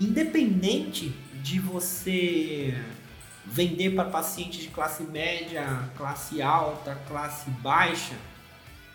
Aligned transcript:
independente 0.00 1.14
de 1.42 1.60
você 1.60 2.74
vender 3.44 3.94
para 3.94 4.08
pacientes 4.08 4.60
de 4.60 4.68
classe 4.68 5.04
média, 5.04 5.90
classe 5.96 6.42
alta, 6.42 6.96
classe 7.06 7.48
baixa, 7.50 8.14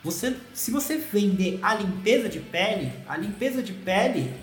você, 0.04 0.36
se 0.54 0.72
você 0.72 0.98
vender 0.98 1.60
a 1.62 1.76
limpeza 1.76 2.28
de 2.28 2.40
pele, 2.40 2.92
a 3.08 3.16
limpeza 3.16 3.62
de 3.62 3.72
pele, 3.72 4.34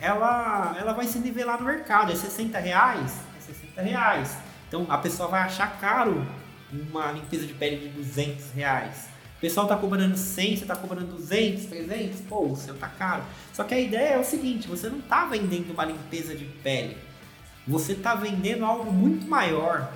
ela, 0.00 0.76
ela 0.78 0.92
vai 0.92 1.06
se 1.06 1.18
nivelar 1.18 1.58
no 1.58 1.66
mercado. 1.66 2.12
É 2.12 2.14
60 2.14 2.56
reais? 2.58 3.20
É 3.36 3.40
60 3.40 3.82
reais. 3.82 4.36
Então 4.68 4.86
a 4.88 4.98
pessoa 4.98 5.28
vai 5.28 5.42
achar 5.42 5.78
caro 5.80 6.24
uma 6.72 7.10
limpeza 7.10 7.46
de 7.46 7.54
pele 7.54 7.78
de 7.78 7.88
200 7.88 8.52
reais. 8.52 9.08
O 9.38 9.40
pessoal 9.40 9.68
tá 9.68 9.76
cobrando 9.76 10.16
100, 10.16 10.56
você 10.56 10.66
tá 10.66 10.74
cobrando 10.74 11.12
200, 11.12 11.66
300, 11.66 12.20
pô, 12.22 12.48
o 12.48 12.56
seu 12.56 12.74
tá 12.74 12.88
caro. 12.88 13.22
Só 13.52 13.62
que 13.62 13.72
a 13.72 13.78
ideia 13.78 14.14
é 14.14 14.18
o 14.18 14.24
seguinte, 14.24 14.66
você 14.66 14.88
não 14.88 15.00
tá 15.00 15.26
vendendo 15.26 15.72
uma 15.72 15.84
limpeza 15.84 16.34
de 16.34 16.44
pele. 16.44 16.98
Você 17.64 17.94
tá 17.94 18.16
vendendo 18.16 18.64
algo 18.64 18.92
muito 18.92 19.28
maior. 19.28 19.92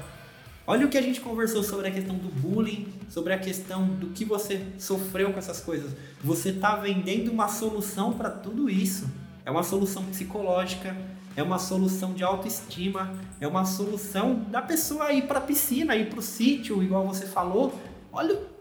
Olha 0.65 0.87
o 0.87 0.89
que 0.89 0.97
a 0.97 1.03
gente 1.03 1.21
conversou 1.21 1.65
sobre 1.65 1.89
a 1.89 1.91
questão 1.91 2.15
do 2.15 2.29
bullying, 2.29 2.87
sobre 3.09 3.33
a 3.33 3.39
questão 3.39 3.85
do 3.85 4.11
que 4.11 4.25
você 4.25 4.65
sofreu 4.79 5.33
com 5.33 5.41
essas 5.41 5.59
coisas. 5.59 5.91
Você 6.23 6.51
está 6.51 6.77
vendendo 6.77 7.33
uma 7.33 7.49
solução 7.49 8.13
para 8.13 8.31
tudo 8.31 8.71
isso. 8.71 9.11
É 9.45 9.51
uma 9.51 9.65
solução 9.65 10.05
psicológica, 10.05 10.97
é 11.35 11.43
uma 11.43 11.59
solução 11.59 12.13
de 12.13 12.23
autoestima, 12.23 13.13
é 13.41 13.49
uma 13.49 13.65
solução 13.65 14.47
da 14.53 14.63
pessoa 14.63 15.13
ir 15.13 15.23
para 15.23 15.41
a 15.41 15.43
piscina, 15.43 15.97
ir 15.97 16.09
para 16.09 16.21
o 16.21 16.23
sítio, 16.23 16.81
igual 16.81 17.05
você 17.05 17.27
falou. 17.27 17.77
Olha 18.13 18.52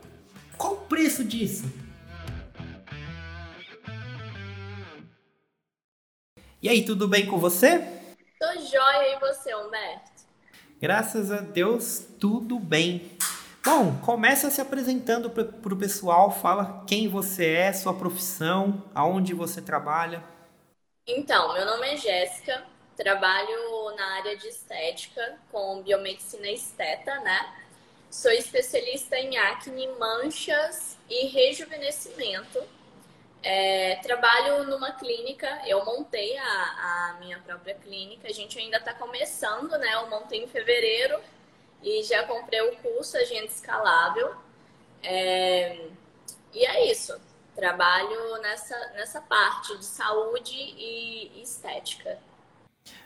qual 0.61 0.73
o 0.73 0.81
preço 0.81 1.23
disso. 1.23 1.63
E 6.61 6.69
aí, 6.69 6.85
tudo 6.85 7.07
bem 7.07 7.25
com 7.25 7.39
você? 7.39 7.79
Tô 8.39 8.53
jóia 8.53 9.15
e 9.15 9.19
você, 9.19 9.55
Humberto? 9.55 10.11
Graças 10.79 11.31
a 11.31 11.39
Deus, 11.39 12.05
tudo 12.19 12.59
bem. 12.59 13.17
Bom, 13.65 13.97
começa 14.05 14.51
se 14.51 14.61
apresentando 14.61 15.31
para 15.31 15.73
o 15.73 15.77
pessoal, 15.77 16.29
fala 16.31 16.83
quem 16.87 17.07
você 17.07 17.53
é, 17.53 17.73
sua 17.73 17.95
profissão, 17.95 18.83
aonde 18.93 19.33
você 19.33 19.61
trabalha. 19.61 20.23
Então, 21.07 21.53
meu 21.53 21.65
nome 21.65 21.87
é 21.87 21.97
Jéssica, 21.97 22.63
trabalho 22.95 23.95
na 23.95 24.17
área 24.17 24.37
de 24.37 24.47
estética 24.47 25.39
com 25.51 25.81
biomedicina 25.81 26.47
esteta, 26.47 27.19
né? 27.21 27.53
Sou 28.11 28.31
especialista 28.31 29.17
em 29.17 29.37
acne, 29.37 29.87
manchas 29.97 30.97
e 31.09 31.27
rejuvenescimento 31.27 32.61
é, 33.43 33.95
trabalho 34.03 34.65
numa 34.65 34.91
clínica, 34.91 35.47
eu 35.65 35.83
montei 35.83 36.37
a, 36.37 36.43
a, 36.43 37.15
minha 37.19 37.39
própria 37.39 37.73
clínica, 37.73 38.27
a 38.27 38.31
gente 38.31 38.59
ainda 38.59 38.77
está 38.77 38.93
começando, 38.93 39.71
né? 39.79 39.95
Eu 39.95 40.09
montei 40.09 40.43
em 40.43 40.47
fevereiro 40.47 41.19
e 41.81 42.03
já 42.03 42.23
comprei 42.23 42.61
o 42.61 42.75
curso 42.77 43.17
Agente 43.17 43.47
Escalável. 43.47 44.35
É, 45.01 45.87
e 46.53 46.63
é 46.63 46.91
isso, 46.91 47.19
trabalho 47.55 48.37
nessa, 48.41 48.77
nessa 48.93 49.21
parte 49.21 49.75
de 49.75 49.85
saúde 49.85 50.55
e 50.55 51.41
estética. 51.41 52.19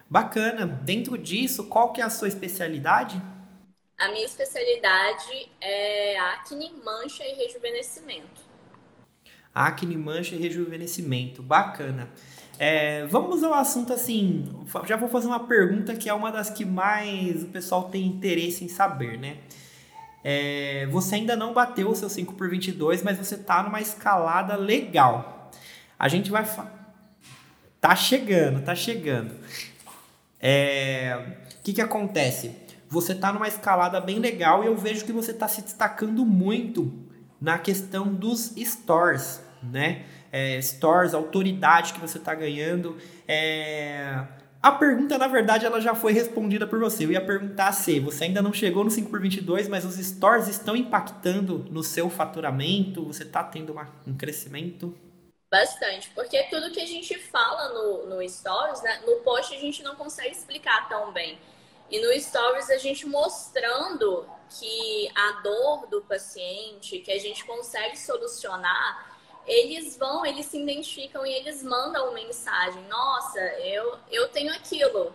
Bacana. 0.09 0.67
Dentro 0.67 1.17
disso, 1.17 1.67
qual 1.67 1.93
que 1.93 2.01
é 2.01 2.03
a 2.03 2.09
sua 2.09 2.27
especialidade? 2.27 3.21
A 3.97 4.09
minha 4.09 4.25
especialidade 4.25 5.49
é 5.61 6.19
acne, 6.19 6.73
mancha 6.83 7.23
e 7.25 7.33
rejuvenescimento 7.33 8.45
acne, 9.55 9.95
mancha 9.95 10.35
e 10.35 10.37
rejuvenescimento. 10.37 11.41
Bacana. 11.41 12.09
É, 12.59 13.05
vamos 13.05 13.41
ao 13.43 13.53
assunto 13.53 13.93
assim. 13.93 14.65
Já 14.85 14.97
vou 14.97 15.07
fazer 15.07 15.27
uma 15.27 15.47
pergunta 15.47 15.95
que 15.95 16.09
é 16.09 16.13
uma 16.13 16.31
das 16.31 16.49
que 16.49 16.65
mais 16.65 17.43
o 17.43 17.47
pessoal 17.47 17.85
tem 17.85 18.05
interesse 18.05 18.65
em 18.65 18.67
saber, 18.67 19.17
né? 19.17 19.37
É, 20.23 20.87
você 20.87 21.15
ainda 21.15 21.35
não 21.35 21.53
bateu 21.53 21.89
o 21.89 21.95
seu 21.95 22.09
5 22.09 22.33
por 22.33 22.49
22, 22.49 23.01
mas 23.03 23.17
você 23.17 23.37
tá 23.37 23.63
numa 23.63 23.79
escalada 23.79 24.55
legal. 24.55 25.51
A 25.97 26.09
gente 26.09 26.29
vai. 26.29 26.45
Tá 27.79 27.95
chegando, 27.95 28.63
tá 28.63 28.75
chegando. 28.75 29.35
É, 30.41 31.37
o 31.59 31.63
que, 31.63 31.73
que 31.73 31.81
acontece? 31.81 32.64
Você 32.89 33.15
tá 33.15 33.33
numa 33.33 33.47
escalada 33.47 33.99
bem 33.99 34.19
legal 34.19 34.63
e 34.63 34.67
eu 34.67 34.75
vejo 34.77 35.05
que 35.05 35.11
você 35.11 35.33
tá 35.33 35.47
se 35.47 35.61
destacando 35.61 36.25
muito 36.25 36.93
na 37.41 37.57
questão 37.57 38.13
dos 38.13 38.53
stores 38.57 39.45
né? 39.71 40.05
É, 40.31 40.61
stores, 40.61 41.13
autoridade 41.13 41.93
que 41.93 41.99
você 41.99 42.17
está 42.17 42.33
ganhando. 42.33 42.97
É... 43.27 44.25
A 44.61 44.71
pergunta, 44.71 45.17
na 45.17 45.27
verdade, 45.27 45.65
ela 45.65 45.79
já 45.79 45.93
foi 45.93 46.11
respondida 46.11 46.65
por 46.65 46.79
você. 46.79 47.05
Eu 47.05 47.11
ia 47.11 47.23
perguntar 47.23 47.71
se 47.71 47.99
você 47.99 48.23
ainda 48.23 48.41
não 48.41 48.51
chegou 48.51 48.83
no 48.83 48.89
5 48.89 49.09
por 49.09 49.21
22, 49.21 49.67
mas 49.67 49.85
os 49.85 49.95
stores 49.95 50.47
estão 50.47 50.75
impactando 50.75 51.65
no 51.69 51.83
seu 51.83 52.09
faturamento? 52.09 53.05
Você 53.05 53.23
está 53.23 53.43
tendo 53.43 53.71
uma, 53.71 53.87
um 54.07 54.17
crescimento? 54.17 54.97
Bastante, 55.51 56.09
porque 56.15 56.41
tudo 56.49 56.71
que 56.71 56.81
a 56.81 56.85
gente 56.85 57.17
fala 57.19 57.71
no, 57.73 58.07
no 58.07 58.27
Stories, 58.27 58.81
né, 58.81 59.01
no 59.05 59.17
post 59.17 59.55
a 59.55 59.59
gente 59.59 59.83
não 59.83 59.95
consegue 59.95 60.31
explicar 60.31 60.89
tão 60.89 61.13
bem. 61.13 61.37
E 61.89 61.99
no 61.99 62.19
Stories 62.19 62.69
a 62.69 62.77
gente 62.77 63.05
mostrando 63.05 64.27
que 64.49 65.11
a 65.15 65.41
dor 65.41 65.87
do 65.87 66.01
paciente, 66.01 66.99
que 66.99 67.11
a 67.11 67.19
gente 67.19 67.45
consegue 67.45 67.97
solucionar, 67.97 69.13
eles 69.45 69.95
vão, 69.95 70.25
eles 70.25 70.47
se 70.47 70.59
identificam 70.59 71.25
e 71.25 71.33
eles 71.33 71.61
mandam 71.61 72.13
mensagem. 72.13 72.81
Nossa, 72.87 73.39
eu, 73.39 73.99
eu 74.09 74.27
tenho 74.29 74.51
aquilo. 74.53 75.13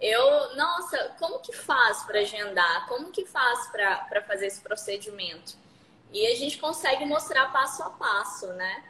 Eu, 0.00 0.56
nossa, 0.56 1.14
como 1.18 1.38
que 1.40 1.52
faz 1.52 2.02
para 2.04 2.20
agendar? 2.20 2.86
Como 2.88 3.10
que 3.10 3.26
faz 3.26 3.66
para 3.68 4.22
fazer 4.26 4.46
esse 4.46 4.60
procedimento? 4.60 5.56
E 6.12 6.26
a 6.26 6.34
gente 6.34 6.58
consegue 6.58 7.04
mostrar 7.04 7.52
passo 7.52 7.82
a 7.82 7.90
passo, 7.90 8.46
né? 8.54 8.84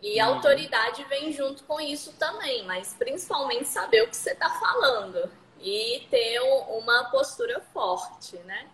E 0.00 0.20
a 0.20 0.28
uhum. 0.28 0.34
autoridade 0.36 1.04
vem 1.04 1.32
junto 1.32 1.64
com 1.64 1.80
isso 1.80 2.12
também, 2.14 2.64
mas 2.64 2.94
principalmente 2.94 3.66
saber 3.66 4.02
o 4.02 4.08
que 4.08 4.16
você 4.16 4.32
está 4.32 4.50
falando 4.58 5.30
e 5.64 6.06
ter 6.10 6.40
uma 6.40 7.04
postura 7.10 7.60
forte, 7.72 8.36
né? 8.44 8.66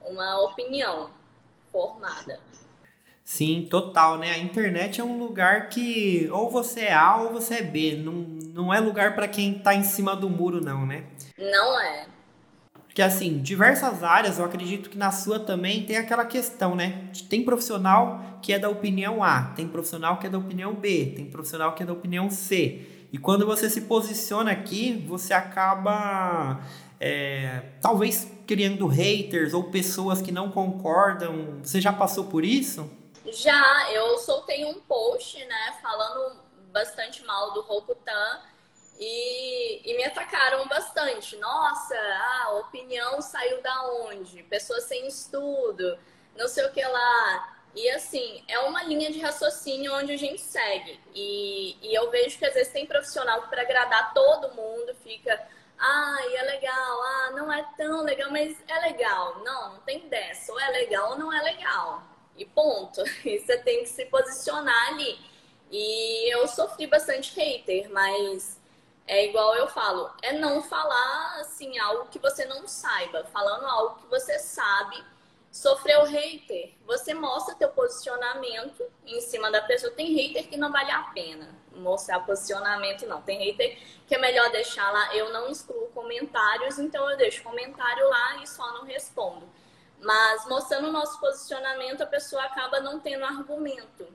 Uma 0.00 0.40
opinião 0.42 1.10
formada. 1.70 2.40
Sim, 3.24 3.68
total, 3.70 4.18
né? 4.18 4.32
A 4.32 4.38
internet 4.38 5.00
é 5.00 5.04
um 5.04 5.16
lugar 5.16 5.68
que 5.68 6.28
ou 6.32 6.50
você 6.50 6.80
é 6.80 6.92
A 6.92 7.16
ou 7.18 7.32
você 7.32 7.54
é 7.54 7.62
B. 7.62 7.96
Não, 7.96 8.12
não 8.12 8.74
é 8.74 8.80
lugar 8.80 9.14
para 9.14 9.28
quem 9.28 9.54
tá 9.54 9.72
em 9.72 9.84
cima 9.84 10.16
do 10.16 10.28
muro, 10.28 10.60
não, 10.60 10.84
né? 10.84 11.04
Não 11.38 11.80
é. 11.80 12.06
Porque, 12.92 13.00
assim, 13.00 13.38
diversas 13.38 14.02
áreas, 14.02 14.38
eu 14.38 14.44
acredito 14.44 14.90
que 14.90 14.98
na 14.98 15.10
sua 15.10 15.40
também 15.40 15.86
tem 15.86 15.96
aquela 15.96 16.26
questão, 16.26 16.74
né? 16.74 17.08
Tem 17.30 17.42
profissional 17.42 18.38
que 18.42 18.52
é 18.52 18.58
da 18.58 18.68
opinião 18.68 19.22
A, 19.22 19.52
tem 19.56 19.66
profissional 19.66 20.18
que 20.18 20.26
é 20.26 20.30
da 20.30 20.36
opinião 20.36 20.74
B, 20.74 21.12
tem 21.16 21.24
profissional 21.24 21.74
que 21.74 21.84
é 21.84 21.86
da 21.86 21.92
opinião 21.92 22.28
C. 22.28 23.01
E 23.12 23.18
quando 23.18 23.44
você 23.44 23.68
se 23.68 23.82
posiciona 23.82 24.50
aqui, 24.50 25.04
você 25.06 25.34
acaba 25.34 26.60
é, 26.98 27.62
talvez 27.82 28.32
criando 28.46 28.86
haters 28.86 29.52
ou 29.52 29.64
pessoas 29.64 30.22
que 30.22 30.32
não 30.32 30.50
concordam. 30.50 31.60
Você 31.62 31.78
já 31.78 31.92
passou 31.92 32.24
por 32.24 32.42
isso? 32.42 32.90
Já, 33.26 33.92
eu 33.92 34.18
soltei 34.18 34.64
um 34.64 34.80
post, 34.80 35.38
né, 35.44 35.78
falando 35.82 36.36
bastante 36.72 37.22
mal 37.24 37.52
do 37.52 37.60
Rokutan 37.60 38.40
e, 38.98 39.90
e 39.90 39.96
me 39.96 40.04
atacaram 40.04 40.66
bastante. 40.66 41.36
Nossa, 41.36 41.94
a 42.44 42.52
opinião 42.60 43.20
saiu 43.20 43.62
da 43.62 43.92
onde? 44.04 44.42
Pessoas 44.44 44.84
sem 44.84 45.06
estudo, 45.06 45.98
não 46.36 46.48
sei 46.48 46.64
o 46.64 46.72
que 46.72 46.82
lá. 46.82 47.58
E 47.74 47.88
assim, 47.90 48.44
é 48.48 48.58
uma 48.60 48.82
linha 48.82 49.10
de 49.10 49.20
raciocínio 49.20 49.94
onde 49.94 50.12
a 50.12 50.16
gente 50.16 50.40
segue. 50.40 51.00
E, 51.14 51.76
e 51.82 51.94
eu 51.94 52.10
vejo 52.10 52.38
que 52.38 52.44
às 52.44 52.54
vezes 52.54 52.72
tem 52.72 52.86
profissional 52.86 53.42
que 53.42 53.48
para 53.48 53.62
agradar 53.62 54.12
todo 54.12 54.54
mundo 54.54 54.94
fica, 55.02 55.40
ah, 55.78 56.18
é 56.34 56.42
legal, 56.42 57.02
ah, 57.02 57.30
não 57.34 57.52
é 57.52 57.66
tão 57.76 58.02
legal, 58.04 58.30
mas 58.30 58.56
é 58.68 58.78
legal. 58.80 59.42
Não, 59.42 59.74
não 59.74 59.80
tem 59.80 60.08
dessa, 60.08 60.52
ou 60.52 60.60
é 60.60 60.68
legal 60.68 61.12
ou 61.12 61.18
não 61.18 61.32
é 61.32 61.42
legal. 61.42 62.02
E 62.36 62.44
ponto. 62.44 63.02
E 63.24 63.38
você 63.38 63.56
tem 63.58 63.82
que 63.82 63.88
se 63.88 64.04
posicionar 64.06 64.88
ali. 64.88 65.18
E 65.70 66.32
eu 66.34 66.46
sofri 66.48 66.86
bastante 66.86 67.34
hater, 67.34 67.90
mas 67.90 68.60
é 69.06 69.26
igual 69.26 69.54
eu 69.56 69.66
falo, 69.68 70.10
é 70.22 70.32
não 70.32 70.62
falar 70.62 71.40
assim 71.40 71.78
algo 71.78 72.08
que 72.10 72.18
você 72.18 72.44
não 72.44 72.68
saiba, 72.68 73.24
falando 73.32 73.66
algo 73.66 73.96
que 74.02 74.06
você 74.08 74.38
sabe. 74.38 75.02
Sofreu 75.52 76.04
hater, 76.04 76.72
você 76.86 77.12
mostra 77.12 77.54
teu 77.54 77.68
posicionamento 77.68 78.90
em 79.04 79.20
cima 79.20 79.50
da 79.50 79.60
pessoa. 79.60 79.92
Tem 79.92 80.14
hater 80.14 80.48
que 80.48 80.56
não 80.56 80.72
vale 80.72 80.90
a 80.90 81.02
pena 81.14 81.54
mostrar 81.74 82.20
posicionamento, 82.20 83.06
não. 83.06 83.20
Tem 83.20 83.38
hater 83.38 83.78
que 84.06 84.14
é 84.14 84.18
melhor 84.18 84.50
deixar 84.50 84.90
lá. 84.90 85.14
Eu 85.14 85.30
não 85.30 85.50
excluo 85.50 85.88
comentários, 85.88 86.78
então 86.78 87.08
eu 87.10 87.18
deixo 87.18 87.42
comentário 87.42 88.08
lá 88.08 88.42
e 88.42 88.46
só 88.46 88.72
não 88.72 88.86
respondo. 88.86 89.46
Mas 90.00 90.46
mostrando 90.46 90.88
o 90.88 90.92
nosso 90.92 91.20
posicionamento, 91.20 92.00
a 92.00 92.06
pessoa 92.06 92.42
acaba 92.44 92.80
não 92.80 92.98
tendo 92.98 93.26
argumento. 93.26 94.08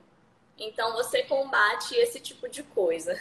Então 0.58 0.92
você 0.92 1.22
combate 1.22 1.94
esse 1.94 2.18
tipo 2.18 2.48
de 2.48 2.64
coisa. 2.64 3.16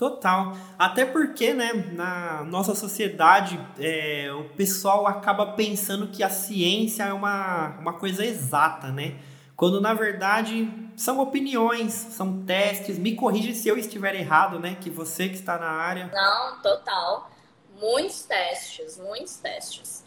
Total. 0.00 0.56
Até 0.78 1.04
porque, 1.04 1.52
né, 1.52 1.74
na 1.92 2.42
nossa 2.44 2.74
sociedade, 2.74 3.60
é, 3.78 4.32
o 4.32 4.44
pessoal 4.56 5.06
acaba 5.06 5.52
pensando 5.52 6.08
que 6.08 6.22
a 6.22 6.30
ciência 6.30 7.02
é 7.02 7.12
uma, 7.12 7.76
uma 7.78 7.92
coisa 7.92 8.24
exata, 8.24 8.90
né? 8.90 9.20
Quando 9.54 9.78
na 9.78 9.92
verdade 9.92 10.72
são 10.96 11.20
opiniões, 11.20 11.92
são 11.92 12.42
testes. 12.46 12.98
Me 12.98 13.14
corrija 13.14 13.52
se 13.52 13.68
eu 13.68 13.76
estiver 13.76 14.14
errado, 14.14 14.58
né? 14.58 14.74
Que 14.80 14.88
você 14.88 15.28
que 15.28 15.34
está 15.34 15.58
na 15.58 15.68
área. 15.68 16.10
Não, 16.14 16.62
total. 16.62 17.30
Muitos 17.78 18.22
testes, 18.22 18.96
muitos 18.96 19.36
testes. 19.36 20.02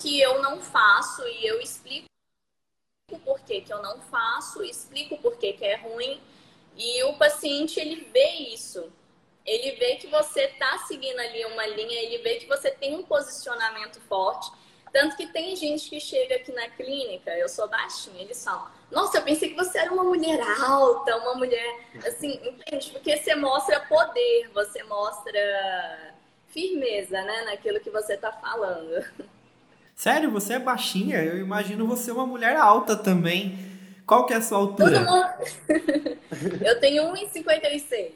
Que 0.00 0.20
eu 0.20 0.42
não 0.42 0.60
faço 0.60 1.22
e 1.28 1.46
eu 1.46 1.60
explico 1.60 2.07
por 3.16 3.40
que, 3.40 3.62
que 3.62 3.72
eu 3.72 3.82
não 3.82 4.00
faço, 4.02 4.62
explico 4.62 5.16
por 5.18 5.36
que, 5.38 5.54
que 5.54 5.64
é 5.64 5.76
ruim. 5.76 6.20
E 6.76 7.02
o 7.04 7.14
paciente, 7.14 7.80
ele 7.80 8.08
vê 8.12 8.28
isso. 8.52 8.92
Ele 9.46 9.72
vê 9.76 9.96
que 9.96 10.06
você 10.08 10.42
está 10.42 10.78
seguindo 10.86 11.18
ali 11.18 11.44
uma 11.46 11.66
linha, 11.66 12.02
ele 12.02 12.18
vê 12.18 12.36
que 12.36 12.46
você 12.46 12.70
tem 12.70 12.94
um 12.94 13.02
posicionamento 13.02 13.98
forte. 14.02 14.50
Tanto 14.92 15.16
que 15.16 15.26
tem 15.26 15.56
gente 15.56 15.88
que 15.88 16.00
chega 16.00 16.36
aqui 16.36 16.52
na 16.52 16.68
clínica, 16.70 17.30
eu 17.36 17.48
sou 17.48 17.68
baixinha, 17.68 18.22
eles 18.22 18.42
falam, 18.42 18.70
nossa, 18.90 19.18
eu 19.18 19.22
pensei 19.22 19.50
que 19.50 19.56
você 19.56 19.78
era 19.78 19.92
uma 19.92 20.04
mulher 20.04 20.40
alta, 20.62 21.16
uma 21.18 21.34
mulher 21.34 21.80
assim, 22.06 22.40
entende? 22.42 22.90
Porque 22.90 23.16
você 23.16 23.34
mostra 23.34 23.80
poder, 23.80 24.50
você 24.54 24.82
mostra 24.84 26.14
firmeza, 26.46 27.20
né, 27.22 27.44
naquilo 27.44 27.80
que 27.80 27.90
você 27.90 28.14
está 28.14 28.32
falando. 28.32 29.04
Sério, 29.98 30.30
você 30.30 30.52
é 30.52 30.58
baixinha? 30.60 31.20
Eu 31.24 31.38
imagino 31.38 31.84
você 31.84 32.12
uma 32.12 32.24
mulher 32.24 32.56
alta 32.56 32.94
também. 32.94 33.58
Qual 34.06 34.26
que 34.26 34.32
é 34.32 34.36
a 34.36 34.40
sua 34.40 34.58
altura? 34.58 35.04
eu 36.64 36.78
tenho 36.78 37.02
1,56. 37.12 38.12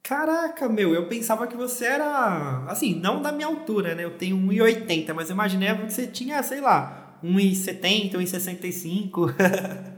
Caraca, 0.00 0.68
meu, 0.68 0.94
eu 0.94 1.08
pensava 1.08 1.48
que 1.48 1.56
você 1.56 1.86
era, 1.86 2.64
assim, 2.68 2.94
não 2.94 3.20
da 3.20 3.32
minha 3.32 3.48
altura, 3.48 3.96
né? 3.96 4.04
Eu 4.04 4.16
tenho 4.16 4.36
1,80, 4.36 5.12
mas 5.12 5.28
eu 5.28 5.34
imaginei 5.34 5.74
que 5.74 5.92
você 5.92 6.06
tinha, 6.06 6.40
sei 6.40 6.60
lá, 6.60 7.18
1,70, 7.24 8.12
1,65. 8.12 9.34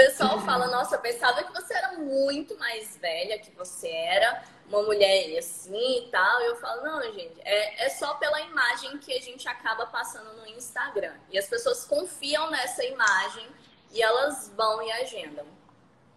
O 0.00 0.04
pessoal 0.06 0.40
fala, 0.42 0.68
nossa, 0.68 0.94
eu 0.94 1.00
pensava 1.00 1.42
que 1.42 1.52
você 1.52 1.74
era 1.74 1.98
muito 1.98 2.56
mais 2.56 2.96
velha 3.02 3.36
que 3.40 3.50
você 3.56 3.88
era 3.88 4.44
uma 4.68 4.82
mulher 4.82 5.38
assim 5.38 5.98
e 5.98 6.08
tal. 6.10 6.40
Eu 6.42 6.56
falo, 6.56 6.82
não, 6.82 7.02
gente, 7.12 7.34
é, 7.44 7.86
é 7.86 7.88
só 7.88 8.14
pela 8.14 8.40
imagem 8.42 8.98
que 8.98 9.12
a 9.12 9.20
gente 9.20 9.48
acaba 9.48 9.86
passando 9.86 10.36
no 10.36 10.46
Instagram. 10.46 11.14
E 11.30 11.38
as 11.38 11.46
pessoas 11.46 11.84
confiam 11.84 12.50
nessa 12.50 12.84
imagem 12.84 13.46
e 13.92 14.02
elas 14.02 14.52
vão 14.56 14.82
e 14.82 14.90
agendam 14.92 15.46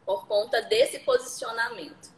por 0.06 0.28
conta 0.28 0.62
desse 0.62 1.00
posicionamento. 1.00 2.12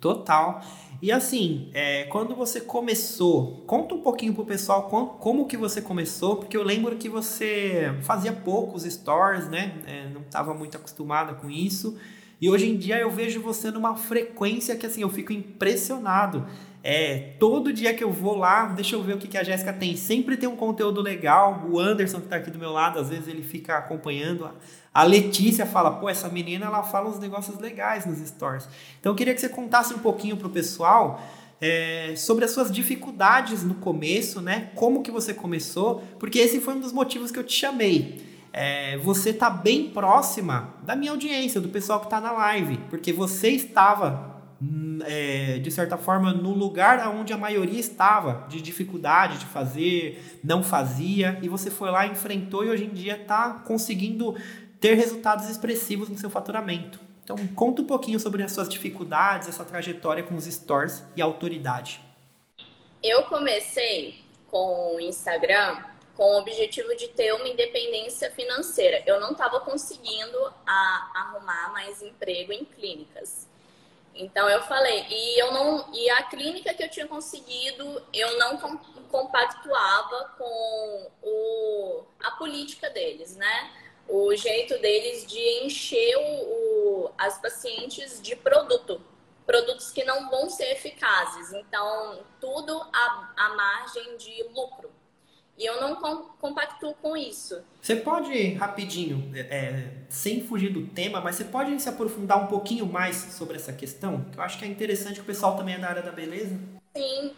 Total. 0.00 0.60
E 1.00 1.10
assim, 1.10 1.70
é, 1.74 2.04
quando 2.04 2.34
você 2.34 2.60
começou, 2.60 3.62
conta 3.66 3.94
um 3.94 4.00
pouquinho 4.00 4.34
pro 4.34 4.44
pessoal 4.44 4.88
como, 4.88 5.08
como, 5.18 5.46
que 5.46 5.56
você 5.56 5.82
começou, 5.82 6.36
porque 6.36 6.56
eu 6.56 6.62
lembro 6.62 6.96
que 6.96 7.08
você 7.08 7.94
fazia 8.02 8.32
poucos 8.32 8.84
stories, 8.84 9.48
né? 9.48 9.82
É, 9.86 10.08
não 10.08 10.22
estava 10.22 10.54
muito 10.54 10.76
acostumada 10.76 11.34
com 11.34 11.50
isso. 11.50 11.98
E 12.40 12.50
hoje 12.50 12.68
em 12.68 12.76
dia 12.76 12.98
eu 12.98 13.10
vejo 13.10 13.40
você 13.40 13.70
numa 13.70 13.96
frequência 13.96 14.76
que 14.76 14.84
assim, 14.84 15.00
eu 15.02 15.08
fico 15.08 15.32
impressionado. 15.32 16.46
É, 16.82 17.32
todo 17.40 17.72
dia 17.72 17.92
que 17.94 18.04
eu 18.04 18.12
vou 18.12 18.36
lá, 18.36 18.66
deixa 18.66 18.94
eu 18.94 19.02
ver 19.02 19.14
o 19.14 19.18
que, 19.18 19.26
que 19.26 19.38
a 19.38 19.42
Jéssica 19.42 19.72
tem. 19.72 19.96
Sempre 19.96 20.36
tem 20.36 20.48
um 20.48 20.54
conteúdo 20.54 21.00
legal. 21.00 21.66
O 21.68 21.80
Anderson, 21.80 22.18
que 22.18 22.26
está 22.26 22.36
aqui 22.36 22.50
do 22.50 22.58
meu 22.58 22.70
lado, 22.70 23.00
às 23.00 23.08
vezes 23.08 23.26
ele 23.26 23.42
fica 23.42 23.78
acompanhando. 23.78 24.48
A 24.92 25.02
Letícia 25.02 25.66
fala, 25.66 25.92
pô, 25.92 26.08
essa 26.08 26.28
menina 26.28 26.66
ela 26.66 26.82
fala 26.82 27.08
uns 27.08 27.18
negócios 27.18 27.58
legais 27.58 28.06
nos 28.06 28.18
stories. 28.18 28.68
Então 29.00 29.12
eu 29.12 29.16
queria 29.16 29.34
que 29.34 29.40
você 29.40 29.48
contasse 29.48 29.94
um 29.94 29.98
pouquinho 29.98 30.36
pro 30.36 30.50
pessoal 30.50 31.20
é, 31.60 32.12
sobre 32.16 32.44
as 32.44 32.50
suas 32.50 32.70
dificuldades 32.70 33.64
no 33.64 33.74
começo, 33.76 34.40
né? 34.42 34.70
Como 34.74 35.02
que 35.02 35.10
você 35.10 35.32
começou, 35.32 36.02
porque 36.18 36.38
esse 36.38 36.60
foi 36.60 36.74
um 36.74 36.80
dos 36.80 36.92
motivos 36.92 37.30
que 37.30 37.38
eu 37.38 37.44
te 37.44 37.54
chamei 37.54 38.35
é, 38.56 38.96
você 38.96 39.30
está 39.30 39.50
bem 39.50 39.90
próxima 39.90 40.74
da 40.82 40.96
minha 40.96 41.10
audiência, 41.10 41.60
do 41.60 41.68
pessoal 41.68 42.00
que 42.00 42.06
está 42.06 42.22
na 42.22 42.32
live, 42.32 42.78
porque 42.88 43.12
você 43.12 43.50
estava, 43.50 44.40
hum, 44.62 44.98
é, 45.04 45.58
de 45.58 45.70
certa 45.70 45.98
forma, 45.98 46.32
no 46.32 46.54
lugar 46.54 47.06
onde 47.14 47.34
a 47.34 47.36
maioria 47.36 47.78
estava, 47.78 48.46
de 48.48 48.62
dificuldade 48.62 49.40
de 49.40 49.44
fazer, 49.44 50.40
não 50.42 50.62
fazia, 50.62 51.38
e 51.42 51.50
você 51.50 51.70
foi 51.70 51.90
lá, 51.90 52.06
enfrentou 52.06 52.64
e 52.64 52.70
hoje 52.70 52.86
em 52.86 52.94
dia 52.94 53.20
está 53.20 53.50
conseguindo 53.66 54.34
ter 54.80 54.94
resultados 54.94 55.50
expressivos 55.50 56.08
no 56.08 56.16
seu 56.16 56.30
faturamento. 56.30 56.98
Então, 57.22 57.36
conta 57.54 57.82
um 57.82 57.86
pouquinho 57.86 58.18
sobre 58.18 58.42
as 58.42 58.52
suas 58.52 58.70
dificuldades, 58.70 59.48
essa 59.48 59.66
trajetória 59.66 60.22
com 60.22 60.34
os 60.34 60.46
stores 60.46 61.04
e 61.14 61.20
a 61.20 61.26
autoridade. 61.26 62.00
Eu 63.02 63.24
comecei 63.24 64.14
com 64.50 64.96
o 64.96 65.00
Instagram 65.00 65.76
com 66.16 66.24
o 66.24 66.38
objetivo 66.38 66.96
de 66.96 67.08
ter 67.08 67.32
uma 67.34 67.46
independência 67.46 68.30
financeira. 68.30 69.02
Eu 69.06 69.20
não 69.20 69.32
estava 69.32 69.60
conseguindo 69.60 70.38
a, 70.66 71.10
arrumar 71.14 71.72
mais 71.72 72.02
emprego 72.02 72.52
em 72.52 72.64
clínicas. 72.64 73.46
Então 74.14 74.48
eu 74.48 74.62
falei, 74.62 75.06
e 75.10 75.38
eu 75.38 75.52
não, 75.52 75.92
e 75.92 76.08
a 76.08 76.22
clínica 76.22 76.72
que 76.72 76.82
eu 76.82 76.88
tinha 76.88 77.06
conseguido, 77.06 78.02
eu 78.14 78.38
não 78.38 78.56
compactuava 79.10 80.34
com 80.38 81.10
o, 81.22 82.04
a 82.24 82.30
política 82.32 82.88
deles, 82.88 83.36
né? 83.36 83.70
O 84.08 84.34
jeito 84.34 84.78
deles 84.78 85.26
de 85.26 85.64
encher 85.64 86.16
o, 86.16 86.22
o, 86.22 87.10
as 87.18 87.38
pacientes 87.38 88.22
de 88.22 88.34
produto, 88.34 89.02
produtos 89.44 89.90
que 89.90 90.02
não 90.04 90.30
vão 90.30 90.48
ser 90.48 90.72
eficazes. 90.72 91.52
Então, 91.52 92.20
tudo 92.40 92.86
à, 92.92 93.48
margem 93.54 94.16
de 94.16 94.44
lucro. 94.44 94.90
E 95.58 95.64
eu 95.64 95.80
não 95.80 95.96
compactuo 96.38 96.94
com 97.00 97.16
isso. 97.16 97.62
Você 97.80 97.96
pode, 97.96 98.54
rapidinho, 98.54 99.32
é, 99.34 99.40
é, 99.40 99.92
sem 100.08 100.42
fugir 100.42 100.70
do 100.70 100.86
tema, 100.88 101.20
mas 101.20 101.36
você 101.36 101.44
pode 101.44 101.80
se 101.80 101.88
aprofundar 101.88 102.42
um 102.42 102.46
pouquinho 102.46 102.84
mais 102.84 103.16
sobre 103.16 103.56
essa 103.56 103.72
questão? 103.72 104.24
Que 104.32 104.38
eu 104.38 104.42
acho 104.42 104.58
que 104.58 104.64
é 104.64 104.68
interessante 104.68 105.14
que 105.14 105.20
o 105.22 105.24
pessoal 105.24 105.56
também 105.56 105.74
é 105.74 105.78
da 105.78 105.88
área 105.88 106.02
da 106.02 106.12
beleza. 106.12 106.58
Sim. 106.94 107.32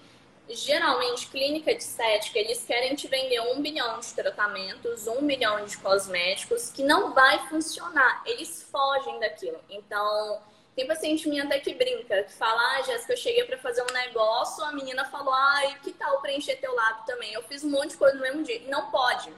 Geralmente, 0.50 1.28
clínica 1.28 1.74
de 1.74 1.82
estética, 1.82 2.38
eles 2.38 2.64
querem 2.64 2.94
te 2.94 3.06
vender 3.06 3.38
um 3.40 3.60
bilhão 3.60 4.00
de 4.00 4.06
tratamentos, 4.14 5.06
um 5.06 5.20
milhão 5.20 5.64
de 5.66 5.76
cosméticos, 5.76 6.70
que 6.70 6.82
não 6.82 7.12
vai 7.12 7.46
funcionar. 7.48 8.22
Eles 8.24 8.66
fogem 8.72 9.20
daquilo. 9.20 9.58
Então, 9.68 10.40
tem 10.78 10.86
paciente 10.86 11.28
minha 11.28 11.42
até 11.42 11.58
que 11.58 11.74
brinca, 11.74 12.22
que 12.22 12.32
fala, 12.32 12.76
ah, 12.76 12.82
Jéssica, 12.82 13.12
eu 13.12 13.16
cheguei 13.16 13.42
para 13.42 13.58
fazer 13.58 13.82
um 13.82 13.92
negócio, 13.92 14.62
a 14.62 14.70
menina 14.70 15.04
falou, 15.06 15.34
ai, 15.34 15.76
que 15.82 15.92
tal 15.92 16.20
preencher 16.20 16.54
teu 16.54 16.72
lábio 16.72 17.02
também? 17.04 17.32
Eu 17.32 17.42
fiz 17.42 17.64
um 17.64 17.70
monte 17.70 17.90
de 17.90 17.96
coisa 17.96 18.14
no 18.14 18.22
mesmo 18.22 18.44
dia. 18.44 18.62
Não 18.68 18.88
pode, 18.88 19.28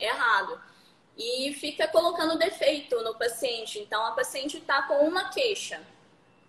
é 0.00 0.06
errado. 0.06 0.60
E 1.16 1.54
fica 1.54 1.86
colocando 1.86 2.36
defeito 2.36 3.00
no 3.04 3.14
paciente. 3.14 3.78
Então, 3.78 4.04
a 4.04 4.10
paciente 4.10 4.56
está 4.56 4.82
com 4.82 5.06
uma 5.06 5.28
queixa, 5.28 5.80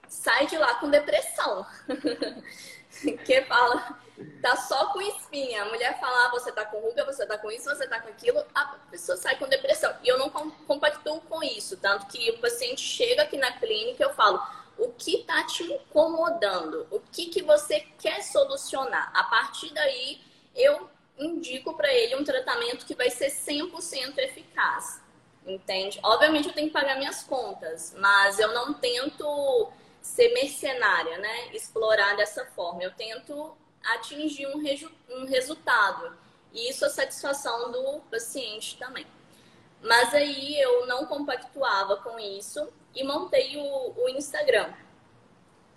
sai 0.08 0.48
de 0.48 0.58
lá 0.58 0.74
com 0.76 0.90
depressão. 0.90 1.64
que 3.26 3.42
fala, 3.44 4.00
tá 4.42 4.56
só 4.56 4.88
com 4.92 5.02
espinha. 5.02 5.64
A 5.64 5.66
mulher 5.66 6.00
fala, 6.00 6.28
ah, 6.28 6.32
você 6.32 6.52
tá 6.52 6.66
com 6.66 6.80
ruga, 6.80 7.06
você 7.06 7.26
tá 7.26 7.38
com 7.38 7.52
isso, 7.52 7.66
você 7.66 7.88
tá 7.88 8.00
com 8.00 8.10
aquilo, 8.10 8.44
a 8.54 8.66
pessoa 8.92 9.18
sai 9.18 9.38
com 9.38 9.48
depressão. 9.48 9.94
E 10.04 10.08
eu 10.08 10.18
não 10.18 10.30
compactuo 10.30 11.22
com 11.22 11.44
isso, 11.44 11.78
tanto 11.78 12.08
que 12.08 12.32
o 12.32 12.40
paciente 12.40 12.82
chega 12.82 13.24
aqui 13.24 13.38
na 13.38 13.52
clínica, 13.54 14.04
eu 14.04 14.14
falo, 14.14 14.42
o 14.78 14.94
que 14.94 15.24
tá 15.24 15.44
te 15.44 15.64
incomodando? 15.64 16.88
O 16.90 17.00
que 17.00 17.28
que 17.28 17.42
você 17.42 17.82
quer 18.00 18.22
solucionar? 18.24 19.12
A 19.14 19.24
partir 19.26 19.74
daí, 19.74 20.22
eu 20.56 20.90
indico 21.18 21.74
para 21.76 21.94
ele 21.94 22.16
um 22.16 22.24
tratamento 22.24 22.86
que 22.86 22.96
vai 22.96 23.10
ser 23.10 23.30
100% 23.30 24.18
eficaz. 24.20 25.02
Entende? 25.46 26.00
Obviamente 26.04 26.48
eu 26.48 26.54
tenho 26.54 26.68
que 26.68 26.74
pagar 26.74 26.98
minhas 26.98 27.24
contas, 27.24 27.96
mas 27.98 28.40
eu 28.40 28.54
não 28.54 28.74
tento 28.74 29.72
ser 30.10 30.34
mercenária, 30.34 31.18
né? 31.20 31.54
Explorar 31.54 32.18
dessa 32.18 32.46
forma. 32.48 32.84
Eu 32.84 32.92
tento 32.92 33.56
atingir 33.84 34.48
um, 34.48 34.58
um 35.10 35.26
resultado. 35.26 36.18
E 36.52 36.70
isso 36.70 36.84
é 36.84 36.90
satisfação 36.90 37.72
do 37.72 38.02
paciente 38.12 38.78
também. 38.78 39.06
Mas 39.82 40.14
aí 40.14 40.60
eu 40.60 40.88
não 40.88 41.06
compactuava 41.06 41.98
com 41.98 42.20
isso 42.20 42.68
e 42.94 43.04
montei 43.04 43.56
o, 43.56 43.94
o 43.96 44.10
Instagram. 44.10 44.74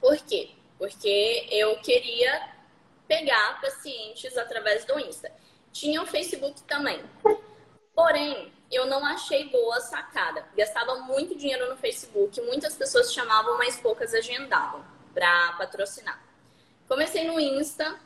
Por 0.01 0.17
quê? 0.17 0.51
Porque 0.79 1.47
eu 1.51 1.77
queria 1.81 2.49
pegar 3.07 3.61
pacientes 3.61 4.37
através 4.37 4.85
do 4.87 4.99
Insta. 4.99 5.31
Tinha 5.71 6.03
o 6.03 6.07
Facebook 6.07 6.62
também. 6.62 7.05
Porém, 7.95 8.51
eu 8.73 8.87
não 8.87 9.05
achei 9.05 9.49
boa 9.50 9.76
a 9.76 9.81
sacada. 9.81 10.45
Gastava 10.57 10.97
muito 11.00 11.37
dinheiro 11.37 11.69
no 11.69 11.76
Facebook, 11.76 12.41
muitas 12.41 12.75
pessoas 12.75 13.12
chamavam, 13.12 13.59
mas 13.59 13.76
poucas 13.76 14.14
agendavam 14.14 14.83
para 15.12 15.52
patrocinar. 15.52 16.21
Comecei 16.88 17.26
no 17.26 17.38
Insta, 17.38 18.00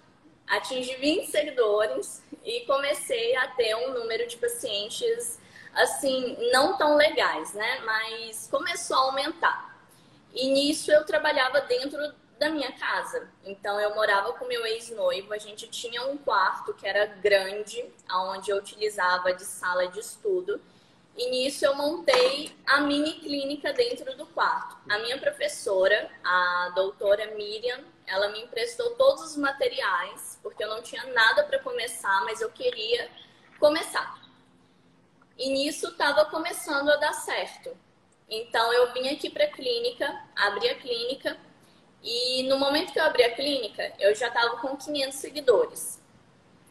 atingi 0.46 0.96
20 0.96 1.30
seguidores 1.30 2.22
e 2.44 2.60
comecei 2.62 3.36
a 3.36 3.48
ter 3.48 3.74
um 3.76 3.94
número 3.94 4.26
de 4.26 4.36
pacientes 4.36 5.38
assim, 5.72 6.36
não 6.52 6.76
tão 6.76 6.96
legais, 6.96 7.52
né? 7.52 7.80
Mas 7.84 8.48
começou 8.50 8.96
a 8.96 9.00
aumentar. 9.02 9.76
E 10.34 10.48
nisso 10.48 10.90
eu 10.90 11.04
trabalhava 11.04 11.60
dentro 11.62 11.98
da 12.38 12.50
minha 12.50 12.72
casa. 12.72 13.28
Então 13.44 13.80
eu 13.80 13.94
morava 13.94 14.32
com 14.34 14.46
meu 14.46 14.64
ex-noivo, 14.66 15.32
a 15.32 15.38
gente 15.38 15.68
tinha 15.68 16.04
um 16.06 16.16
quarto 16.16 16.74
que 16.74 16.86
era 16.86 17.06
grande, 17.06 17.84
onde 18.10 18.50
eu 18.50 18.58
utilizava 18.58 19.32
de 19.32 19.44
sala 19.44 19.88
de 19.88 20.00
estudo. 20.00 20.60
E 21.16 21.30
nisso 21.30 21.64
eu 21.64 21.74
montei 21.74 22.54
a 22.66 22.80
mini 22.80 23.14
clínica 23.14 23.72
dentro 23.72 24.14
do 24.16 24.26
quarto. 24.26 24.76
A 24.88 24.98
minha 24.98 25.18
professora, 25.18 26.10
a 26.22 26.72
doutora 26.74 27.34
Miriam, 27.34 27.82
ela 28.06 28.28
me 28.28 28.42
emprestou 28.42 28.90
todos 28.96 29.22
os 29.22 29.36
materiais, 29.36 30.38
porque 30.42 30.62
eu 30.62 30.68
não 30.68 30.82
tinha 30.82 31.04
nada 31.14 31.42
para 31.44 31.58
começar, 31.60 32.22
mas 32.24 32.42
eu 32.42 32.50
queria 32.50 33.10
começar. 33.58 34.20
E 35.38 35.48
nisso 35.48 35.88
estava 35.88 36.26
começando 36.26 36.90
a 36.90 36.96
dar 36.96 37.14
certo. 37.14 37.74
Então 38.28 38.72
eu 38.74 38.92
vim 38.92 39.08
aqui 39.08 39.30
para 39.30 39.44
a 39.44 39.50
clínica, 39.50 40.22
abri 40.36 40.68
a 40.68 40.74
clínica 40.74 41.36
e 42.06 42.44
no 42.44 42.56
momento 42.56 42.92
que 42.92 43.00
eu 43.00 43.04
abri 43.04 43.24
a 43.24 43.34
clínica, 43.34 43.92
eu 43.98 44.14
já 44.14 44.28
estava 44.28 44.58
com 44.58 44.76
500 44.76 45.18
seguidores. 45.18 46.00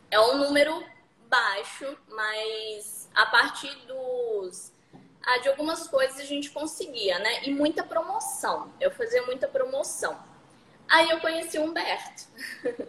É 0.09 0.17
um 0.17 0.37
número 0.37 0.81
baixo, 1.27 1.97
mas 2.07 3.09
a 3.13 3.25
partir 3.25 3.75
dos 3.85 4.71
ah, 5.25 5.37
de 5.39 5.49
algumas 5.49 5.89
coisas 5.89 6.21
a 6.21 6.23
gente 6.23 6.51
conseguia, 6.51 7.19
né? 7.19 7.43
E 7.43 7.51
muita 7.51 7.83
promoção. 7.83 8.71
Eu 8.79 8.91
fazia 8.91 9.25
muita 9.25 9.45
promoção. 9.45 10.17
Aí 10.87 11.09
eu 11.09 11.19
conheci 11.19 11.57
o 11.57 11.65
Humberto. 11.65 12.23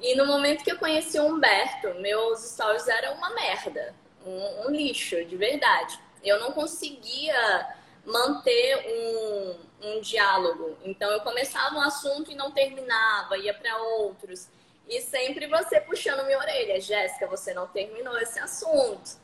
e 0.00 0.16
no 0.16 0.26
momento 0.26 0.64
que 0.64 0.72
eu 0.72 0.78
conheci 0.78 1.20
o 1.20 1.26
Humberto, 1.26 1.94
meus 2.00 2.40
stories 2.40 2.88
eram 2.88 3.14
uma 3.14 3.30
merda, 3.30 3.94
um, 4.24 4.66
um 4.66 4.70
lixo, 4.70 5.24
de 5.24 5.36
verdade. 5.36 6.00
Eu 6.24 6.40
não 6.40 6.50
conseguia 6.50 7.75
manter 8.06 8.86
um, 8.86 9.88
um 9.88 10.00
diálogo. 10.00 10.78
Então 10.84 11.10
eu 11.10 11.20
começava 11.20 11.74
um 11.74 11.80
assunto 11.80 12.30
e 12.30 12.34
não 12.34 12.50
terminava, 12.52 13.36
ia 13.36 13.52
para 13.52 13.76
outros. 13.76 14.48
E 14.88 15.00
sempre 15.00 15.48
você 15.48 15.80
puxando 15.80 16.24
minha 16.24 16.38
orelha, 16.38 16.80
Jéssica, 16.80 17.26
você 17.26 17.52
não 17.52 17.66
terminou 17.66 18.16
esse 18.18 18.38
assunto. 18.38 19.18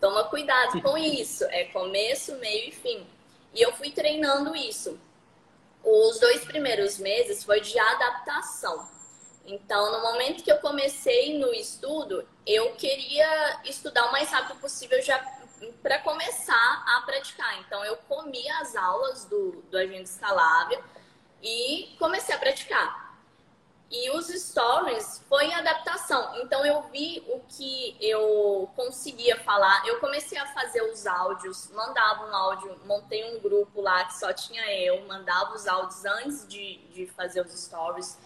Toma 0.00 0.24
cuidado 0.24 0.80
com 0.80 0.96
isso. 0.98 1.44
É 1.46 1.64
começo, 1.64 2.36
meio 2.36 2.68
e 2.68 2.72
fim. 2.72 3.06
E 3.52 3.60
eu 3.60 3.72
fui 3.72 3.90
treinando 3.90 4.54
isso. 4.54 4.98
Os 5.82 6.20
dois 6.20 6.44
primeiros 6.44 6.98
meses 6.98 7.42
foi 7.42 7.60
de 7.60 7.78
adaptação. 7.78 8.88
Então, 9.44 9.90
no 9.90 10.02
momento 10.02 10.44
que 10.44 10.52
eu 10.52 10.58
comecei 10.58 11.38
no 11.38 11.52
estudo, 11.54 12.28
eu 12.46 12.72
queria 12.72 13.60
estudar 13.64 14.06
o 14.06 14.12
mais 14.12 14.30
rápido 14.30 14.60
possível 14.60 15.00
já 15.00 15.18
para 15.82 15.98
começar 16.00 16.84
a 16.86 17.02
praticar. 17.02 17.58
Então, 17.60 17.84
eu 17.84 17.96
comi 18.08 18.48
as 18.50 18.74
aulas 18.76 19.24
do, 19.24 19.62
do 19.70 19.76
Agenda 19.76 20.02
Escalável 20.02 20.82
e 21.42 21.94
comecei 21.98 22.34
a 22.34 22.38
praticar. 22.38 23.08
E 23.90 24.10
os 24.10 24.26
stories 24.26 25.24
foi 25.28 25.46
em 25.46 25.54
adaptação. 25.54 26.36
Então, 26.42 26.64
eu 26.64 26.82
vi 26.90 27.24
o 27.26 27.40
que 27.48 27.96
eu 28.00 28.70
conseguia 28.76 29.36
falar. 29.38 29.86
Eu 29.86 29.98
comecei 29.98 30.36
a 30.36 30.46
fazer 30.46 30.82
os 30.82 31.06
áudios, 31.06 31.70
mandava 31.70 32.26
um 32.26 32.34
áudio, 32.34 32.78
montei 32.84 33.34
um 33.34 33.40
grupo 33.40 33.80
lá 33.80 34.04
que 34.04 34.18
só 34.18 34.30
tinha 34.32 34.70
eu, 34.74 35.06
mandava 35.06 35.54
os 35.54 35.66
áudios 35.66 36.04
antes 36.04 36.46
de, 36.46 36.76
de 36.92 37.06
fazer 37.06 37.40
os 37.40 37.52
stories. 37.52 38.18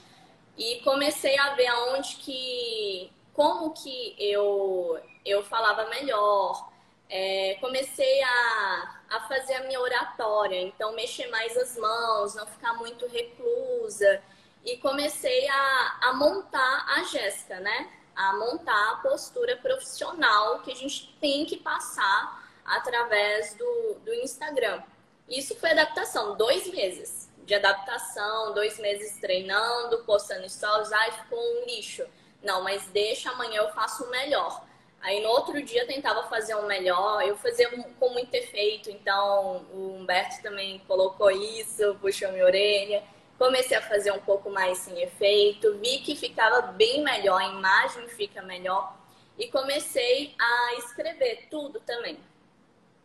E 0.59 0.81
comecei 0.81 1.39
a 1.39 1.55
ver 1.55 1.69
aonde 1.69 2.17
que. 2.17 3.13
como 3.33 3.71
que 3.71 4.17
eu, 4.19 5.01
eu 5.25 5.45
falava 5.45 5.89
melhor, 5.89 6.72
é, 7.15 7.59
comecei 7.61 8.23
a, 8.23 8.97
a 9.11 9.21
fazer 9.29 9.53
a 9.53 9.65
minha 9.65 9.79
oratória, 9.79 10.59
então 10.63 10.95
mexer 10.95 11.27
mais 11.29 11.55
as 11.59 11.77
mãos, 11.77 12.35
não 12.35 12.47
ficar 12.47 12.73
muito 12.73 13.07
reclusa. 13.07 14.23
E 14.65 14.79
comecei 14.79 15.47
a, 15.47 15.99
a 16.05 16.13
montar 16.15 16.87
a 16.89 17.03
Jéssica, 17.03 17.61
né? 17.61 17.93
A 18.17 18.33
montar 18.35 18.93
a 18.93 18.97
postura 18.97 19.59
profissional 19.59 20.61
que 20.61 20.73
a 20.73 20.75
gente 20.75 21.15
tem 21.21 21.45
que 21.45 21.59
passar 21.59 22.43
através 22.65 23.55
do, 23.57 23.95
do 24.03 24.15
Instagram. 24.15 24.83
Isso 25.29 25.55
foi 25.57 25.73
adaptação, 25.73 26.35
dois 26.37 26.67
meses 26.69 27.29
de 27.45 27.55
adaptação, 27.55 28.55
dois 28.55 28.79
meses 28.79 29.19
treinando, 29.19 29.99
postando 30.05 30.49
stories, 30.49 30.93
ai, 30.93 31.13
ficou 31.13 31.39
um 31.39 31.67
lixo. 31.67 32.07
Não, 32.43 32.63
mas 32.63 32.87
deixa, 32.87 33.31
amanhã 33.31 33.63
eu 33.63 33.73
faço 33.75 34.09
melhor. 34.09 34.65
Aí 35.03 35.21
no 35.21 35.29
outro 35.31 35.61
dia 35.61 35.85
tentava 35.85 36.23
fazer 36.29 36.55
um 36.55 36.67
melhor, 36.67 37.27
eu 37.27 37.37
fazia 37.37 37.69
com 37.99 38.09
muito 38.11 38.33
efeito, 38.33 38.89
então 38.89 39.67
o 39.73 39.97
Humberto 39.97 40.41
também 40.41 40.79
colocou 40.87 41.29
isso, 41.31 41.97
puxou 42.01 42.31
minha 42.31 42.45
orelha. 42.45 43.03
Comecei 43.37 43.77
a 43.77 43.83
fazer 43.83 44.13
um 44.13 44.21
pouco 44.21 44.49
mais 44.49 44.79
sem 44.79 45.03
efeito, 45.03 45.77
vi 45.79 45.99
que 45.99 46.15
ficava 46.15 46.63
bem 46.63 47.03
melhor, 47.03 47.41
a 47.41 47.49
imagem 47.49 48.09
fica 48.11 48.41
melhor. 48.43 48.97
E 49.37 49.49
comecei 49.49 50.37
a 50.39 50.75
escrever 50.79 51.49
tudo 51.51 51.81
também. 51.81 52.21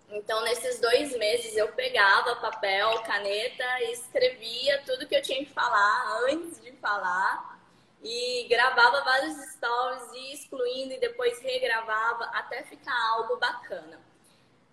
Então, 0.10 0.44
nesses 0.44 0.80
dois 0.80 1.18
meses, 1.18 1.58
eu 1.58 1.70
pegava 1.70 2.36
papel, 2.36 3.02
caneta 3.02 3.64
e 3.82 3.94
escrevia 3.94 4.84
tudo 4.86 5.08
que 5.08 5.16
eu 5.16 5.22
tinha 5.24 5.44
que 5.44 5.52
falar 5.52 6.22
antes 6.30 6.62
de 6.62 6.72
falar 6.74 7.57
e 8.04 8.48
gravava 8.50 9.04
vários 9.04 9.36
stories, 9.54 10.14
e 10.14 10.34
excluindo 10.34 10.94
e 10.94 11.00
depois 11.00 11.40
regravava 11.40 12.26
até 12.26 12.64
ficar 12.64 12.96
algo 13.14 13.38
bacana. 13.38 14.00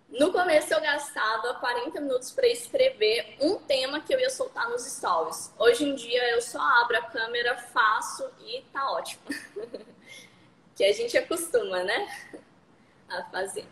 No 0.09 0.31
começo 0.31 0.73
eu 0.73 0.79
gastava 0.79 1.55
40 1.55 1.99
minutos 1.99 2.31
para 2.31 2.47
escrever 2.47 3.37
um 3.41 3.57
tema 3.57 3.99
que 3.99 4.13
eu 4.13 4.19
ia 4.19 4.29
soltar 4.29 4.69
nos 4.69 4.85
stories. 4.85 5.51
Hoje 5.57 5.83
em 5.83 5.95
dia 5.95 6.29
eu 6.29 6.41
só 6.41 6.59
abro 6.81 6.97
a 6.97 7.01
câmera, 7.01 7.57
faço 7.57 8.29
e 8.39 8.61
tá 8.71 8.91
ótimo. 8.91 9.23
que 10.75 10.83
a 10.83 10.93
gente 10.93 11.17
acostuma, 11.17 11.83
né? 11.83 12.07
A 13.09 13.23
fazer. 13.23 13.65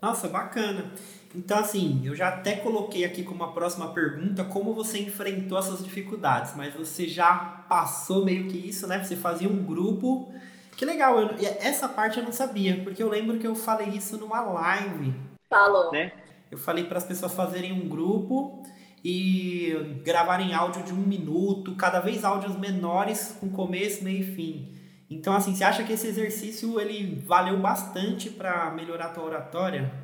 Nossa, 0.00 0.28
bacana. 0.28 0.92
Então, 1.34 1.58
assim, 1.58 2.00
eu 2.04 2.14
já 2.14 2.28
até 2.28 2.56
coloquei 2.56 3.04
aqui 3.04 3.24
como 3.24 3.42
a 3.42 3.52
próxima 3.52 3.88
pergunta 3.88 4.44
como 4.44 4.72
você 4.72 5.00
enfrentou 5.00 5.58
essas 5.58 5.82
dificuldades, 5.82 6.54
mas 6.56 6.72
você 6.74 7.08
já 7.08 7.64
passou 7.68 8.24
meio 8.24 8.46
que 8.46 8.56
isso, 8.56 8.86
né? 8.86 9.02
Você 9.02 9.16
fazia 9.16 9.48
um 9.48 9.64
grupo. 9.64 10.32
Que 10.76 10.84
legal, 10.84 11.18
eu, 11.18 11.30
essa 11.60 11.88
parte 11.88 12.18
eu 12.18 12.24
não 12.24 12.32
sabia, 12.32 12.80
porque 12.84 13.02
eu 13.02 13.08
lembro 13.08 13.38
que 13.38 13.46
eu 13.46 13.54
falei 13.56 13.88
isso 13.88 14.16
numa 14.16 14.40
live. 14.40 15.14
Falou. 15.50 15.90
Né? 15.90 16.12
Eu 16.50 16.58
falei 16.58 16.84
para 16.84 16.98
as 16.98 17.04
pessoas 17.04 17.34
fazerem 17.34 17.72
um 17.72 17.88
grupo 17.88 18.62
e 19.04 20.00
gravarem 20.04 20.54
áudio 20.54 20.84
de 20.84 20.92
um 20.92 20.96
minuto, 20.96 21.74
cada 21.74 22.00
vez 22.00 22.24
áudios 22.24 22.56
menores 22.56 23.36
com 23.40 23.48
começo, 23.50 24.04
meio 24.04 24.20
e 24.20 24.34
fim. 24.34 24.74
Então, 25.10 25.34
assim, 25.34 25.54
você 25.54 25.64
acha 25.64 25.82
que 25.84 25.92
esse 25.92 26.06
exercício 26.06 26.80
ele 26.80 27.22
valeu 27.26 27.58
bastante 27.58 28.30
para 28.30 28.70
melhorar 28.70 29.06
a 29.06 29.10
tua 29.10 29.24
oratória? 29.24 30.03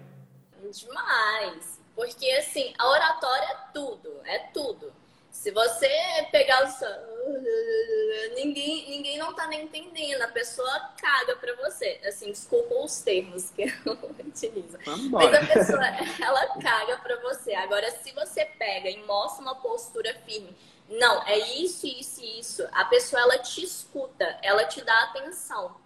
Demais. 0.70 1.78
Porque, 1.94 2.30
assim, 2.32 2.72
a 2.78 2.88
oratória 2.88 3.44
é 3.44 3.56
tudo, 3.72 4.20
é 4.24 4.38
tudo. 4.54 4.92
Se 5.30 5.50
você 5.50 5.88
pegar 6.32 6.64
o 6.64 8.34
ninguém, 8.34 8.90
ninguém 8.90 9.18
não 9.18 9.34
tá 9.34 9.46
nem 9.46 9.62
entendendo, 9.62 10.22
a 10.22 10.28
pessoa 10.28 10.90
caga 11.00 11.36
pra 11.36 11.54
você. 11.56 12.00
Assim, 12.04 12.30
desculpa 12.32 12.74
os 12.74 13.00
termos 13.00 13.50
que 13.50 13.62
eu 13.62 13.92
utilizo. 14.26 14.78
Mas 15.10 15.34
a 15.34 15.46
pessoa, 15.46 15.86
ela 16.20 16.46
caga 16.60 16.96
pra 16.98 17.16
você. 17.20 17.54
Agora, 17.54 17.90
se 17.90 18.12
você 18.12 18.44
pega 18.44 18.90
e 18.90 19.02
mostra 19.04 19.42
uma 19.42 19.54
postura 19.54 20.14
firme, 20.26 20.56
não, 20.88 21.22
é 21.26 21.38
isso, 21.38 21.86
isso 21.86 22.20
e 22.20 22.40
isso, 22.40 22.66
a 22.72 22.84
pessoa, 22.86 23.22
ela 23.22 23.38
te 23.38 23.62
escuta, 23.62 24.38
ela 24.42 24.64
te 24.64 24.82
dá 24.82 25.04
atenção. 25.04 25.76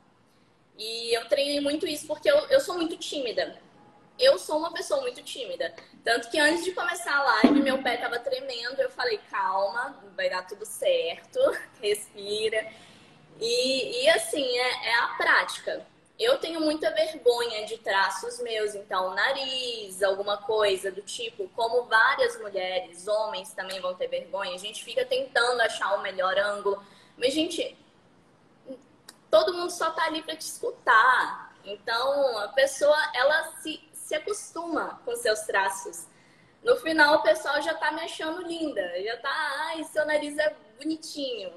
E 0.78 1.14
eu 1.16 1.28
treinei 1.28 1.60
muito 1.60 1.86
isso 1.86 2.06
porque 2.06 2.28
eu, 2.28 2.36
eu 2.48 2.60
sou 2.60 2.74
muito 2.74 2.96
tímida 2.96 3.62
eu 4.18 4.38
sou 4.38 4.58
uma 4.58 4.72
pessoa 4.72 5.00
muito 5.00 5.22
tímida. 5.22 5.74
Tanto 6.04 6.30
que 6.30 6.38
antes 6.38 6.64
de 6.64 6.72
começar 6.72 7.14
a 7.14 7.22
live, 7.22 7.62
meu 7.62 7.82
pé 7.82 7.96
tava 7.96 8.18
tremendo. 8.18 8.80
Eu 8.80 8.90
falei, 8.90 9.18
calma, 9.30 9.96
vai 10.16 10.30
dar 10.30 10.46
tudo 10.46 10.64
certo, 10.64 11.38
respira. 11.80 12.66
E, 13.40 14.04
e 14.04 14.08
assim, 14.10 14.44
é, 14.44 14.88
é 14.88 14.94
a 15.00 15.08
prática. 15.16 15.86
Eu 16.16 16.38
tenho 16.38 16.60
muita 16.60 16.92
vergonha 16.92 17.66
de 17.66 17.76
traços 17.78 18.38
meus, 18.38 18.76
então, 18.76 19.12
nariz, 19.14 20.00
alguma 20.00 20.36
coisa 20.36 20.92
do 20.92 21.02
tipo, 21.02 21.48
como 21.48 21.86
várias 21.86 22.40
mulheres, 22.40 23.08
homens 23.08 23.52
também 23.52 23.80
vão 23.80 23.96
ter 23.96 24.06
vergonha, 24.06 24.54
a 24.54 24.58
gente 24.58 24.84
fica 24.84 25.04
tentando 25.04 25.60
achar 25.60 25.92
o 25.98 26.02
melhor 26.02 26.38
ângulo. 26.38 26.80
Mas, 27.16 27.34
gente, 27.34 27.76
todo 29.28 29.54
mundo 29.54 29.70
só 29.70 29.90
tá 29.90 30.04
ali 30.04 30.22
para 30.22 30.36
te 30.36 30.42
escutar. 30.42 31.52
Então, 31.64 32.38
a 32.38 32.48
pessoa, 32.48 32.96
ela 33.12 33.50
se 33.60 33.82
se 34.04 34.14
acostuma 34.14 35.00
com 35.02 35.16
seus 35.16 35.40
traços. 35.40 36.06
No 36.62 36.76
final, 36.76 37.16
o 37.16 37.22
pessoal 37.22 37.60
já 37.62 37.72
tá 37.74 37.90
me 37.90 38.02
achando 38.02 38.46
linda, 38.46 38.82
já 39.02 39.16
tá, 39.16 39.32
ai, 39.68 39.82
seu 39.84 40.04
nariz 40.06 40.36
é 40.36 40.54
bonitinho. 40.78 41.50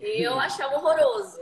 E 0.00 0.22
eu 0.22 0.38
achava 0.38 0.76
horroroso. 0.76 1.38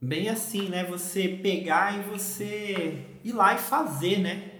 Bem 0.00 0.28
assim, 0.30 0.68
né? 0.68 0.84
Você 0.84 1.28
pegar 1.28 1.98
e 1.98 2.02
você 2.04 3.04
ir 3.22 3.32
lá 3.32 3.54
e 3.54 3.58
fazer, 3.58 4.18
né? 4.18 4.50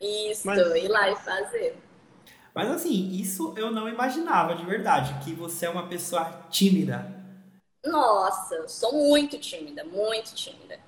Isso, 0.00 0.46
Mas... 0.46 0.58
ir 0.58 0.88
lá 0.88 1.10
e 1.10 1.16
fazer. 1.16 1.76
Mas 2.54 2.70
assim, 2.70 3.10
isso 3.10 3.52
eu 3.56 3.72
não 3.72 3.88
imaginava 3.88 4.54
de 4.54 4.64
verdade, 4.64 5.24
que 5.24 5.32
você 5.32 5.66
é 5.66 5.70
uma 5.70 5.88
pessoa 5.88 6.46
tímida. 6.50 7.20
Nossa, 7.84 8.54
eu 8.54 8.68
sou 8.68 8.92
muito 8.92 9.38
tímida, 9.38 9.82
muito 9.84 10.34
tímida. 10.34 10.78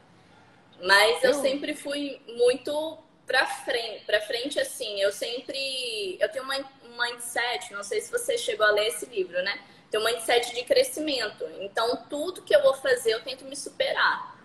Mas 0.82 1.22
eu, 1.22 1.30
eu 1.30 1.40
sempre 1.40 1.74
fui 1.74 2.20
muito 2.26 2.98
pra 3.26 3.46
frente, 3.46 4.04
pra 4.04 4.20
frente 4.20 4.58
assim, 4.60 5.00
eu 5.00 5.10
sempre, 5.10 6.16
eu 6.20 6.30
tenho 6.30 6.44
uma, 6.44 6.56
um 6.56 6.96
mindset, 7.02 7.72
não 7.72 7.82
sei 7.82 8.00
se 8.00 8.10
você 8.10 8.38
chegou 8.38 8.64
a 8.64 8.70
ler 8.70 8.86
esse 8.86 9.06
livro, 9.06 9.42
né? 9.42 9.58
Tenho 9.90 10.02
um 10.02 10.06
mindset 10.06 10.54
de 10.54 10.64
crescimento. 10.64 11.44
Então, 11.60 12.04
tudo 12.08 12.42
que 12.42 12.54
eu 12.54 12.62
vou 12.62 12.74
fazer, 12.74 13.12
eu 13.12 13.22
tento 13.22 13.44
me 13.44 13.56
superar. 13.56 14.36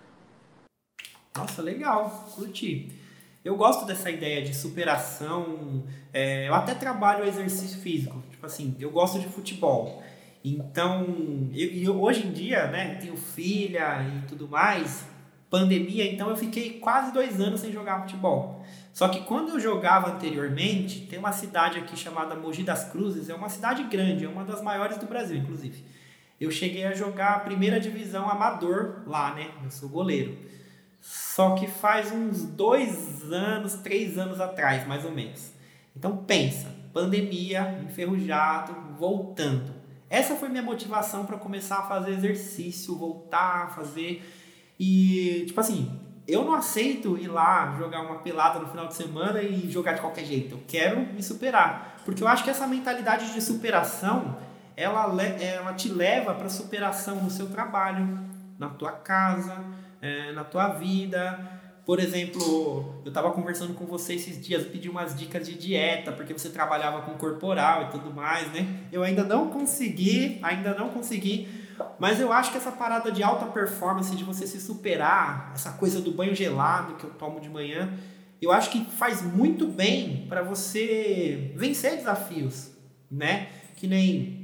Nossa, 1.35 1.61
legal, 1.61 2.29
curti. 2.35 2.91
Eu 3.43 3.55
gosto 3.55 3.85
dessa 3.85 4.09
ideia 4.11 4.41
de 4.43 4.53
superação. 4.53 5.83
É, 6.13 6.47
eu 6.47 6.53
até 6.53 6.75
trabalho 6.75 7.25
exercício 7.25 7.79
físico. 7.81 8.21
Tipo 8.29 8.45
assim, 8.45 8.75
eu 8.79 8.91
gosto 8.91 9.19
de 9.19 9.27
futebol. 9.27 10.03
Então, 10.43 11.49
e 11.51 11.87
hoje 11.87 12.25
em 12.25 12.31
dia, 12.31 12.67
né, 12.67 12.97
tenho 12.99 13.15
filha 13.15 14.03
e 14.03 14.27
tudo 14.27 14.47
mais, 14.47 15.05
pandemia, 15.51 16.09
então 16.09 16.29
eu 16.29 16.37
fiquei 16.37 16.79
quase 16.79 17.11
dois 17.11 17.41
anos 17.41 17.59
sem 17.59 17.73
jogar 17.73 17.99
futebol. 18.01 18.65
Só 18.93 19.09
que 19.09 19.25
quando 19.25 19.49
eu 19.49 19.59
jogava 19.59 20.13
anteriormente, 20.13 21.01
tem 21.01 21.19
uma 21.19 21.33
cidade 21.33 21.77
aqui 21.77 21.97
chamada 21.97 22.35
Mogi 22.35 22.63
das 22.63 22.85
Cruzes, 22.85 23.29
é 23.29 23.35
uma 23.35 23.49
cidade 23.49 23.83
grande, 23.83 24.23
é 24.23 24.29
uma 24.29 24.45
das 24.45 24.61
maiores 24.61 24.97
do 24.97 25.05
Brasil, 25.05 25.35
inclusive. 25.35 25.83
Eu 26.39 26.49
cheguei 26.49 26.85
a 26.85 26.93
jogar 26.93 27.35
a 27.35 27.39
primeira 27.39 27.81
divisão 27.81 28.29
amador 28.29 29.03
lá, 29.05 29.35
né? 29.35 29.51
Eu 29.61 29.69
sou 29.69 29.89
goleiro. 29.89 30.37
Só 31.01 31.55
que 31.55 31.67
faz 31.67 32.11
uns 32.11 32.43
dois 32.43 33.31
anos, 33.31 33.75
três 33.75 34.17
anos 34.17 34.39
atrás, 34.39 34.87
mais 34.87 35.03
ou 35.03 35.11
menos. 35.11 35.51
Então 35.95 36.15
pensa, 36.17 36.73
pandemia, 36.93 37.83
enferrujado, 37.83 38.73
voltando. 38.97 39.73
Essa 40.09 40.35
foi 40.35 40.47
minha 40.47 40.63
motivação 40.63 41.25
para 41.25 41.37
começar 41.37 41.79
a 41.79 41.87
fazer 41.87 42.11
exercício, 42.11 42.95
voltar 42.97 43.65
a 43.65 43.67
fazer. 43.67 44.23
E, 44.83 45.43
tipo 45.45 45.61
assim, 45.61 45.95
eu 46.27 46.43
não 46.43 46.55
aceito 46.55 47.15
ir 47.15 47.27
lá 47.27 47.75
jogar 47.77 48.01
uma 48.01 48.15
pelada 48.15 48.57
no 48.57 48.67
final 48.67 48.87
de 48.87 48.95
semana 48.95 49.39
e 49.39 49.69
jogar 49.69 49.93
de 49.93 50.01
qualquer 50.01 50.25
jeito. 50.25 50.55
Eu 50.55 50.63
quero 50.67 51.01
me 51.01 51.21
superar. 51.21 52.01
Porque 52.03 52.23
eu 52.23 52.27
acho 52.27 52.43
que 52.43 52.49
essa 52.49 52.65
mentalidade 52.65 53.31
de 53.31 53.39
superação, 53.41 54.39
ela, 54.75 55.05
ela 55.39 55.73
te 55.73 55.87
leva 55.87 56.33
para 56.33 56.49
superação 56.49 57.17
no 57.17 57.29
seu 57.29 57.47
trabalho, 57.51 58.19
na 58.57 58.69
tua 58.69 58.91
casa, 58.91 59.55
é, 60.01 60.31
na 60.31 60.43
tua 60.43 60.69
vida. 60.69 61.39
Por 61.85 61.99
exemplo, 61.99 63.01
eu 63.05 63.09
estava 63.09 63.29
conversando 63.33 63.75
com 63.75 63.85
você 63.85 64.15
esses 64.15 64.43
dias, 64.43 64.63
pedi 64.63 64.89
umas 64.89 65.15
dicas 65.15 65.45
de 65.45 65.53
dieta, 65.53 66.11
porque 66.11 66.33
você 66.33 66.49
trabalhava 66.49 67.03
com 67.03 67.13
corporal 67.19 67.83
e 67.83 67.91
tudo 67.91 68.11
mais, 68.11 68.51
né? 68.51 68.79
Eu 68.91 69.03
ainda 69.03 69.23
não 69.23 69.49
consegui, 69.49 70.39
ainda 70.41 70.73
não 70.73 70.89
consegui, 70.89 71.47
mas 71.99 72.19
eu 72.19 72.31
acho 72.31 72.51
que 72.51 72.57
essa 72.57 72.71
parada 72.71 73.11
de 73.11 73.23
alta 73.23 73.45
performance, 73.45 74.15
de 74.15 74.23
você 74.23 74.47
se 74.47 74.59
superar, 74.59 75.51
essa 75.53 75.71
coisa 75.73 76.01
do 76.01 76.11
banho 76.11 76.35
gelado 76.35 76.95
que 76.95 77.03
eu 77.03 77.11
tomo 77.11 77.39
de 77.39 77.49
manhã, 77.49 77.91
eu 78.41 78.51
acho 78.51 78.69
que 78.69 78.83
faz 78.85 79.21
muito 79.21 79.67
bem 79.67 80.25
para 80.27 80.41
você 80.41 81.53
vencer 81.55 81.97
desafios, 81.97 82.71
né? 83.09 83.49
Que 83.75 83.87
nem 83.87 84.41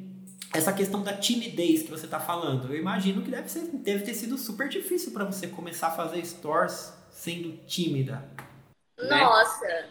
essa 0.53 0.71
questão 0.71 1.03
da 1.03 1.13
timidez 1.13 1.83
que 1.83 1.89
você 1.89 2.05
está 2.05 2.19
falando, 2.19 2.71
eu 2.71 2.79
imagino 2.79 3.21
que 3.21 3.29
deve, 3.29 3.49
ser, 3.49 3.69
deve 3.73 4.03
ter 4.03 4.13
sido 4.13 4.37
super 4.37 4.69
difícil 4.69 5.11
para 5.11 5.25
você 5.25 5.47
começar 5.47 5.87
a 5.87 5.91
fazer 5.91 6.23
stores 6.25 6.93
sendo 7.09 7.57
tímida. 7.65 8.29
Né? 8.97 9.19
Nossa, 9.23 9.65
né? 9.65 9.89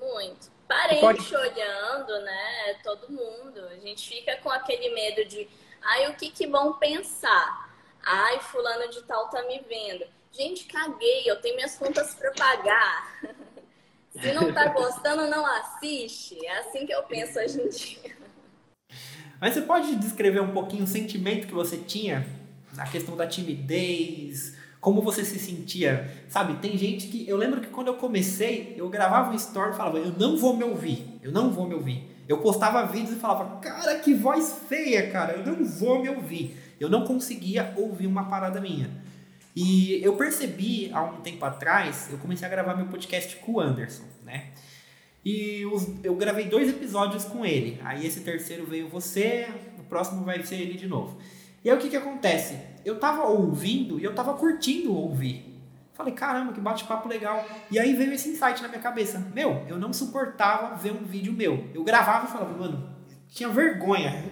muito. 0.00 0.50
Parente 0.66 1.00
pode... 1.00 1.34
olhando, 1.34 2.20
né? 2.22 2.74
Todo 2.84 3.10
mundo. 3.10 3.60
A 3.70 3.76
gente 3.76 4.08
fica 4.08 4.36
com 4.38 4.50
aquele 4.50 4.94
medo 4.94 5.24
de, 5.26 5.48
ai, 5.82 6.10
o 6.10 6.14
que 6.14 6.30
que 6.30 6.46
vão 6.46 6.74
pensar? 6.74 7.68
Ai, 8.02 8.40
fulano 8.40 8.90
de 8.90 9.02
tal 9.02 9.28
tá 9.28 9.42
me 9.42 9.60
vendo. 9.68 10.04
Gente, 10.32 10.64
caguei, 10.64 11.22
eu 11.26 11.40
tenho 11.40 11.56
minhas 11.56 11.76
contas 11.76 12.14
para 12.14 12.30
pagar. 12.32 13.20
Se 14.20 14.32
não 14.32 14.52
tá 14.52 14.68
gostando, 14.72 15.28
não 15.28 15.44
assiste. 15.46 16.44
É 16.44 16.58
assim 16.58 16.86
que 16.86 16.92
eu 16.92 17.02
penso 17.04 17.38
hoje 17.38 17.60
em 17.60 17.68
dia. 17.68 18.16
Mas 19.40 19.54
você 19.54 19.62
pode 19.62 19.94
descrever 19.96 20.40
um 20.40 20.52
pouquinho 20.52 20.84
o 20.84 20.86
sentimento 20.86 21.46
que 21.46 21.54
você 21.54 21.76
tinha 21.76 22.26
na 22.74 22.86
questão 22.86 23.16
da 23.16 23.26
timidez, 23.26 24.56
como 24.80 25.02
você 25.02 25.24
se 25.24 25.38
sentia, 25.38 26.24
sabe? 26.28 26.60
Tem 26.60 26.76
gente 26.76 27.08
que 27.08 27.28
eu 27.28 27.36
lembro 27.36 27.60
que 27.60 27.68
quando 27.68 27.88
eu 27.88 27.94
comecei, 27.94 28.74
eu 28.76 28.88
gravava 28.88 29.30
um 29.30 29.34
story 29.34 29.72
e 29.72 29.76
falava, 29.76 29.98
eu 29.98 30.12
não 30.12 30.36
vou 30.36 30.56
me 30.56 30.64
ouvir, 30.64 31.18
eu 31.22 31.32
não 31.32 31.50
vou 31.50 31.66
me 31.66 31.74
ouvir. 31.74 32.17
Eu 32.28 32.38
postava 32.38 32.86
vídeos 32.86 33.16
e 33.16 33.20
falava, 33.20 33.58
cara, 33.58 33.98
que 34.00 34.12
voz 34.12 34.60
feia, 34.68 35.10
cara, 35.10 35.32
eu 35.32 35.46
não 35.46 35.64
vou 35.64 36.02
me 36.02 36.10
ouvir. 36.10 36.54
Eu 36.78 36.90
não 36.90 37.04
conseguia 37.04 37.72
ouvir 37.76 38.06
uma 38.06 38.28
parada 38.28 38.60
minha. 38.60 38.90
E 39.56 40.00
eu 40.04 40.14
percebi 40.14 40.90
há 40.92 41.02
um 41.02 41.20
tempo 41.20 41.44
atrás, 41.44 42.08
eu 42.12 42.18
comecei 42.18 42.46
a 42.46 42.50
gravar 42.50 42.76
meu 42.76 42.86
podcast 42.86 43.34
com 43.36 43.54
o 43.54 43.60
Anderson, 43.60 44.04
né? 44.24 44.50
E 45.24 45.66
os, 45.66 45.88
eu 46.04 46.14
gravei 46.14 46.44
dois 46.44 46.68
episódios 46.68 47.24
com 47.24 47.44
ele. 47.44 47.80
Aí 47.82 48.06
esse 48.06 48.20
terceiro 48.20 48.66
veio 48.66 48.88
você, 48.88 49.48
o 49.78 49.82
próximo 49.82 50.24
vai 50.24 50.42
ser 50.44 50.56
ele 50.56 50.74
de 50.74 50.86
novo. 50.86 51.18
E 51.64 51.70
aí 51.70 51.76
o 51.76 51.80
que 51.80 51.88
que 51.88 51.96
acontece? 51.96 52.56
Eu 52.84 53.00
tava 53.00 53.24
ouvindo 53.24 53.98
e 53.98 54.04
eu 54.04 54.14
tava 54.14 54.34
curtindo 54.34 54.94
ouvir. 54.94 55.57
Falei, 55.98 56.14
caramba, 56.14 56.52
que 56.52 56.60
bate-papo 56.60 57.08
legal. 57.08 57.44
E 57.68 57.76
aí 57.76 57.92
veio 57.92 58.12
esse 58.12 58.28
insight 58.28 58.62
na 58.62 58.68
minha 58.68 58.80
cabeça. 58.80 59.18
Meu, 59.34 59.66
eu 59.68 59.76
não 59.76 59.92
suportava 59.92 60.76
ver 60.76 60.92
um 60.92 61.04
vídeo 61.04 61.32
meu. 61.32 61.68
Eu 61.74 61.82
gravava 61.82 62.26
e 62.26 62.30
falava, 62.30 62.56
mano, 62.56 62.96
tinha 63.26 63.48
vergonha. 63.48 64.24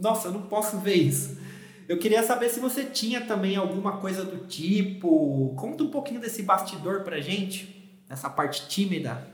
Nossa, 0.00 0.26
eu 0.26 0.32
não 0.32 0.42
posso 0.42 0.78
ver 0.78 0.96
isso. 0.96 1.40
Eu 1.88 1.96
queria 1.96 2.24
saber 2.24 2.48
se 2.48 2.58
você 2.58 2.84
tinha 2.84 3.20
também 3.20 3.54
alguma 3.54 3.98
coisa 3.98 4.24
do 4.24 4.48
tipo. 4.48 5.54
Conta 5.56 5.84
um 5.84 5.90
pouquinho 5.92 6.20
desse 6.20 6.42
bastidor 6.42 7.04
pra 7.04 7.20
gente, 7.20 8.02
dessa 8.08 8.28
parte 8.28 8.66
tímida. 8.66 9.24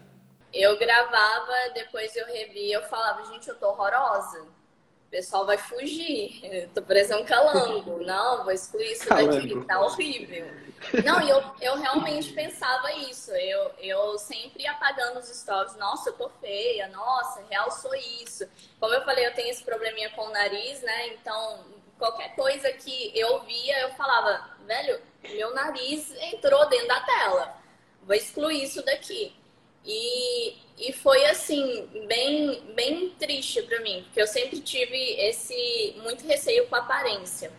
Eu 0.52 0.78
gravava, 0.78 1.72
depois 1.72 2.14
eu 2.14 2.26
revia, 2.26 2.76
eu 2.76 2.82
falava, 2.82 3.32
gente, 3.32 3.48
eu 3.48 3.54
tô 3.54 3.66
horrorosa. 3.70 4.46
O 5.08 5.10
pessoal 5.10 5.46
vai 5.46 5.56
fugir. 5.56 6.38
Eu 6.44 6.68
tô 6.68 6.82
parecendo 6.82 7.22
um 7.22 7.24
calango. 7.24 7.98
Não, 8.04 8.44
vou 8.44 8.52
excluir 8.52 8.92
isso 8.92 9.08
daqui, 9.08 9.64
tá 9.64 9.80
horrível. 9.80 10.46
Não, 11.02 11.22
e 11.22 11.30
eu, 11.30 11.42
eu 11.62 11.76
realmente 11.78 12.30
pensava 12.34 12.92
isso. 12.92 13.30
Eu, 13.32 13.72
eu 13.78 14.18
sempre 14.18 14.66
apagando 14.66 15.18
os 15.18 15.26
stories. 15.28 15.76
Nossa, 15.76 16.10
eu 16.10 16.12
tô 16.12 16.28
feia. 16.28 16.88
Nossa, 16.88 17.42
real 17.48 17.70
sou 17.70 17.94
isso. 17.94 18.46
Como 18.78 18.92
eu 18.92 19.02
falei, 19.02 19.26
eu 19.26 19.34
tenho 19.34 19.48
esse 19.48 19.64
probleminha 19.64 20.10
com 20.10 20.26
o 20.26 20.30
nariz, 20.30 20.82
né? 20.82 21.08
Então, 21.14 21.64
qualquer 21.98 22.36
coisa 22.36 22.70
que 22.74 23.10
eu 23.18 23.40
via, 23.44 23.80
eu 23.80 23.90
falava, 23.94 24.50
velho, 24.66 25.00
meu 25.30 25.54
nariz 25.54 26.14
entrou 26.20 26.68
dentro 26.68 26.88
da 26.88 27.00
tela. 27.00 27.56
Vou 28.02 28.14
excluir 28.14 28.62
isso 28.62 28.84
daqui. 28.84 29.34
E, 29.84 30.56
e 30.76 30.92
foi 30.92 31.24
assim, 31.26 31.86
bem, 32.06 32.62
bem 32.74 33.10
triste 33.18 33.62
para 33.62 33.80
mim, 33.80 34.02
porque 34.04 34.20
eu 34.20 34.26
sempre 34.26 34.60
tive 34.60 34.96
esse 35.20 35.94
muito 36.02 36.26
receio 36.26 36.66
com 36.68 36.76
aparência. 36.76 37.52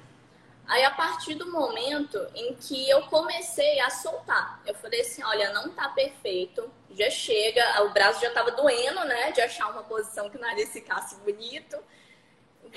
Aí 0.68 0.84
a 0.84 0.92
partir 0.92 1.34
do 1.34 1.52
momento 1.52 2.18
em 2.36 2.54
que 2.54 2.88
eu 2.88 3.02
comecei 3.08 3.80
a 3.80 3.90
soltar, 3.90 4.62
eu 4.68 4.76
falei 4.76 5.02
assim, 5.02 5.24
olha, 5.24 5.52
não 5.52 5.72
tá 5.72 5.90
perfeito, 5.90 6.72
já 6.92 7.10
chega, 7.10 7.82
o 7.84 7.90
braço 7.90 8.22
já 8.22 8.32
tava 8.32 8.52
doendo, 8.52 9.04
né, 9.06 9.32
de 9.32 9.42
achar 9.42 9.72
uma 9.72 9.82
posição 9.84 10.30
que 10.30 10.38
o 10.38 10.40
nariz 10.40 10.72
ficasse 10.72 11.16
bonito. 11.22 11.76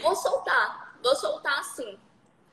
Vou 0.00 0.16
soltar, 0.16 0.98
vou 1.02 1.14
soltar 1.14 1.58
assim. 1.58 1.98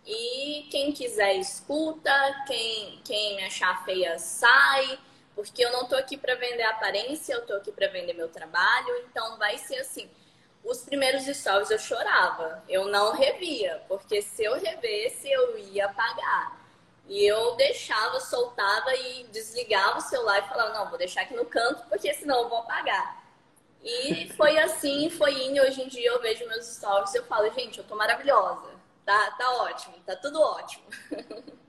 E 0.05 0.67
quem 0.71 0.91
quiser 0.91 1.35
escuta, 1.35 2.43
quem, 2.45 2.99
quem 3.05 3.37
me 3.37 3.43
achar 3.45 3.85
feia 3.85 4.19
sai. 4.19 4.99
Porque 5.39 5.63
eu 5.63 5.71
não 5.71 5.85
tô 5.85 5.95
aqui 5.95 6.17
para 6.17 6.35
vender 6.35 6.63
aparência, 6.63 7.33
eu 7.33 7.45
tô 7.45 7.53
aqui 7.53 7.71
para 7.71 7.87
vender 7.87 8.11
meu 8.11 8.27
trabalho, 8.27 8.93
então 9.09 9.37
vai 9.37 9.57
ser 9.57 9.77
assim. 9.77 10.11
Os 10.65 10.81
primeiros 10.81 11.23
stories 11.27 11.71
eu 11.71 11.79
chorava, 11.79 12.61
eu 12.67 12.89
não 12.89 13.13
revia, 13.13 13.81
porque 13.87 14.21
se 14.21 14.43
eu 14.43 14.59
revesse 14.59 15.31
eu 15.31 15.57
ia 15.57 15.85
apagar. 15.85 16.59
E 17.07 17.25
eu 17.25 17.55
deixava, 17.55 18.19
soltava 18.19 18.93
e 18.93 19.23
desligava 19.31 19.99
o 19.99 20.01
celular 20.01 20.39
e 20.39 20.49
falava, 20.49 20.73
não, 20.73 20.89
vou 20.89 20.97
deixar 20.97 21.21
aqui 21.21 21.33
no 21.33 21.45
canto, 21.45 21.87
porque 21.87 22.13
senão 22.15 22.41
eu 22.41 22.49
vou 22.49 22.57
apagar. 22.57 23.23
E 23.81 24.27
foi 24.35 24.59
assim, 24.59 25.09
foi 25.09 25.45
indo. 25.45 25.61
Hoje 25.61 25.83
em 25.83 25.87
dia 25.87 26.09
eu 26.09 26.19
vejo 26.19 26.45
meus 26.49 26.65
stories 26.65 27.13
e 27.13 27.17
eu 27.17 27.25
falo, 27.27 27.49
gente, 27.53 27.77
eu 27.77 27.85
tô 27.85 27.95
maravilhosa. 27.95 28.71
Tá, 29.05 29.31
tá 29.37 29.53
ótimo, 29.53 29.95
tá 30.05 30.17
tudo 30.17 30.41
ótimo. 30.41 30.83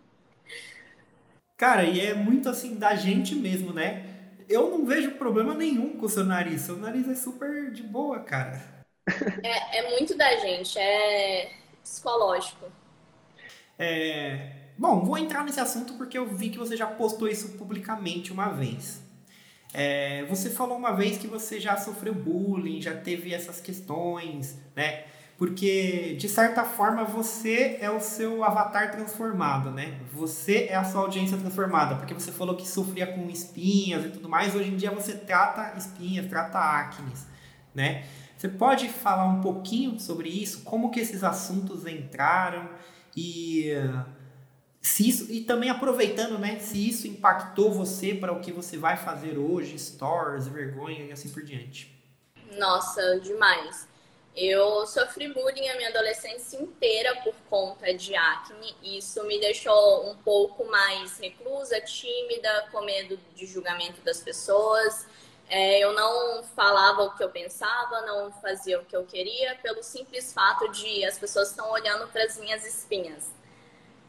Cara, 1.61 1.85
e 1.85 2.01
é 2.01 2.15
muito 2.15 2.49
assim 2.49 2.77
da 2.77 2.95
gente 2.95 3.35
mesmo, 3.35 3.71
né? 3.71 4.07
Eu 4.49 4.71
não 4.71 4.87
vejo 4.87 5.11
problema 5.17 5.53
nenhum 5.53 5.91
com 5.91 6.07
o 6.07 6.09
seu 6.09 6.25
nariz. 6.25 6.63
Seu 6.63 6.79
nariz 6.79 7.07
é 7.07 7.15
super 7.15 7.71
de 7.71 7.83
boa, 7.83 8.21
cara. 8.21 8.87
É, 9.45 9.81
é 9.81 9.91
muito 9.91 10.17
da 10.17 10.37
gente, 10.39 10.79
é 10.79 11.53
psicológico. 11.83 12.65
É, 13.79 14.53
bom, 14.79 15.05
vou 15.05 15.19
entrar 15.19 15.45
nesse 15.45 15.61
assunto 15.61 15.99
porque 15.99 16.17
eu 16.17 16.27
vi 16.27 16.49
que 16.49 16.57
você 16.57 16.79
já 16.79 16.87
postou 16.87 17.29
isso 17.29 17.51
publicamente 17.59 18.33
uma 18.33 18.49
vez. 18.49 19.03
É, 19.75 20.25
você 20.31 20.49
falou 20.49 20.79
uma 20.79 20.93
vez 20.93 21.19
que 21.19 21.27
você 21.27 21.61
já 21.61 21.77
sofreu 21.77 22.15
bullying, 22.15 22.81
já 22.81 22.97
teve 22.97 23.35
essas 23.35 23.61
questões, 23.61 24.57
né? 24.75 25.05
Porque, 25.41 26.17
de 26.21 26.29
certa 26.29 26.65
forma, 26.65 27.03
você 27.03 27.79
é 27.81 27.91
o 27.91 27.99
seu 27.99 28.45
avatar 28.45 28.91
transformado, 28.91 29.71
né? 29.71 29.99
Você 30.13 30.67
é 30.69 30.77
a 30.77 30.85
sua 30.85 31.01
audiência 31.01 31.39
transformada, 31.39 31.97
porque 31.97 32.13
você 32.13 32.31
falou 32.31 32.55
que 32.55 32.69
sofria 32.69 33.07
com 33.07 33.27
espinhas 33.31 34.05
e 34.05 34.11
tudo 34.11 34.29
mais. 34.29 34.55
Hoje 34.55 34.69
em 34.69 34.77
dia 34.77 34.91
você 34.91 35.15
trata 35.15 35.79
espinhas, 35.79 36.27
trata 36.27 36.59
acnes, 36.59 37.27
né? 37.75 38.05
Você 38.37 38.51
pode 38.51 38.91
falar 38.91 39.25
um 39.25 39.41
pouquinho 39.41 39.99
sobre 39.99 40.29
isso? 40.29 40.61
Como 40.63 40.91
que 40.91 41.01
esses 41.01 41.25
assuntos 41.25 41.87
entraram 41.87 42.69
e 43.17 43.73
se 44.83 45.09
isso 45.09 45.33
e 45.33 45.41
também 45.41 45.71
aproveitando, 45.71 46.39
né, 46.39 46.59
se 46.59 46.87
isso 46.87 47.09
impactou 47.09 47.73
você 47.73 48.15
para 48.15 48.31
o 48.31 48.41
que 48.41 48.53
você 48.53 48.77
vai 48.77 48.99
fazer 48.99 49.39
hoje, 49.39 49.79
stories, 49.79 50.47
vergonha 50.49 51.07
e 51.07 51.13
assim 51.13 51.31
por 51.31 51.43
diante. 51.43 51.99
Nossa, 52.59 53.19
demais. 53.21 53.89
Eu 54.37 54.87
sofri 54.87 55.29
bullying 55.33 55.69
a 55.69 55.77
minha 55.77 55.89
adolescência 55.89 56.57
inteira 56.57 57.17
por 57.23 57.35
conta 57.49 57.93
de 57.93 58.15
acne. 58.15 58.77
Isso 58.83 59.23
me 59.25 59.41
deixou 59.41 60.09
um 60.09 60.17
pouco 60.19 60.65
mais 60.67 61.19
reclusa, 61.19 61.81
tímida, 61.81 62.69
com 62.71 62.81
medo 62.83 63.19
de 63.35 63.45
julgamento 63.47 64.01
das 64.03 64.21
pessoas. 64.21 65.07
É, 65.49 65.81
eu 65.81 65.93
não 65.93 66.45
falava 66.45 67.03
o 67.03 67.17
que 67.17 67.25
eu 67.25 67.29
pensava, 67.29 68.03
não 68.03 68.31
fazia 68.35 68.81
o 68.81 68.85
que 68.85 68.95
eu 68.95 69.05
queria, 69.05 69.57
pelo 69.57 69.83
simples 69.83 70.33
fato 70.33 70.69
de 70.69 71.05
as 71.05 71.19
pessoas 71.19 71.51
estão 71.51 71.69
olhando 71.73 72.07
para 72.07 72.23
as 72.23 72.39
minhas 72.39 72.65
espinhas. 72.65 73.33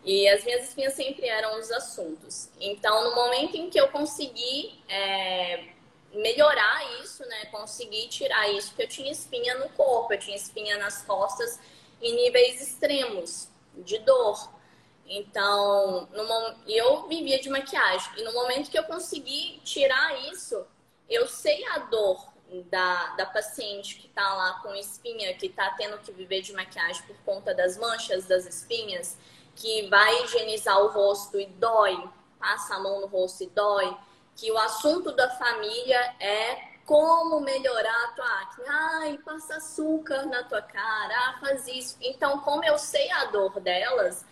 E 0.04 0.28
as 0.30 0.44
minhas 0.44 0.68
espinhas 0.68 0.94
sempre 0.94 1.28
eram 1.28 1.60
os 1.60 1.72
assuntos. 1.72 2.50
Então, 2.60 3.04
no 3.04 3.16
momento 3.16 3.56
em 3.56 3.72
que 3.72 3.80
eu 3.80 3.88
consegui 3.88 4.80
é, 4.88 5.70
melhorar 6.14 7.02
isso, 7.02 7.26
né, 7.26 7.46
consegui 7.46 8.08
tirar 8.08 8.50
isso, 8.50 8.70
porque 8.70 8.84
eu 8.84 8.88
tinha 8.88 9.12
espinha 9.12 9.58
no 9.58 9.70
corpo, 9.70 10.14
eu 10.14 10.20
tinha 10.20 10.36
espinha 10.36 10.78
nas 10.78 11.04
costas 11.04 11.60
em 12.02 12.16
níveis 12.16 12.62
extremos 12.62 13.48
de 13.78 14.00
dor. 14.00 14.52
Então, 15.06 16.08
no, 16.12 16.56
eu 16.68 17.08
vivia 17.08 17.40
de 17.40 17.50
maquiagem. 17.50 18.12
E 18.18 18.24
no 18.24 18.34
momento 18.34 18.72
que 18.72 18.80
eu 18.80 18.84
consegui 18.84 19.60
tirar 19.64 20.18
isso, 20.32 20.66
eu 21.10 21.28
sei 21.28 21.66
a 21.68 21.80
dor 21.80 22.32
da, 22.70 23.16
da 23.16 23.26
paciente 23.26 23.96
que 23.96 24.08
está 24.08 24.34
lá 24.34 24.60
com 24.62 24.74
espinha, 24.76 25.34
que 25.34 25.48
está 25.48 25.70
tendo 25.72 25.98
que 26.00 26.12
viver 26.12 26.42
de 26.42 26.54
maquiagem 26.54 27.04
por 27.04 27.16
conta 27.26 27.54
das 27.54 27.78
manchas 27.78 28.26
das 28.26 28.46
espinhas 28.46 29.18
que 29.56 29.88
vai 29.90 30.24
higienizar 30.24 30.82
o 30.82 30.88
rosto 30.88 31.40
e 31.40 31.46
dói, 31.46 32.02
passa 32.40 32.76
a 32.76 32.80
mão 32.80 33.02
no 33.02 33.08
rosto 33.08 33.44
e 33.44 33.48
dói, 33.48 33.96
que 34.36 34.52
o 34.52 34.58
assunto 34.58 35.12
da 35.12 35.30
família 35.32 36.16
é 36.20 36.72
como 36.86 37.40
melhorar 37.40 38.06
a 38.06 38.08
tua 38.10 38.42
acne. 38.42 38.66
Ai, 38.68 39.18
passa 39.24 39.56
açúcar 39.56 40.26
na 40.26 40.44
tua 40.44 40.62
cara, 40.62 41.16
ah, 41.16 41.38
faz 41.40 41.68
isso. 41.68 41.98
Então, 42.02 42.40
como 42.40 42.64
eu 42.66 42.78
sei 42.78 43.10
a 43.12 43.26
dor 43.26 43.60
delas, 43.60 44.26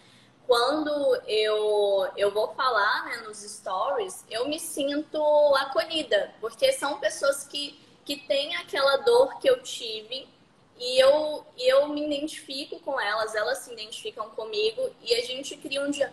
quando 0.50 0.90
eu, 1.28 2.08
eu 2.18 2.32
vou 2.32 2.54
falar 2.56 3.06
né, 3.06 3.18
nos 3.18 3.38
stories, 3.38 4.26
eu 4.30 4.48
me 4.48 4.60
sinto 4.60 5.22
acolhida, 5.58 6.34
porque 6.42 6.74
são 6.74 7.00
pessoas 7.00 7.46
que, 7.46 7.80
que 8.04 8.18
têm 8.18 8.56
aquela 8.56 8.98
dor 8.98 9.38
que 9.38 9.48
eu 9.48 9.62
tive 9.62 10.28
e 10.76 10.98
eu, 11.00 11.46
eu 11.58 11.88
me 11.90 12.04
identifico 12.04 12.80
com 12.80 13.00
elas, 13.00 13.36
elas 13.36 13.60
se 13.60 13.72
identificam 13.72 14.30
comigo 14.32 14.90
e 15.04 15.14
a 15.14 15.22
gente 15.24 15.56
cria 15.56 15.84
um, 15.84 15.92
dia, 15.92 16.12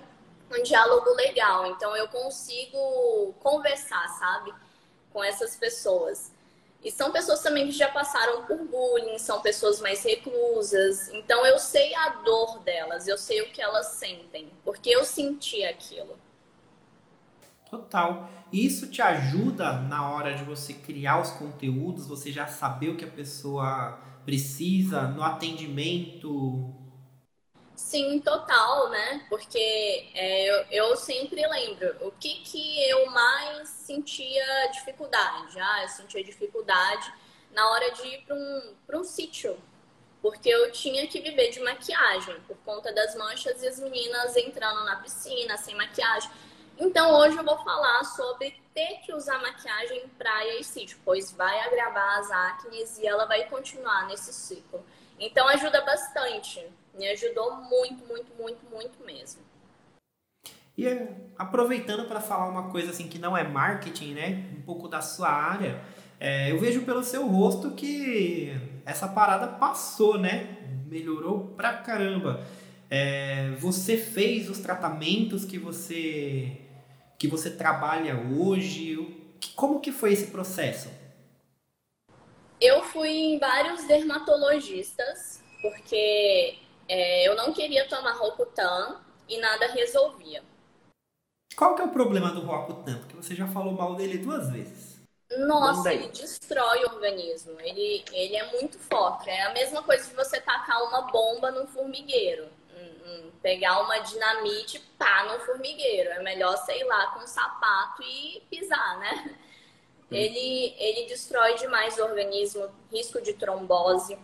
um 0.50 0.62
diálogo 0.62 1.10
legal. 1.14 1.66
Então 1.66 1.96
eu 1.96 2.08
consigo 2.08 3.34
conversar, 3.40 4.08
sabe? 4.18 4.52
Com 5.12 5.22
essas 5.22 5.56
pessoas. 5.56 6.32
E 6.84 6.90
são 6.90 7.10
pessoas 7.10 7.42
também 7.42 7.66
que 7.66 7.72
já 7.72 7.88
passaram 7.88 8.44
por 8.44 8.58
bullying, 8.58 9.18
são 9.18 9.40
pessoas 9.40 9.80
mais 9.80 10.04
reclusas. 10.04 11.08
Então 11.08 11.44
eu 11.44 11.58
sei 11.58 11.94
a 11.94 12.10
dor 12.10 12.60
delas, 12.60 13.08
eu 13.08 13.18
sei 13.18 13.40
o 13.42 13.50
que 13.50 13.60
elas 13.60 13.86
sentem, 13.86 14.50
porque 14.64 14.90
eu 14.90 15.04
senti 15.04 15.64
aquilo. 15.64 16.16
Total. 17.68 18.30
Isso 18.52 18.88
te 18.88 19.02
ajuda 19.02 19.72
na 19.72 20.08
hora 20.08 20.34
de 20.34 20.44
você 20.44 20.72
criar 20.72 21.20
os 21.20 21.30
conteúdos, 21.30 22.06
você 22.06 22.30
já 22.30 22.46
saber 22.46 22.90
o 22.90 22.96
que 22.96 23.04
a 23.04 23.10
pessoa 23.10 23.98
precisa 24.24 25.02
no 25.02 25.22
atendimento? 25.22 26.72
Sim, 27.86 28.18
total, 28.18 28.90
né? 28.90 29.24
Porque 29.28 30.10
é, 30.12 30.44
eu, 30.44 30.66
eu, 30.72 30.96
sempre 30.96 31.46
lembro 31.46 31.96
o 32.00 32.10
que, 32.10 32.40
que 32.40 32.82
eu 32.90 33.06
mais 33.12 33.68
sentia 33.68 34.66
dificuldade. 34.72 35.56
Ah, 35.60 35.82
eu 35.82 35.88
sentia 35.90 36.24
dificuldade 36.24 37.14
na 37.52 37.70
hora 37.70 37.92
de 37.92 38.08
ir 38.08 38.22
para 38.26 38.34
um, 38.34 38.74
um 38.92 39.04
sítio, 39.04 39.56
porque 40.20 40.48
eu 40.48 40.72
tinha 40.72 41.06
que 41.06 41.20
viver 41.20 41.50
de 41.50 41.60
maquiagem 41.60 42.40
por 42.48 42.56
conta 42.64 42.92
das 42.92 43.14
manchas 43.14 43.62
e 43.62 43.68
as 43.68 43.78
meninas 43.78 44.36
entrando 44.36 44.84
na 44.84 44.96
piscina 44.96 45.56
sem 45.56 45.76
maquiagem. 45.76 46.28
Então 46.76 47.14
hoje 47.14 47.36
eu 47.36 47.44
vou 47.44 47.58
falar 47.58 48.02
sobre 48.02 48.60
ter 48.74 48.96
que 49.04 49.14
usar 49.14 49.40
maquiagem 49.40 49.98
em 49.98 50.08
praia 50.08 50.58
e 50.58 50.64
sítio, 50.64 50.98
pois 51.04 51.30
vai 51.30 51.60
agravar 51.60 52.18
as 52.18 52.32
acnes 52.32 52.98
e 52.98 53.06
ela 53.06 53.26
vai 53.26 53.44
continuar 53.44 54.08
nesse 54.08 54.32
ciclo. 54.32 54.84
Então 55.20 55.46
ajuda 55.46 55.82
bastante. 55.82 56.68
Me 56.96 57.08
ajudou 57.08 57.56
muito, 57.56 58.06
muito, 58.06 58.32
muito, 58.38 58.60
muito 58.70 59.04
mesmo. 59.04 59.42
E 60.76 60.86
aproveitando 61.38 62.06
para 62.06 62.20
falar 62.20 62.48
uma 62.48 62.70
coisa 62.70 62.90
assim 62.90 63.08
que 63.08 63.18
não 63.18 63.36
é 63.36 63.42
marketing, 63.42 64.14
né? 64.14 64.50
Um 64.58 64.62
pouco 64.62 64.88
da 64.88 65.00
sua 65.00 65.28
área, 65.28 65.80
é, 66.18 66.50
eu 66.50 66.58
vejo 66.58 66.82
pelo 66.82 67.02
seu 67.02 67.26
rosto 67.26 67.72
que 67.72 68.52
essa 68.84 69.08
parada 69.08 69.46
passou, 69.46 70.18
né? 70.18 70.56
Melhorou 70.86 71.48
pra 71.56 71.74
caramba. 71.78 72.44
É, 72.90 73.50
você 73.58 73.96
fez 73.96 74.48
os 74.48 74.60
tratamentos 74.60 75.44
que 75.44 75.58
você 75.58 76.60
que 77.18 77.26
você 77.26 77.50
trabalha 77.50 78.16
hoje? 78.16 78.96
Como 79.54 79.80
que 79.80 79.90
foi 79.90 80.12
esse 80.12 80.26
processo? 80.26 80.90
Eu 82.60 82.82
fui 82.84 83.08
em 83.08 83.38
vários 83.38 83.84
dermatologistas, 83.84 85.42
porque 85.60 86.58
é, 86.88 87.28
eu 87.28 87.34
não 87.34 87.52
queria 87.52 87.88
tomar 87.88 88.12
Rocutan 88.12 89.00
e 89.28 89.38
nada 89.38 89.66
resolvia. 89.68 90.42
Qual 91.56 91.74
que 91.74 91.82
é 91.82 91.84
o 91.84 91.90
problema 91.90 92.30
do 92.30 92.40
Rocutan? 92.40 92.98
Porque 92.98 93.16
você 93.16 93.34
já 93.34 93.46
falou 93.46 93.72
mal 93.72 93.94
dele 93.94 94.18
duas 94.18 94.50
vezes. 94.50 95.00
Nossa, 95.38 95.92
ele 95.92 96.08
destrói 96.08 96.84
o 96.84 96.94
organismo. 96.94 97.58
Ele, 97.60 98.04
ele 98.12 98.36
é 98.36 98.52
muito 98.52 98.78
forte. 98.78 99.28
É 99.28 99.42
a 99.46 99.52
mesma 99.52 99.82
coisa 99.82 100.08
de 100.08 100.14
você 100.14 100.40
tacar 100.40 100.82
uma 100.84 101.02
bomba 101.10 101.50
num 101.50 101.66
formigueiro 101.66 102.48
pegar 103.46 103.80
uma 103.80 103.98
dinamite, 103.98 104.80
pá, 104.98 105.24
no 105.30 105.38
formigueiro. 105.38 106.10
É 106.10 106.20
melhor, 106.20 106.56
sei 106.64 106.82
lá, 106.82 107.12
com 107.12 107.20
um 107.20 107.26
sapato 107.28 108.02
e 108.02 108.42
pisar, 108.50 108.98
né? 108.98 109.36
Hum. 110.10 110.14
Ele, 110.16 110.74
ele 110.76 111.06
destrói 111.06 111.54
demais 111.54 111.96
o 111.96 112.02
organismo, 112.02 112.68
risco 112.92 113.22
de 113.22 113.34
trombose, 113.34 114.18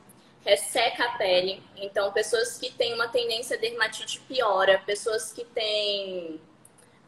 resseca 0.44 1.04
a 1.04 1.18
pele. 1.18 1.62
Então, 1.76 2.12
pessoas 2.12 2.58
que 2.58 2.70
têm 2.70 2.94
uma 2.94 3.08
tendência 3.08 3.56
a 3.56 3.60
dermatite 3.60 4.20
piora, 4.20 4.82
pessoas 4.84 5.32
que 5.32 5.44
têm 5.44 6.40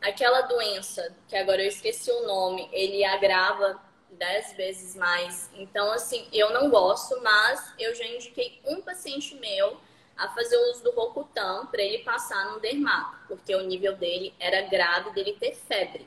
aquela 0.00 0.42
doença, 0.42 1.14
que 1.28 1.36
agora 1.36 1.62
eu 1.62 1.68
esqueci 1.68 2.10
o 2.10 2.26
nome, 2.26 2.68
ele 2.72 3.04
agrava 3.04 3.80
dez 4.10 4.52
vezes 4.52 4.94
mais. 4.94 5.50
Então, 5.54 5.90
assim, 5.92 6.26
eu 6.32 6.52
não 6.52 6.70
gosto, 6.70 7.20
mas 7.22 7.72
eu 7.78 7.94
já 7.94 8.06
indiquei 8.06 8.60
um 8.64 8.80
paciente 8.80 9.34
meu 9.36 9.78
a 10.16 10.28
fazer 10.28 10.56
o 10.56 10.70
uso 10.70 10.84
do 10.84 10.92
Rocutan 10.92 11.66
para 11.66 11.82
ele 11.82 11.98
passar 11.98 12.52
no 12.52 12.60
dermato, 12.60 13.16
porque 13.26 13.54
o 13.54 13.62
nível 13.62 13.96
dele 13.96 14.32
era 14.38 14.62
grave 14.62 15.10
dele 15.10 15.36
ter 15.38 15.54
febre. 15.54 16.06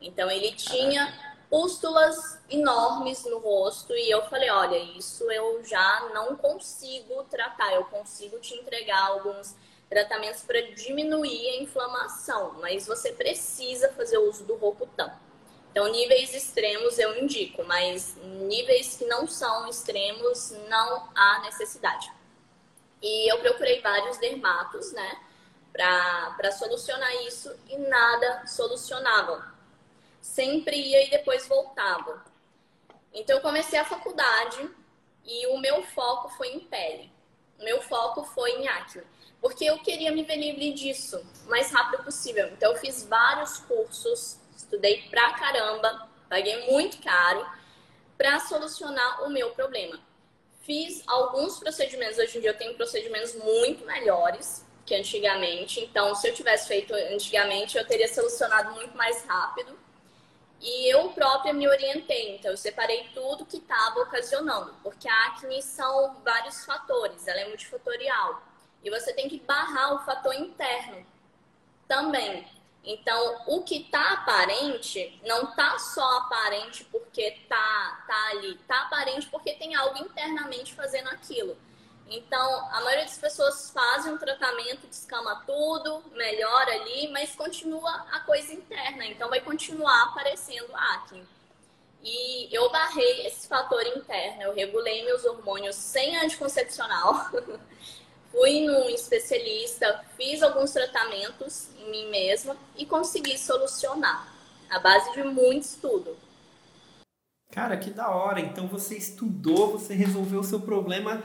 Então 0.00 0.30
ele 0.30 0.52
tinha 0.52 1.33
pústulas 1.54 2.36
enormes 2.50 3.24
no 3.26 3.38
rosto 3.38 3.94
e 3.94 4.10
eu 4.10 4.22
falei, 4.22 4.50
olha, 4.50 4.76
isso 4.98 5.30
eu 5.30 5.62
já 5.64 6.10
não 6.12 6.34
consigo 6.34 7.22
tratar, 7.30 7.72
eu 7.72 7.84
consigo 7.84 8.40
te 8.40 8.54
entregar 8.54 9.00
alguns 9.06 9.54
tratamentos 9.88 10.42
para 10.42 10.60
diminuir 10.72 11.50
a 11.50 11.62
inflamação, 11.62 12.56
mas 12.60 12.88
você 12.88 13.12
precisa 13.12 13.92
fazer 13.92 14.18
uso 14.18 14.42
do 14.42 14.56
Rocutan. 14.56 15.12
Então, 15.70 15.86
níveis 15.92 16.34
extremos 16.34 16.98
eu 16.98 17.16
indico, 17.22 17.62
mas 17.62 18.16
níveis 18.16 18.96
que 18.96 19.04
não 19.04 19.28
são 19.28 19.68
extremos, 19.68 20.50
não 20.68 21.08
há 21.14 21.38
necessidade. 21.44 22.10
E 23.00 23.32
eu 23.32 23.38
procurei 23.38 23.80
vários 23.80 24.18
dermatos, 24.18 24.90
né, 24.90 25.20
para 25.72 26.50
solucionar 26.50 27.14
isso 27.22 27.54
e 27.68 27.78
nada 27.78 28.44
solucionava. 28.44 29.53
Sempre 30.24 30.74
ia 30.74 31.04
e 31.04 31.10
depois 31.10 31.46
voltava. 31.46 32.24
Então 33.12 33.36
eu 33.36 33.42
comecei 33.42 33.78
a 33.78 33.84
faculdade 33.84 34.70
e 35.22 35.46
o 35.48 35.58
meu 35.58 35.82
foco 35.82 36.30
foi 36.30 36.48
em 36.48 36.60
pele. 36.60 37.12
meu 37.58 37.82
foco 37.82 38.24
foi 38.24 38.52
em 38.52 38.66
acne. 38.66 39.02
Porque 39.38 39.66
eu 39.66 39.78
queria 39.80 40.10
me 40.12 40.22
ver 40.22 40.36
livre 40.36 40.72
disso 40.72 41.22
o 41.44 41.50
mais 41.50 41.70
rápido 41.70 42.02
possível. 42.02 42.48
Então 42.48 42.72
eu 42.72 42.78
fiz 42.78 43.04
vários 43.04 43.58
cursos, 43.58 44.38
estudei 44.56 45.02
pra 45.10 45.34
caramba, 45.34 46.08
paguei 46.26 46.70
muito 46.70 47.02
caro 47.02 47.46
para 48.16 48.40
solucionar 48.40 49.24
o 49.24 49.30
meu 49.30 49.50
problema. 49.50 50.00
Fiz 50.62 51.02
alguns 51.06 51.58
procedimentos, 51.58 52.16
hoje 52.16 52.38
em 52.38 52.40
dia 52.40 52.50
eu 52.50 52.58
tenho 52.58 52.74
procedimentos 52.74 53.34
muito 53.34 53.84
melhores 53.84 54.64
que 54.86 54.94
antigamente. 54.94 55.80
Então, 55.80 56.14
se 56.14 56.26
eu 56.26 56.34
tivesse 56.34 56.66
feito 56.66 56.94
antigamente, 56.94 57.76
eu 57.76 57.86
teria 57.86 58.08
solucionado 58.08 58.72
muito 58.72 58.96
mais 58.96 59.22
rápido. 59.26 59.83
E 60.66 60.90
eu 60.90 61.10
própria 61.10 61.52
me 61.52 61.68
orientei, 61.68 62.36
então 62.36 62.50
eu 62.50 62.56
separei 62.56 63.10
tudo 63.12 63.44
que 63.44 63.58
estava 63.58 64.00
ocasionando, 64.00 64.74
porque 64.82 65.06
a 65.06 65.26
acne 65.26 65.60
são 65.62 66.16
vários 66.24 66.64
fatores, 66.64 67.28
ela 67.28 67.40
é 67.40 67.48
multifatorial. 67.48 68.42
E 68.82 68.88
você 68.88 69.12
tem 69.12 69.28
que 69.28 69.38
barrar 69.40 69.94
o 69.94 69.98
fator 70.06 70.34
interno 70.34 71.04
também. 71.86 72.48
Então, 72.82 73.42
o 73.46 73.62
que 73.62 73.82
está 73.82 74.14
aparente 74.14 75.20
não 75.26 75.50
está 75.50 75.78
só 75.78 76.18
aparente 76.20 76.82
porque 76.84 77.32
tá, 77.46 78.04
tá 78.06 78.28
ali, 78.30 78.56
tá 78.66 78.84
aparente 78.84 79.26
porque 79.26 79.52
tem 79.52 79.74
algo 79.74 79.98
internamente 79.98 80.72
fazendo 80.72 81.10
aquilo. 81.10 81.58
Então, 82.08 82.68
a 82.70 82.80
maioria 82.82 83.04
das 83.04 83.18
pessoas 83.18 83.70
fazem 83.70 84.12
um 84.12 84.18
tratamento, 84.18 84.86
descama 84.86 85.42
tudo, 85.46 86.02
melhora 86.12 86.72
ali, 86.72 87.08
mas 87.08 87.34
continua 87.34 88.06
a 88.12 88.20
coisa 88.20 88.52
interna. 88.52 89.06
Então, 89.06 89.30
vai 89.30 89.40
continuar 89.40 90.04
aparecendo 90.04 90.74
acne. 90.74 91.26
E 92.02 92.54
eu 92.54 92.70
barrei 92.70 93.26
esse 93.26 93.48
fator 93.48 93.82
interno, 93.86 94.42
eu 94.42 94.54
regulei 94.54 95.04
meus 95.06 95.24
hormônios 95.24 95.74
sem 95.74 96.16
anticoncepcional. 96.18 97.30
Fui 98.30 98.66
num 98.66 98.90
especialista, 98.90 100.04
fiz 100.16 100.42
alguns 100.42 100.72
tratamentos 100.72 101.68
em 101.78 101.90
mim 101.90 102.10
mesma 102.10 102.56
e 102.76 102.84
consegui 102.84 103.38
solucionar. 103.38 104.28
A 104.68 104.78
base 104.80 105.12
de 105.12 105.22
muito 105.22 105.62
estudo. 105.62 106.16
Cara, 107.52 107.76
que 107.76 107.90
da 107.90 108.10
hora. 108.10 108.40
Então 108.40 108.66
você 108.66 108.96
estudou, 108.96 109.78
você 109.78 109.94
resolveu 109.94 110.40
o 110.40 110.44
seu 110.44 110.60
problema 110.60 111.22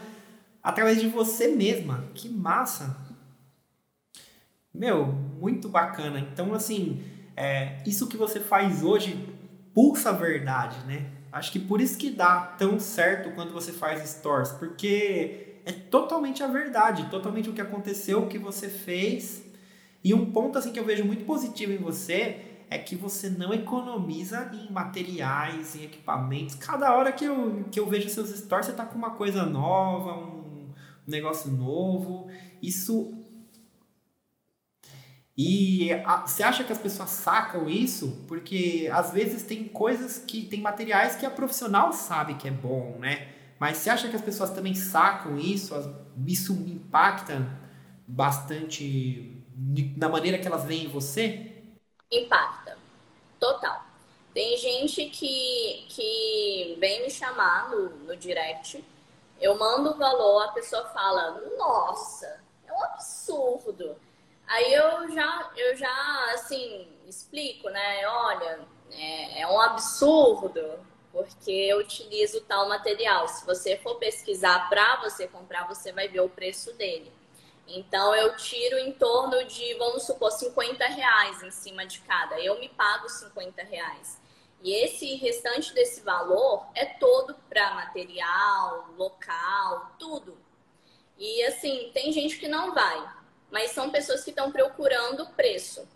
através 0.69 1.01
de 1.01 1.07
você 1.07 1.47
mesma. 1.47 2.05
Que 2.13 2.29
massa! 2.29 2.95
Meu, 4.73 5.07
muito 5.07 5.67
bacana. 5.67 6.19
Então, 6.19 6.53
assim, 6.53 7.03
é, 7.35 7.77
isso 7.85 8.07
que 8.07 8.15
você 8.15 8.39
faz 8.39 8.83
hoje 8.83 9.27
pulsa 9.73 10.09
a 10.09 10.13
verdade, 10.13 10.77
né? 10.85 11.09
Acho 11.31 11.51
que 11.51 11.59
por 11.59 11.81
isso 11.81 11.97
que 11.97 12.09
dá 12.09 12.39
tão 12.57 12.79
certo 12.79 13.31
quando 13.31 13.51
você 13.51 13.71
faz 13.71 14.07
stories, 14.07 14.51
porque 14.53 15.61
é 15.65 15.71
totalmente 15.71 16.43
a 16.43 16.47
verdade, 16.47 17.09
totalmente 17.09 17.49
o 17.49 17.53
que 17.53 17.61
aconteceu, 17.61 18.23
o 18.23 18.27
que 18.27 18.37
você 18.37 18.69
fez. 18.69 19.43
E 20.03 20.13
um 20.13 20.31
ponto 20.31 20.57
assim 20.57 20.71
que 20.71 20.79
eu 20.79 20.85
vejo 20.85 21.03
muito 21.03 21.25
positivo 21.25 21.71
em 21.71 21.77
você 21.77 22.41
é 22.69 22.77
que 22.77 22.95
você 22.95 23.29
não 23.29 23.51
economiza 23.53 24.51
em 24.53 24.71
materiais, 24.71 25.75
em 25.75 25.83
equipamentos. 25.83 26.55
Cada 26.55 26.95
hora 26.95 27.11
que 27.11 27.25
eu, 27.25 27.65
que 27.71 27.79
eu 27.79 27.87
vejo 27.87 28.09
seus 28.09 28.29
stories, 28.29 28.67
você 28.67 28.73
tá 28.73 28.85
com 28.85 28.97
uma 28.97 29.11
coisa 29.11 29.45
nova, 29.45 30.13
um 30.13 30.38
negócio 31.09 31.51
novo. 31.51 32.29
Isso. 32.61 33.15
E 35.37 35.89
você 36.25 36.43
acha 36.43 36.63
que 36.63 36.73
as 36.73 36.77
pessoas 36.77 37.09
sacam 37.09 37.69
isso? 37.69 38.25
Porque 38.27 38.89
às 38.91 39.11
vezes 39.11 39.43
tem 39.43 39.65
coisas 39.67 40.17
que. 40.19 40.45
tem 40.45 40.61
materiais 40.61 41.15
que 41.15 41.25
a 41.25 41.31
profissional 41.31 41.93
sabe 41.93 42.35
que 42.35 42.47
é 42.47 42.51
bom, 42.51 42.97
né? 42.99 43.33
Mas 43.59 43.77
você 43.77 43.89
acha 43.89 44.07
que 44.09 44.15
as 44.15 44.21
pessoas 44.21 44.51
também 44.51 44.73
sacam 44.75 45.37
isso? 45.37 45.73
Isso 46.25 46.53
impacta 46.53 47.45
bastante 48.07 49.43
na 49.97 50.07
maneira 50.07 50.37
que 50.37 50.47
elas 50.47 50.63
veem 50.63 50.87
você? 50.87 51.51
Impacta. 52.11 52.77
Total. 53.39 53.85
Tem 54.33 54.57
gente 54.57 55.05
que, 55.09 55.85
que 55.89 56.77
vem 56.79 57.03
me 57.03 57.09
chamar 57.09 57.69
no, 57.69 57.89
no 58.05 58.15
direct 58.15 58.83
eu 59.39 59.57
mando 59.57 59.91
o 59.91 59.97
valor, 59.97 60.43
a 60.43 60.51
pessoa 60.51 60.85
fala, 60.85 61.41
nossa, 61.57 62.41
é 62.67 62.73
um 62.73 62.83
absurdo. 62.83 63.95
Aí 64.47 64.73
eu 64.73 65.09
já, 65.11 65.51
eu 65.55 65.75
já 65.75 66.33
assim, 66.33 66.87
explico, 67.07 67.69
né? 67.69 68.07
Olha, 68.07 68.59
é, 68.91 69.41
é 69.41 69.47
um 69.47 69.59
absurdo 69.61 70.79
porque 71.11 71.51
eu 71.51 71.79
utilizo 71.79 72.41
tal 72.41 72.67
material. 72.67 73.27
Se 73.27 73.45
você 73.45 73.77
for 73.77 73.95
pesquisar 73.95 74.69
para 74.69 74.97
você 74.97 75.27
comprar, 75.27 75.67
você 75.67 75.91
vai 75.91 76.07
ver 76.07 76.21
o 76.21 76.29
preço 76.29 76.73
dele. 76.73 77.11
Então 77.67 78.15
eu 78.15 78.35
tiro 78.35 78.77
em 78.77 78.91
torno 78.93 79.43
de, 79.45 79.75
vamos 79.75 80.03
supor, 80.03 80.31
50 80.31 80.85
reais 80.85 81.43
em 81.43 81.51
cima 81.51 81.85
de 81.85 81.99
cada. 82.01 82.39
Eu 82.39 82.59
me 82.59 82.69
pago 82.69 83.07
50 83.07 83.63
reais. 83.63 84.18
E 84.61 84.73
esse 84.83 85.15
restante 85.15 85.73
desse 85.73 86.01
valor 86.01 86.67
é 86.75 86.85
todo 86.85 87.35
para 87.49 87.75
material, 87.75 88.89
local, 88.97 89.95
tudo. 89.97 90.37
E 91.17 91.43
assim, 91.43 91.91
tem 91.93 92.11
gente 92.11 92.37
que 92.37 92.47
não 92.47 92.73
vai, 92.73 93.09
mas 93.51 93.71
são 93.71 93.89
pessoas 93.89 94.23
que 94.23 94.29
estão 94.29 94.51
procurando 94.51 95.25
preço. 95.27 95.87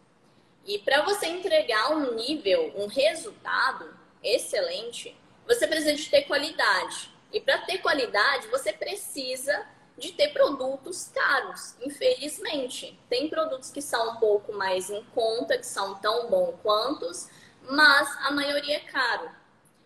E 0.66 0.80
para 0.80 1.02
você 1.02 1.28
entregar 1.28 1.92
um 1.92 2.14
nível, 2.16 2.74
um 2.76 2.88
resultado 2.88 3.98
excelente, 4.24 5.16
você 5.46 5.68
precisa 5.68 5.94
de 5.94 6.10
ter 6.10 6.24
qualidade. 6.24 7.14
E 7.34 7.42
para 7.42 7.58
ter 7.60 7.80
qualidade, 7.80 8.48
você 8.48 8.72
precisa 8.72 9.66
de 9.98 10.14
ter 10.14 10.30
produtos 10.30 11.10
caros. 11.14 11.76
Infelizmente, 11.82 12.98
tem 13.10 13.30
produtos 13.30 13.72
que 13.72 13.82
são 13.82 14.12
um 14.12 14.16
pouco 14.18 14.54
mais 14.54 14.90
em 14.90 15.04
conta, 15.14 15.58
que 15.58 15.66
são 15.66 15.96
tão 15.96 16.30
bons 16.30 16.56
quantos, 16.62 17.28
mas 17.70 18.18
a 18.26 18.32
maioria 18.32 18.78
é 18.78 18.80
caro. 18.80 19.30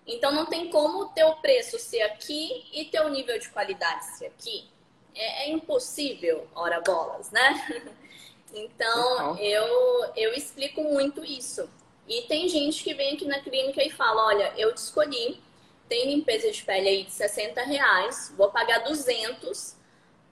Então 0.06 0.32
não 0.32 0.46
tem 0.46 0.70
como 0.70 1.00
o 1.00 1.10
teu 1.10 1.36
preço 1.36 1.78
ser 1.78 2.02
aqui 2.02 2.66
e 2.72 2.86
teu 2.86 3.10
nível 3.10 3.38
de 3.38 3.50
qualidade 3.50 4.06
ser 4.18 4.28
aqui. 4.28 4.70
É, 5.14 5.46
é 5.46 5.50
impossível, 5.52 6.48
ora 6.56 6.82
bolas, 6.82 7.32
né? 7.32 7.86
Então 8.54 9.32
uhum. 9.32 9.38
eu, 9.40 10.14
eu 10.16 10.34
explico 10.34 10.82
muito 10.82 11.24
isso. 11.24 11.70
E 12.08 12.22
tem 12.24 12.48
gente 12.48 12.82
que 12.82 12.94
vem 12.94 13.14
aqui 13.14 13.26
na 13.26 13.42
clínica 13.42 13.84
e 13.84 13.90
fala, 13.90 14.26
olha, 14.26 14.54
eu 14.56 14.74
te 14.74 14.78
escolhi, 14.78 15.42
tem 15.90 16.16
limpeza 16.16 16.50
de 16.50 16.64
pele 16.64 16.88
aí 16.88 17.04
de 17.04 17.12
60 17.12 17.62
reais, 17.64 18.34
vou 18.38 18.50
pagar 18.50 18.80
200, 18.80 19.76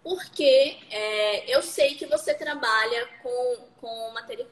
porque 0.01 0.77
é, 0.89 1.53
eu 1.53 1.61
sei 1.61 1.95
que 1.95 2.05
você 2.05 2.33
trabalha 2.33 3.07
com, 3.21 3.57
com 3.81 4.11
material 4.11 4.47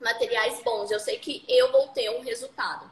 materiais 0.00 0.62
bons. 0.62 0.90
Eu 0.90 1.00
sei 1.00 1.18
que 1.18 1.44
eu 1.48 1.70
vou 1.72 1.88
ter 1.88 2.10
um 2.10 2.20
resultado. 2.20 2.90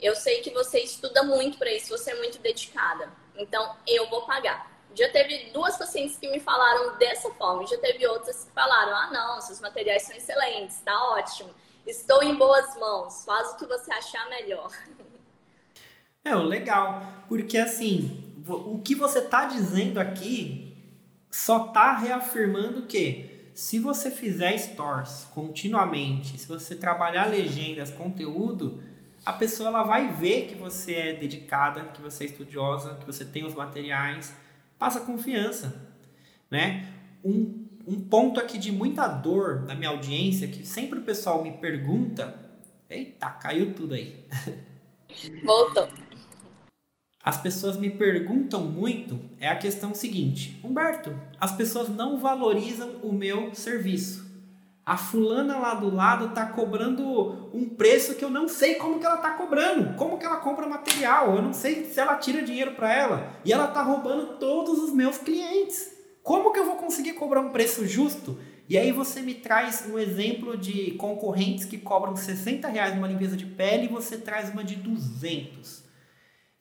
Eu 0.00 0.14
sei 0.14 0.40
que 0.40 0.50
você 0.50 0.80
estuda 0.80 1.22
muito 1.22 1.58
para 1.58 1.72
isso, 1.72 1.88
você 1.88 2.12
é 2.12 2.18
muito 2.18 2.38
dedicada. 2.38 3.10
Então, 3.36 3.76
eu 3.86 4.08
vou 4.08 4.26
pagar. 4.26 4.70
Já 4.94 5.08
teve 5.10 5.50
duas 5.52 5.76
pacientes 5.76 6.16
que 6.16 6.28
me 6.30 6.40
falaram 6.40 6.96
dessa 6.98 7.30
forma, 7.34 7.66
já 7.66 7.78
teve 7.78 8.06
outras 8.06 8.44
que 8.44 8.52
falaram: 8.52 8.96
ah, 8.96 9.10
não, 9.12 9.40
seus 9.40 9.60
materiais 9.60 10.02
são 10.02 10.16
excelentes, 10.16 10.80
tá 10.80 11.10
ótimo, 11.12 11.50
estou 11.86 12.22
em 12.22 12.34
boas 12.34 12.74
mãos, 12.76 13.24
faz 13.24 13.52
o 13.52 13.56
que 13.56 13.66
você 13.66 13.92
achar 13.92 14.28
melhor. 14.28 14.70
É, 16.22 16.34
legal, 16.34 17.02
porque 17.30 17.56
assim, 17.56 18.34
o 18.46 18.78
que 18.82 18.94
você 18.94 19.22
tá 19.22 19.46
dizendo 19.46 19.98
aqui 19.98 20.76
só 21.30 21.68
tá 21.68 21.96
reafirmando 21.96 22.82
que 22.82 23.39
se 23.60 23.78
você 23.78 24.10
fizer 24.10 24.56
stores 24.56 25.28
continuamente, 25.34 26.38
se 26.38 26.48
você 26.48 26.74
trabalhar 26.74 27.26
legendas, 27.26 27.90
conteúdo, 27.90 28.82
a 29.22 29.34
pessoa 29.34 29.68
ela 29.68 29.82
vai 29.82 30.14
ver 30.14 30.46
que 30.46 30.54
você 30.54 30.94
é 30.94 31.12
dedicada, 31.12 31.84
que 31.84 32.00
você 32.00 32.24
é 32.24 32.26
estudiosa, 32.28 32.94
que 32.94 33.04
você 33.04 33.22
tem 33.22 33.44
os 33.44 33.54
materiais, 33.54 34.34
passa 34.78 35.00
confiança, 35.00 35.78
né? 36.50 36.90
Um, 37.22 37.66
um 37.86 38.00
ponto 38.00 38.40
aqui 38.40 38.56
de 38.56 38.72
muita 38.72 39.06
dor 39.06 39.66
na 39.66 39.74
minha 39.74 39.90
audiência, 39.90 40.48
que 40.48 40.66
sempre 40.66 41.00
o 41.00 41.02
pessoal 41.02 41.42
me 41.42 41.52
pergunta, 41.52 42.34
eita, 42.88 43.28
caiu 43.28 43.74
tudo 43.74 43.92
aí. 43.92 44.24
Voltou 45.44 45.86
as 47.22 47.36
pessoas 47.36 47.76
me 47.76 47.90
perguntam 47.90 48.62
muito 48.62 49.20
é 49.38 49.48
a 49.48 49.56
questão 49.56 49.94
seguinte: 49.94 50.58
Humberto, 50.64 51.14
as 51.38 51.52
pessoas 51.52 51.88
não 51.88 52.18
valorizam 52.18 52.92
o 53.02 53.12
meu 53.12 53.54
serviço. 53.54 54.28
A 54.84 54.96
fulana 54.96 55.58
lá 55.58 55.74
do 55.74 55.94
lado 55.94 56.34
tá 56.34 56.46
cobrando 56.46 57.50
um 57.54 57.68
preço 57.68 58.14
que 58.14 58.24
eu 58.24 58.30
não 58.30 58.48
sei 58.48 58.76
como 58.76 58.98
que 58.98 59.06
ela 59.06 59.18
tá 59.18 59.34
cobrando, 59.34 59.94
como 59.96 60.18
que 60.18 60.24
ela 60.24 60.38
compra 60.38 60.66
material, 60.66 61.36
eu 61.36 61.42
não 61.42 61.52
sei 61.52 61.84
se 61.84 62.00
ela 62.00 62.16
tira 62.16 62.42
dinheiro 62.42 62.72
para 62.72 62.92
ela 62.92 63.30
e 63.44 63.52
ela 63.52 63.68
tá 63.68 63.82
roubando 63.82 64.38
todos 64.38 64.78
os 64.78 64.92
meus 64.92 65.18
clientes. 65.18 65.92
Como 66.22 66.52
que 66.52 66.58
eu 66.58 66.64
vou 66.64 66.76
conseguir 66.76 67.12
cobrar 67.12 67.40
um 67.40 67.50
preço 67.50 67.86
justo? 67.86 68.38
E 68.68 68.78
aí 68.78 68.92
você 68.92 69.20
me 69.20 69.34
traz 69.34 69.86
um 69.86 69.98
exemplo 69.98 70.56
de 70.56 70.92
concorrentes 70.92 71.64
que 71.64 71.78
cobram 71.78 72.16
60 72.16 72.66
reais 72.68 72.94
numa 72.94 73.08
limpeza 73.08 73.36
de 73.36 73.46
pele 73.46 73.84
e 73.84 73.88
você 73.88 74.16
traz 74.16 74.50
uma 74.50 74.64
de 74.64 74.76
200. 74.76 75.89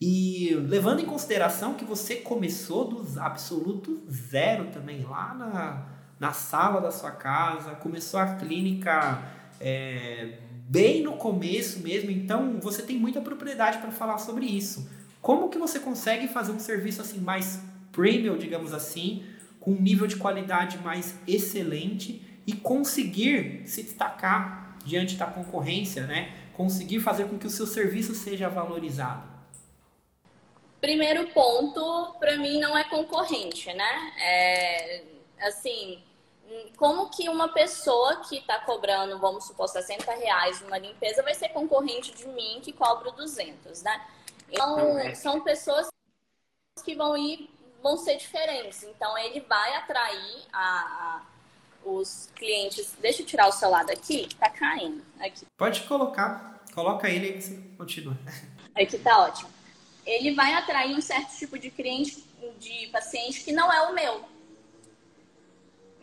E 0.01 0.55
levando 0.55 1.01
em 1.01 1.05
consideração 1.05 1.73
que 1.73 1.83
você 1.83 2.15
começou 2.15 2.87
dos 2.87 3.17
absolutos 3.17 3.99
zero 4.09 4.67
também, 4.67 5.03
lá 5.03 5.33
na, 5.33 5.85
na 6.17 6.31
sala 6.31 6.79
da 6.79 6.89
sua 6.89 7.11
casa, 7.11 7.71
começou 7.71 8.19
a 8.19 8.35
clínica 8.35 9.21
é, 9.59 10.39
bem 10.69 11.03
no 11.03 11.17
começo 11.17 11.79
mesmo, 11.79 12.11
então 12.11 12.59
você 12.61 12.81
tem 12.81 12.97
muita 12.97 13.19
propriedade 13.19 13.79
para 13.79 13.91
falar 13.91 14.19
sobre 14.19 14.45
isso. 14.45 14.89
Como 15.21 15.49
que 15.49 15.57
você 15.57 15.79
consegue 15.79 16.29
fazer 16.29 16.53
um 16.53 16.59
serviço 16.59 17.01
assim 17.01 17.19
mais 17.19 17.61
premium, 17.91 18.37
digamos 18.37 18.73
assim, 18.73 19.23
com 19.59 19.71
um 19.71 19.81
nível 19.81 20.07
de 20.07 20.15
qualidade 20.15 20.77
mais 20.77 21.15
excelente 21.27 22.25
e 22.47 22.53
conseguir 22.53 23.63
se 23.65 23.83
destacar 23.83 24.77
diante 24.85 25.17
da 25.17 25.25
concorrência, 25.25 26.07
né? 26.07 26.33
Conseguir 26.53 27.01
fazer 27.01 27.25
com 27.25 27.37
que 27.37 27.47
o 27.47 27.49
seu 27.49 27.67
serviço 27.67 28.15
seja 28.15 28.47
valorizado. 28.47 29.38
Primeiro 30.81 31.27
ponto, 31.29 32.15
para 32.19 32.37
mim 32.37 32.59
não 32.59 32.77
é 32.77 32.83
concorrente, 32.85 33.73
né? 33.73 34.13
É, 34.17 35.03
assim, 35.41 36.01
como 36.77 37.09
que 37.09 37.29
uma 37.29 37.49
pessoa 37.49 38.17
que 38.17 38.37
está 38.37 38.59
cobrando, 38.59 39.19
vamos 39.19 39.45
supor, 39.45 39.67
60 39.67 40.11
reais 40.13 40.61
numa 40.61 40.77
limpeza 40.77 41.21
vai 41.21 41.33
ser 41.33 41.49
concorrente 41.49 42.13
de 42.13 42.27
mim 42.27 42.59
que 42.61 42.71
cobro 42.71 43.11
200, 43.11 43.83
né? 43.83 44.05
Então, 44.49 44.97
é. 44.97 45.13
são 45.13 45.41
pessoas 45.41 45.89
que 46.83 46.95
vão 46.95 47.15
ir, 47.15 47.49
vão 47.83 47.97
ser 47.97 48.15
diferentes. 48.15 48.83
Então, 48.83 49.17
ele 49.17 49.41
vai 49.41 49.75
atrair 49.75 50.43
a, 50.51 50.61
a, 50.63 51.21
os 51.87 52.29
clientes. 52.35 52.95
Deixa 52.99 53.21
eu 53.21 53.25
tirar 53.25 53.47
o 53.47 53.51
celular 53.51 53.85
daqui, 53.85 54.27
tá 54.35 54.49
caindo. 54.49 55.03
Aqui. 55.19 55.45
Pode 55.57 55.81
colocar, 55.83 56.63
coloca 56.73 57.09
ele 57.09 57.37
e 57.37 57.41
você 57.41 57.61
continua. 57.77 58.17
Aqui 58.73 58.97
tá 58.97 59.25
ótimo. 59.25 59.58
Ele 60.09 60.33
vai 60.33 60.53
atrair 60.53 60.95
um 60.95 61.01
certo 61.01 61.37
tipo 61.37 61.57
de 61.57 61.69
cliente, 61.69 62.23
de 62.57 62.87
paciente 62.87 63.43
que 63.43 63.51
não 63.51 63.71
é 63.71 63.81
o 63.89 63.93
meu 63.93 64.39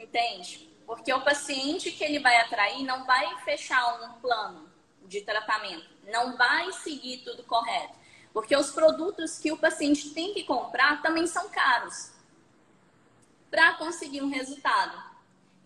entende? 0.06 0.68
Porque 0.86 1.12
o 1.12 1.20
paciente 1.20 1.90
que 1.90 2.04
ele 2.04 2.18
vai 2.20 2.36
atrair 2.40 2.84
não 2.84 3.04
vai 3.04 3.36
fechar 3.42 4.02
um 4.02 4.12
plano 4.20 4.68
de 5.04 5.20
tratamento, 5.20 5.88
não 6.04 6.36
vai 6.36 6.72
seguir 6.72 7.18
tudo 7.18 7.42
correto. 7.44 7.94
Porque 8.32 8.56
os 8.56 8.70
produtos 8.70 9.38
que 9.38 9.50
o 9.50 9.56
paciente 9.56 10.10
tem 10.10 10.34
que 10.34 10.44
comprar 10.44 11.02
também 11.02 11.26
são 11.26 11.48
caros 11.48 12.12
para 13.50 13.74
conseguir 13.74 14.22
um 14.22 14.28
resultado. 14.28 15.02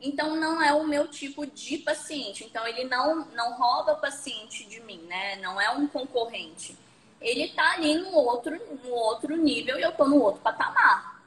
Então 0.01 0.37
não 0.37 0.63
é 0.63 0.73
o 0.73 0.87
meu 0.87 1.09
tipo 1.09 1.45
de 1.47 1.79
paciente. 1.79 2.45
Então 2.45 2.67
ele 2.67 2.85
não 2.85 3.27
não 3.27 3.55
rouba 3.55 3.93
o 3.93 4.01
paciente 4.01 4.65
de 4.65 4.81
mim, 4.81 5.03
né? 5.03 5.37
Não 5.37 5.61
é 5.61 5.71
um 5.71 5.87
concorrente. 5.87 6.79
Ele 7.21 7.45
está 7.45 7.73
ali 7.73 7.95
no 7.95 8.13
outro 8.15 8.59
no 8.83 8.91
outro 8.91 9.37
nível 9.37 9.79
e 9.79 9.83
eu 9.83 9.93
tô 9.93 10.07
no 10.09 10.21
outro 10.21 10.41
patamar. 10.41 11.23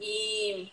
E 0.00 0.70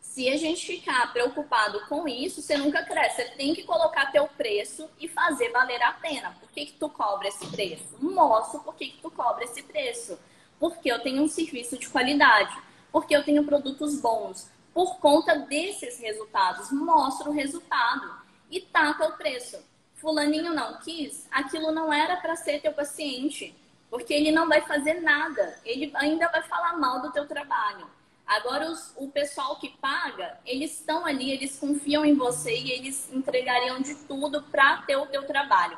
se 0.00 0.28
a 0.28 0.36
gente 0.36 0.66
ficar 0.66 1.10
preocupado 1.12 1.80
com 1.88 2.06
isso, 2.06 2.42
você 2.42 2.56
nunca 2.58 2.84
cresce. 2.84 3.22
Você 3.22 3.30
tem 3.30 3.54
que 3.54 3.62
colocar 3.62 4.12
teu 4.12 4.28
preço 4.28 4.90
e 5.00 5.08
fazer 5.08 5.50
valer 5.50 5.82
a 5.82 5.92
pena. 5.92 6.36
Por 6.38 6.50
que, 6.50 6.66
que 6.66 6.72
tu 6.74 6.88
cobra 6.90 7.28
esse 7.28 7.46
preço? 7.46 7.96
Mostra 7.98 8.60
por 8.60 8.74
que, 8.74 8.90
que 8.90 9.00
tu 9.00 9.10
cobra 9.10 9.44
esse 9.44 9.62
preço. 9.62 10.18
Porque 10.60 10.92
eu 10.92 11.00
tenho 11.00 11.22
um 11.22 11.28
serviço 11.28 11.78
de 11.78 11.88
qualidade. 11.88 12.54
Porque 12.92 13.16
eu 13.16 13.24
tenho 13.24 13.42
produtos 13.44 13.98
bons. 14.00 14.50
Por 14.74 14.98
conta 14.98 15.34
desses 15.34 15.98
resultados, 15.98 16.70
mostra 16.70 17.30
o 17.30 17.32
resultado 17.32 18.14
e 18.50 18.60
taca 18.60 19.08
o 19.08 19.16
preço. 19.16 19.58
Fulaninho 19.94 20.52
não 20.52 20.78
quis, 20.80 21.28
aquilo 21.30 21.70
não 21.70 21.92
era 21.92 22.16
para 22.16 22.34
ser 22.34 22.60
teu 22.60 22.72
paciente, 22.72 23.54
porque 23.92 24.14
ele 24.14 24.32
não 24.32 24.48
vai 24.48 24.62
fazer 24.62 25.02
nada, 25.02 25.60
ele 25.66 25.92
ainda 25.96 26.26
vai 26.28 26.42
falar 26.44 26.78
mal 26.78 27.02
do 27.02 27.12
teu 27.12 27.28
trabalho. 27.28 27.86
Agora, 28.26 28.70
os, 28.70 28.94
o 28.96 29.10
pessoal 29.10 29.56
que 29.56 29.68
paga, 29.68 30.40
eles 30.46 30.80
estão 30.80 31.04
ali, 31.04 31.30
eles 31.30 31.58
confiam 31.58 32.02
em 32.02 32.14
você 32.14 32.58
e 32.58 32.70
eles 32.70 33.12
entregariam 33.12 33.82
de 33.82 33.94
tudo 34.06 34.44
para 34.44 34.78
ter 34.78 34.96
o 34.96 35.04
teu 35.04 35.26
trabalho. 35.26 35.76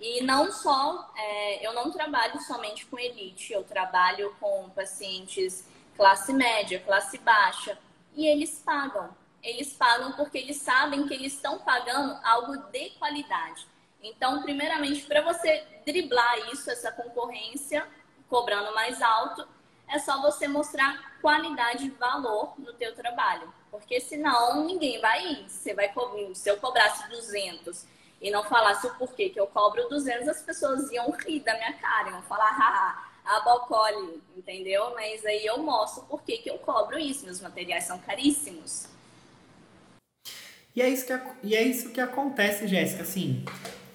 E 0.00 0.24
não 0.24 0.50
só, 0.50 1.08
é, 1.16 1.64
eu 1.64 1.72
não 1.72 1.92
trabalho 1.92 2.40
somente 2.40 2.84
com 2.86 2.98
elite, 2.98 3.52
eu 3.52 3.62
trabalho 3.62 4.34
com 4.40 4.68
pacientes 4.70 5.64
classe 5.96 6.32
média, 6.32 6.82
classe 6.84 7.16
baixa, 7.18 7.78
e 8.16 8.26
eles 8.26 8.60
pagam. 8.66 9.08
Eles 9.40 9.72
pagam 9.72 10.10
porque 10.14 10.38
eles 10.38 10.56
sabem 10.56 11.06
que 11.06 11.14
eles 11.14 11.34
estão 11.34 11.60
pagando 11.60 12.18
algo 12.24 12.56
de 12.72 12.90
qualidade. 12.98 13.68
Então, 14.08 14.42
primeiramente, 14.42 15.02
para 15.02 15.20
você 15.20 15.64
driblar 15.84 16.52
isso, 16.52 16.70
essa 16.70 16.92
concorrência, 16.92 17.86
cobrando 18.28 18.72
mais 18.74 19.02
alto, 19.02 19.46
é 19.88 19.98
só 19.98 20.20
você 20.20 20.46
mostrar 20.46 21.18
qualidade 21.20 21.86
e 21.86 21.90
valor 21.90 22.54
no 22.58 22.72
teu 22.74 22.94
trabalho. 22.94 23.52
Porque 23.70 24.00
senão 24.00 24.64
ninguém 24.64 25.00
vai 25.00 25.26
ir. 25.26 25.50
Você 25.50 25.74
vai. 25.74 25.92
Se 26.34 26.48
eu 26.48 26.56
cobrasse 26.58 27.08
200 27.08 27.84
e 28.20 28.30
não 28.30 28.44
falasse 28.44 28.86
o 28.86 28.94
porquê 28.94 29.28
que 29.28 29.40
eu 29.40 29.46
cobro 29.46 29.88
200, 29.88 30.28
as 30.28 30.42
pessoas 30.42 30.90
iam 30.90 31.10
rir 31.10 31.40
da 31.40 31.54
minha 31.54 31.72
cara, 31.74 32.10
iam 32.10 32.22
falar, 32.22 32.50
haha, 32.50 33.06
a 33.24 33.40
Bocoli, 33.40 34.22
entendeu? 34.36 34.92
Mas 34.94 35.24
aí 35.26 35.44
eu 35.44 35.58
mostro 35.58 36.04
por 36.04 36.22
que 36.22 36.42
eu 36.46 36.58
cobro 36.58 36.98
isso. 36.98 37.24
Meus 37.24 37.40
materiais 37.40 37.84
são 37.84 37.98
caríssimos. 37.98 38.88
E 40.74 40.82
é 40.82 40.88
isso 40.90 41.06
que, 41.06 41.12
e 41.42 41.56
é 41.56 41.62
isso 41.62 41.90
que 41.90 42.00
acontece, 42.00 42.68
Jéssica. 42.68 43.02
Assim, 43.02 43.44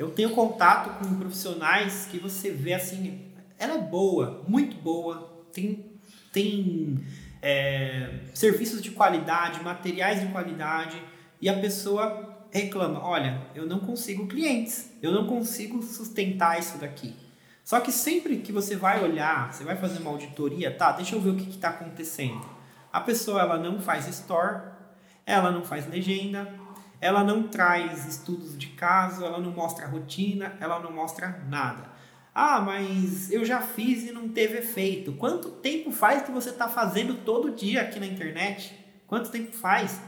eu 0.02 0.10
tenho 0.10 0.32
contato 0.32 0.98
com 0.98 1.16
profissionais 1.16 2.08
que 2.10 2.18
você 2.18 2.50
vê 2.50 2.74
assim, 2.74 3.22
ela 3.60 3.76
é 3.76 3.78
boa, 3.78 4.44
muito 4.48 4.76
boa, 4.78 5.46
tem, 5.54 5.86
tem 6.34 7.00
é, 7.40 8.22
serviços 8.34 8.82
de 8.82 8.90
qualidade, 8.90 9.64
materiais 9.64 10.20
de 10.20 10.28
qualidade, 10.32 11.00
e 11.40 11.48
a 11.48 11.54
pessoa 11.60 12.48
reclama: 12.50 13.06
olha, 13.06 13.44
eu 13.54 13.68
não 13.68 13.80
consigo 13.80 14.26
clientes, 14.26 14.92
eu 15.04 15.12
não 15.12 15.28
consigo 15.28 15.84
sustentar 15.84 16.60
isso 16.60 16.80
daqui. 16.80 17.16
Só 17.64 17.80
que 17.80 17.92
sempre 17.92 18.38
que 18.38 18.52
você 18.52 18.76
vai 18.76 19.04
olhar, 19.04 19.54
você 19.54 19.64
vai 19.64 19.76
fazer 19.76 20.00
uma 20.00 20.10
auditoria, 20.10 20.76
tá? 20.76 20.94
Deixa 20.94 21.16
eu 21.16 21.22
ver 21.22 21.30
o 21.30 21.36
que 21.36 21.48
está 21.48 21.70
acontecendo. 21.70 22.44
A 22.92 23.00
pessoa 23.00 23.40
ela 23.40 23.60
não 23.60 23.80
faz 23.80 24.08
store, 24.08 24.64
ela 25.28 25.52
não 25.52 25.64
faz 25.64 25.88
legenda, 25.88 26.52
ela 27.02 27.24
não 27.24 27.48
traz 27.48 28.06
estudos 28.06 28.56
de 28.56 28.68
caso, 28.68 29.26
ela 29.26 29.40
não 29.40 29.52
mostra 29.52 29.88
rotina, 29.88 30.56
ela 30.62 30.80
não 30.80 30.92
mostra 30.92 31.44
nada. 31.50 31.90
Ah, 32.34 32.62
mas 32.62 33.32
eu 33.32 33.44
já 33.44 33.60
fiz 33.60 34.08
e 34.08 34.12
não 34.12 34.30
teve 34.30 34.60
efeito. 34.60 35.14
Quanto 35.14 35.50
tempo 35.50 35.92
faz 35.92 36.22
que 36.22 36.32
você 36.32 36.52
está 36.52 36.70
fazendo 36.70 37.26
todo 37.26 37.52
dia 37.52 37.82
aqui 37.82 38.00
na 38.00 38.06
internet? 38.06 38.74
Quanto 39.08 39.32
tempo 39.32 39.52
faz? 39.52 40.00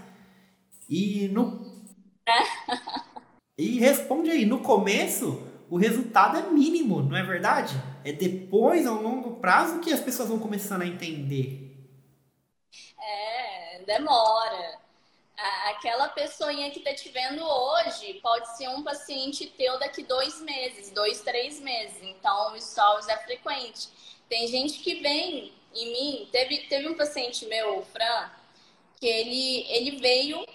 E 0.88 1.28
no. 1.30 1.66
e 3.58 3.80
responde 3.80 4.30
aí, 4.30 4.46
no 4.46 4.60
começo 4.60 5.52
o 5.70 5.78
resultado 5.78 6.38
é 6.38 6.52
mínimo, 6.52 7.02
não 7.02 7.18
é 7.18 7.24
verdade? 7.24 7.76
É 8.06 8.14
depois, 8.14 8.86
ao 8.86 9.02
longo 9.02 9.38
prazo, 9.38 9.80
que 9.80 9.92
as 9.92 10.00
pessoas 10.00 10.30
vão 10.30 10.38
começando 10.38 10.84
a 10.84 10.88
entender. 10.88 11.90
É, 13.02 13.84
demora 13.84 14.83
aquela 15.38 16.10
pessoinha 16.10 16.70
que 16.72 16.80
está 16.80 16.94
te 16.94 17.10
vendo 17.10 17.44
hoje 17.44 18.16
pode 18.16 18.56
ser 18.56 18.68
um 18.70 18.84
paciente 18.84 19.48
teu 19.48 19.80
daqui 19.80 20.04
dois 20.04 20.40
meses, 20.42 20.92
dois, 20.92 21.22
três 21.22 21.60
meses. 21.60 22.02
Então, 22.02 22.54
o 22.54 22.62
stories 22.62 23.08
é 23.08 23.18
frequente. 23.18 23.90
Tem 24.30 24.48
gente 24.48 24.80
que 24.80 24.96
vem 24.96 25.54
em 25.74 25.92
mim, 25.92 26.30
teve, 26.32 26.60
teve 26.68 26.88
um 26.88 26.96
paciente 26.96 27.46
meu, 27.48 27.80
o 27.80 27.86
Fran, 27.86 28.32
que 29.00 29.08
ele, 29.08 29.66
ele 29.70 29.98
veio 29.98 30.46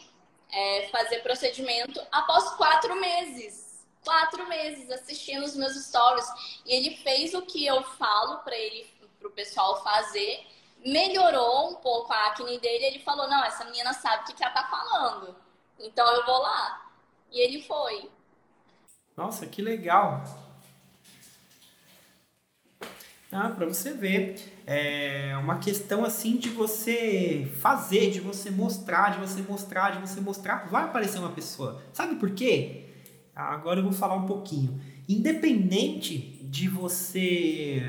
é, 0.50 0.88
fazer 0.88 1.22
procedimento 1.22 2.00
após 2.12 2.50
quatro 2.50 2.94
meses. 2.96 3.84
Quatro 4.04 4.48
meses 4.48 4.90
assistindo 4.90 5.44
os 5.44 5.56
meus 5.56 5.74
stories. 5.74 6.26
E 6.64 6.72
ele 6.72 6.96
fez 6.98 7.34
o 7.34 7.42
que 7.42 7.66
eu 7.66 7.82
falo 7.82 8.38
para 8.38 8.56
ele, 8.56 8.86
para 9.18 9.28
o 9.28 9.32
pessoal 9.32 9.82
fazer 9.82 10.46
melhorou 10.84 11.70
um 11.70 11.74
pouco 11.76 12.12
a 12.12 12.28
acne 12.28 12.58
dele. 12.58 12.84
Ele 12.84 12.98
falou: 13.00 13.28
Não, 13.28 13.44
essa 13.44 13.64
menina 13.64 13.92
sabe 13.92 14.22
o 14.22 14.34
que, 14.34 14.42
ela 14.42 14.52
tá 14.52 14.64
falando. 14.64 15.34
Então 15.78 16.06
eu 16.14 16.24
vou 16.24 16.38
lá. 16.40 16.90
E 17.30 17.40
ele 17.40 17.62
foi. 17.62 18.10
Nossa, 19.16 19.46
que 19.46 19.60
legal. 19.60 20.24
Ah, 23.30 23.50
para 23.50 23.66
você 23.66 23.92
ver, 23.92 24.40
é 24.66 25.36
uma 25.36 25.58
questão 25.58 26.02
assim 26.02 26.38
de 26.38 26.48
você 26.48 27.50
fazer, 27.60 28.10
de 28.10 28.20
você 28.20 28.50
mostrar, 28.50 29.10
de 29.10 29.18
você 29.18 29.42
mostrar, 29.42 29.90
de 29.90 30.00
você 30.00 30.18
mostrar, 30.18 30.70
vai 30.70 30.84
aparecer 30.84 31.18
uma 31.18 31.32
pessoa. 31.32 31.82
Sabe 31.92 32.14
por 32.16 32.30
quê? 32.30 32.86
Agora 33.34 33.80
eu 33.80 33.84
vou 33.84 33.92
falar 33.92 34.14
um 34.14 34.26
pouquinho. 34.26 34.80
Independente 35.06 36.18
de 36.42 36.68
você 36.68 37.82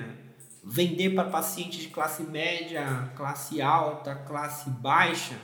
vender 0.70 1.16
para 1.16 1.26
pacientes 1.26 1.82
de 1.82 1.88
classe 1.88 2.22
média, 2.24 3.12
classe 3.16 3.60
alta, 3.60 4.14
classe 4.14 4.70
baixa, 4.70 5.36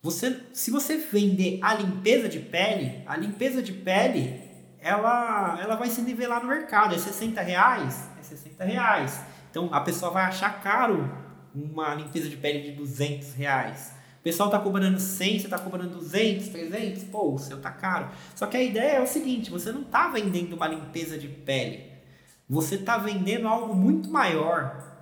você, 0.00 0.38
se 0.52 0.70
você 0.70 0.98
vender 0.98 1.58
a 1.62 1.74
limpeza 1.74 2.28
de 2.28 2.38
pele, 2.38 3.02
a 3.06 3.16
limpeza 3.16 3.62
de 3.62 3.72
pele, 3.72 4.38
ela, 4.78 5.58
ela 5.60 5.76
vai 5.76 5.88
se 5.88 6.02
nivelar 6.02 6.42
no 6.42 6.48
mercado. 6.48 6.94
É 6.94 6.98
60 6.98 7.40
reais? 7.40 8.08
É 8.20 8.22
60 8.22 8.64
reais. 8.64 9.20
Então 9.50 9.70
a 9.72 9.80
pessoa 9.80 10.12
vai 10.12 10.24
achar 10.24 10.60
caro 10.60 11.10
uma 11.54 11.94
limpeza 11.94 12.28
de 12.28 12.36
pele 12.36 12.70
de 12.70 12.72
200 12.72 13.32
reais. 13.32 13.92
O 14.20 14.22
pessoal 14.22 14.50
tá 14.50 14.58
cobrando 14.58 15.00
100, 15.00 15.40
você 15.40 15.48
tá 15.48 15.58
cobrando 15.58 15.88
200, 15.98 16.48
300, 16.48 17.04
pô, 17.04 17.32
o 17.32 17.38
seu 17.38 17.60
tá 17.60 17.70
caro. 17.70 18.10
Só 18.34 18.46
que 18.46 18.56
a 18.56 18.62
ideia 18.62 18.98
é 18.98 19.00
o 19.00 19.06
seguinte, 19.06 19.50
você 19.50 19.72
não 19.72 19.84
tá 19.84 20.08
vendendo 20.08 20.54
uma 20.54 20.68
limpeza 20.68 21.18
de 21.18 21.28
pele. 21.28 21.93
Você 22.48 22.78
tá 22.78 22.98
vendendo 22.98 23.48
algo 23.48 23.74
muito 23.74 24.10
maior. 24.10 24.92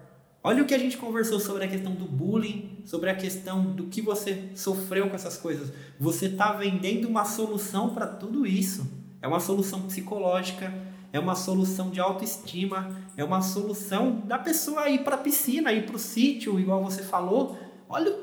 Olha 0.45 0.63
o 0.63 0.67
que 0.67 0.75
a 0.75 0.79
gente 0.79 0.97
conversou 0.97 1.39
sobre 1.39 1.65
a 1.65 1.69
questão 1.69 1.95
do 1.95 2.05
bullying, 2.05 2.79
sobre 2.85 3.11
a 3.11 3.15
questão 3.15 3.65
do 3.65 3.87
que 3.87 4.03
você 4.03 4.51
sofreu 4.55 5.09
com 5.09 5.15
essas 5.15 5.37
coisas. 5.37 5.73
Você 6.01 6.29
tá 6.29 6.53
vendendo 6.53 7.09
uma 7.09 7.25
solução 7.25 7.95
para 7.95 8.07
tudo 8.07 8.47
isso. 8.47 8.91
É 9.21 9.29
uma 9.29 9.39
solução 9.39 9.83
psicológica, 9.83 10.73
é 11.13 11.21
uma 11.21 11.37
solução 11.37 11.91
de 11.91 12.01
autoestima, 12.01 12.91
é 13.17 13.23
uma 13.23 13.41
solução 13.41 14.23
da 14.27 14.39
pessoa 14.39 14.89
ir 14.89 15.05
para 15.05 15.15
a 15.15 15.19
piscina, 15.19 15.73
ir 15.73 15.87
para 15.87 15.97
o 15.97 15.99
sítio, 15.99 16.59
igual 16.59 16.83
você 16.83 17.03
falou. 17.03 17.57
Olha 17.89 18.17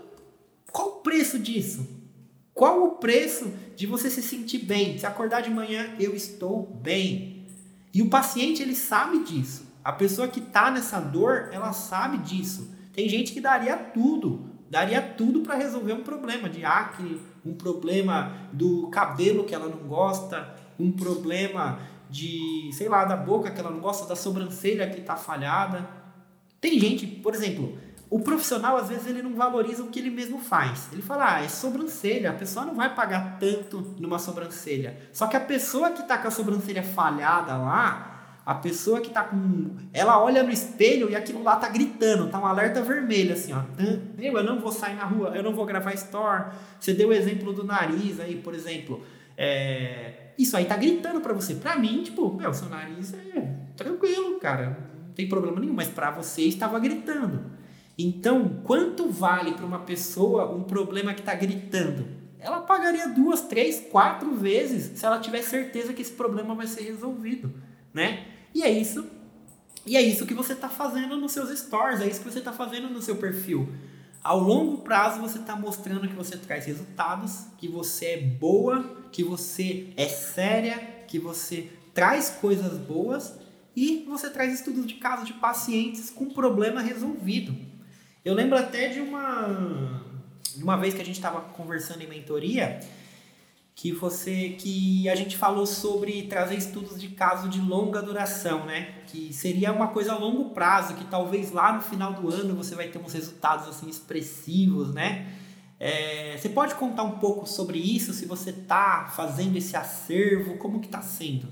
qual 0.71 0.87
o 0.87 0.95
preço 1.01 1.39
disso? 1.39 1.87
Qual 2.53 2.83
o 2.83 2.91
preço 2.95 3.49
de 3.75 3.85
você 3.85 4.09
se 4.09 4.21
sentir 4.21 4.59
bem? 4.59 4.97
Se 4.97 5.05
acordar 5.05 5.41
de 5.41 5.49
manhã, 5.49 5.95
eu 5.97 6.13
estou 6.13 6.63
bem. 6.65 7.38
E 7.93 8.01
o 8.01 8.09
paciente 8.09 8.61
ele 8.61 8.75
sabe 8.75 9.23
disso. 9.23 9.67
A 9.83 9.91
pessoa 9.91 10.27
que 10.27 10.39
está 10.39 10.69
nessa 10.69 10.99
dor, 10.99 11.49
ela 11.51 11.73
sabe 11.73 12.17
disso. 12.19 12.75
Tem 12.93 13.07
gente 13.07 13.31
que 13.31 13.41
daria 13.41 13.77
tudo, 13.77 14.49
daria 14.69 15.01
tudo 15.01 15.41
para 15.41 15.55
resolver 15.55 15.93
um 15.93 16.03
problema 16.03 16.49
de 16.49 16.65
acne, 16.65 17.19
um 17.45 17.53
problema 17.53 18.49
do 18.51 18.89
cabelo 18.89 19.45
que 19.45 19.55
ela 19.55 19.67
não 19.67 19.87
gosta, 19.87 20.55
um 20.77 20.91
problema 20.91 21.79
de, 22.09 22.69
sei 22.73 22.89
lá, 22.89 23.05
da 23.05 23.15
boca 23.15 23.51
que 23.51 23.59
ela 23.59 23.71
não 23.71 23.79
gosta, 23.79 24.07
da 24.07 24.15
sobrancelha 24.15 24.89
que 24.89 24.99
está 24.99 25.15
falhada. 25.15 25.87
Tem 26.59 26.79
gente, 26.79 27.07
por 27.07 27.33
exemplo, 27.33 27.77
o 28.09 28.19
profissional 28.19 28.75
às 28.75 28.89
vezes 28.89 29.05
ele 29.05 29.21
não 29.21 29.35
valoriza 29.35 29.83
o 29.83 29.87
que 29.87 29.99
ele 29.99 30.09
mesmo 30.09 30.39
faz. 30.39 30.89
Ele 30.91 31.01
fala, 31.01 31.35
ah, 31.35 31.43
é 31.43 31.47
sobrancelha, 31.47 32.31
a 32.31 32.33
pessoa 32.33 32.65
não 32.65 32.73
vai 32.73 32.93
pagar 32.95 33.37
tanto 33.39 33.95
numa 33.99 34.17
sobrancelha. 34.17 34.97
Só 35.13 35.27
que 35.27 35.37
a 35.37 35.39
pessoa 35.39 35.91
que 35.91 36.01
está 36.01 36.17
com 36.17 36.27
a 36.27 36.31
sobrancelha 36.31 36.81
falhada 36.81 37.55
lá, 37.55 38.41
a 38.43 38.55
pessoa 38.55 38.99
que 38.99 39.09
está 39.09 39.23
com. 39.23 39.75
Ela 39.93 40.19
olha 40.19 40.41
no 40.41 40.49
espelho 40.49 41.07
e 41.07 41.15
aquilo 41.15 41.43
lá 41.43 41.57
tá 41.57 41.69
gritando, 41.69 42.29
tá 42.29 42.39
um 42.39 42.47
alerta 42.47 42.81
vermelho, 42.81 43.33
assim, 43.33 43.53
ó. 43.53 43.61
Meu, 44.17 44.37
eu 44.37 44.43
não 44.43 44.59
vou 44.59 44.71
sair 44.71 44.95
na 44.95 45.05
rua, 45.05 45.33
eu 45.35 45.43
não 45.43 45.53
vou 45.53 45.67
gravar 45.67 45.93
store. 45.93 46.45
Você 46.79 46.93
deu 46.95 47.09
o 47.09 47.13
exemplo 47.13 47.53
do 47.53 47.63
nariz 47.63 48.19
aí, 48.19 48.37
por 48.37 48.55
exemplo. 48.55 49.03
É, 49.37 50.31
isso 50.35 50.57
aí 50.57 50.65
tá 50.65 50.75
gritando 50.75 51.21
para 51.21 51.31
você. 51.31 51.53
Para 51.53 51.77
mim, 51.77 52.01
tipo, 52.01 52.33
meu, 52.33 52.51
seu 52.51 52.69
nariz 52.69 53.13
é 53.13 53.55
tranquilo, 53.77 54.39
cara. 54.39 54.89
Não 55.05 55.13
tem 55.13 55.29
problema 55.29 55.59
nenhum. 55.59 55.75
Mas 55.75 55.89
para 55.89 56.09
você 56.09 56.41
estava 56.41 56.79
gritando. 56.79 57.59
Então, 58.01 58.61
quanto 58.63 59.09
vale 59.09 59.51
para 59.55 59.65
uma 59.65 59.79
pessoa 59.79 60.49
um 60.55 60.63
problema 60.63 61.13
que 61.13 61.19
está 61.19 61.35
gritando? 61.35 62.07
Ela 62.39 62.61
pagaria 62.61 63.09
duas, 63.09 63.41
três, 63.41 63.85
quatro 63.91 64.33
vezes 64.35 64.97
se 64.97 65.05
ela 65.05 65.19
tiver 65.19 65.41
certeza 65.41 65.91
que 65.91 66.01
esse 66.01 66.13
problema 66.13 66.55
vai 66.55 66.65
ser 66.65 66.83
resolvido, 66.83 67.53
né? 67.93 68.25
E 68.55 68.63
é 68.63 68.69
isso. 68.71 69.05
E 69.85 69.97
é 69.97 70.01
isso 70.01 70.25
que 70.25 70.33
você 70.33 70.53
está 70.53 70.69
fazendo 70.69 71.17
nos 71.17 71.33
seus 71.33 71.49
stories, 71.59 71.99
é 71.99 72.07
isso 72.07 72.21
que 72.21 72.31
você 72.31 72.39
está 72.39 72.53
fazendo 72.53 72.89
no 72.89 73.01
seu 73.01 73.17
perfil. 73.17 73.67
Ao 74.23 74.39
longo 74.39 74.77
prazo, 74.77 75.19
você 75.19 75.37
está 75.37 75.57
mostrando 75.57 76.07
que 76.07 76.15
você 76.15 76.37
traz 76.37 76.65
resultados, 76.65 77.47
que 77.57 77.67
você 77.67 78.05
é 78.05 78.21
boa, 78.21 78.81
que 79.11 79.25
você 79.25 79.89
é 79.97 80.07
séria, 80.07 81.03
que 81.05 81.19
você 81.19 81.69
traz 81.93 82.29
coisas 82.29 82.77
boas 82.77 83.37
e 83.75 84.05
você 84.07 84.29
traz 84.29 84.53
estudos 84.53 84.85
de 84.85 84.93
casos 84.93 85.25
de 85.25 85.33
pacientes 85.33 86.09
com 86.09 86.29
problema 86.29 86.79
resolvido. 86.79 87.68
Eu 88.29 88.35
lembro 88.35 88.59
até 88.59 88.89
de 88.89 89.01
uma, 89.01 90.03
de 90.55 90.63
uma 90.63 90.77
vez 90.77 90.93
que 90.93 91.01
a 91.01 91.03
gente 91.03 91.15
estava 91.15 91.41
conversando 91.41 92.03
em 92.03 92.07
mentoria 92.07 92.79
que 93.73 93.91
você 93.91 94.49
que 94.49 95.09
a 95.09 95.15
gente 95.15 95.35
falou 95.35 95.65
sobre 95.65 96.27
trazer 96.27 96.53
estudos 96.55 97.01
de 97.01 97.07
caso 97.07 97.49
de 97.49 97.59
longa 97.59 98.03
duração, 98.03 98.67
né? 98.67 99.01
Que 99.07 99.33
seria 99.33 99.71
uma 99.71 99.87
coisa 99.87 100.13
a 100.13 100.15
longo 100.15 100.51
prazo, 100.51 100.93
que 100.93 101.05
talvez 101.05 101.51
lá 101.51 101.73
no 101.73 101.81
final 101.81 102.13
do 102.13 102.31
ano 102.31 102.53
você 102.53 102.75
vai 102.75 102.89
ter 102.89 102.99
uns 102.99 103.13
resultados 103.13 103.67
assim 103.67 103.89
expressivos, 103.89 104.93
né? 104.93 105.35
É, 105.79 106.37
você 106.37 106.49
pode 106.49 106.75
contar 106.75 107.01
um 107.01 107.17
pouco 107.17 107.47
sobre 107.47 107.79
isso, 107.79 108.13
se 108.13 108.27
você 108.27 108.51
está 108.51 109.11
fazendo 109.15 109.57
esse 109.57 109.75
acervo, 109.75 110.55
como 110.59 110.79
que 110.79 110.85
está 110.85 111.01
sendo? 111.01 111.47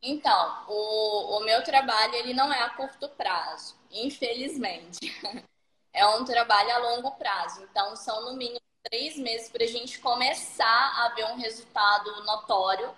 Então, 0.00 0.64
o, 0.68 1.38
o 1.38 1.44
meu 1.44 1.64
trabalho 1.64 2.14
ele 2.14 2.34
não 2.34 2.52
é 2.52 2.62
a 2.62 2.70
curto 2.70 3.08
prazo, 3.08 3.74
infelizmente. 3.90 5.00
É 5.96 6.06
um 6.06 6.26
trabalho 6.26 6.74
a 6.74 6.78
longo 6.78 7.12
prazo. 7.12 7.62
Então, 7.62 7.96
são 7.96 8.26
no 8.26 8.36
mínimo 8.36 8.60
três 8.82 9.16
meses 9.16 9.48
para 9.48 9.64
a 9.64 9.66
gente 9.66 9.98
começar 9.98 11.04
a 11.04 11.14
ver 11.14 11.24
um 11.24 11.36
resultado 11.36 12.22
notório 12.24 12.94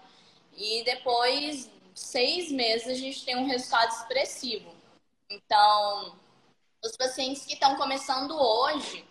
e 0.52 0.82
depois 0.82 1.70
seis 1.94 2.50
meses 2.50 2.88
a 2.88 2.94
gente 2.94 3.24
tem 3.24 3.36
um 3.36 3.46
resultado 3.46 3.92
expressivo. 3.92 4.74
Então, 5.30 6.12
os 6.84 6.96
pacientes 6.96 7.46
que 7.46 7.54
estão 7.54 7.76
começando 7.76 8.32
hoje, 8.32 9.04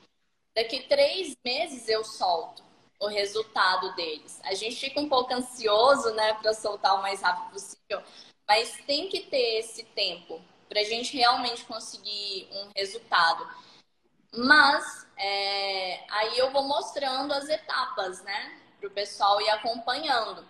daqui 0.54 0.82
três 0.82 1.38
meses 1.46 1.88
eu 1.88 2.04
solto 2.04 2.62
o 3.00 3.08
resultado 3.08 3.96
deles. 3.96 4.42
A 4.44 4.54
gente 4.54 4.76
fica 4.76 5.00
um 5.00 5.08
pouco 5.08 5.34
ansioso, 5.34 6.14
né, 6.14 6.34
para 6.34 6.54
soltar 6.54 6.96
o 6.96 7.02
mais 7.02 7.22
rápido 7.22 7.54
possível, 7.54 8.04
mas 8.46 8.78
tem 8.86 9.08
que 9.08 9.22
ter 9.22 9.60
esse 9.60 9.84
tempo 9.84 10.42
para 10.68 10.82
a 10.82 10.84
gente 10.84 11.16
realmente 11.16 11.64
conseguir 11.64 12.50
um 12.52 12.70
resultado. 12.76 13.48
Mas 14.36 15.08
é, 15.18 16.04
aí 16.10 16.38
eu 16.38 16.52
vou 16.52 16.64
mostrando 16.64 17.34
as 17.34 17.48
etapas, 17.50 18.22
né? 18.24 18.60
Para 18.80 18.90
o 18.90 18.92
pessoal 18.92 19.42
ir 19.42 19.50
acompanhando. 19.50 20.46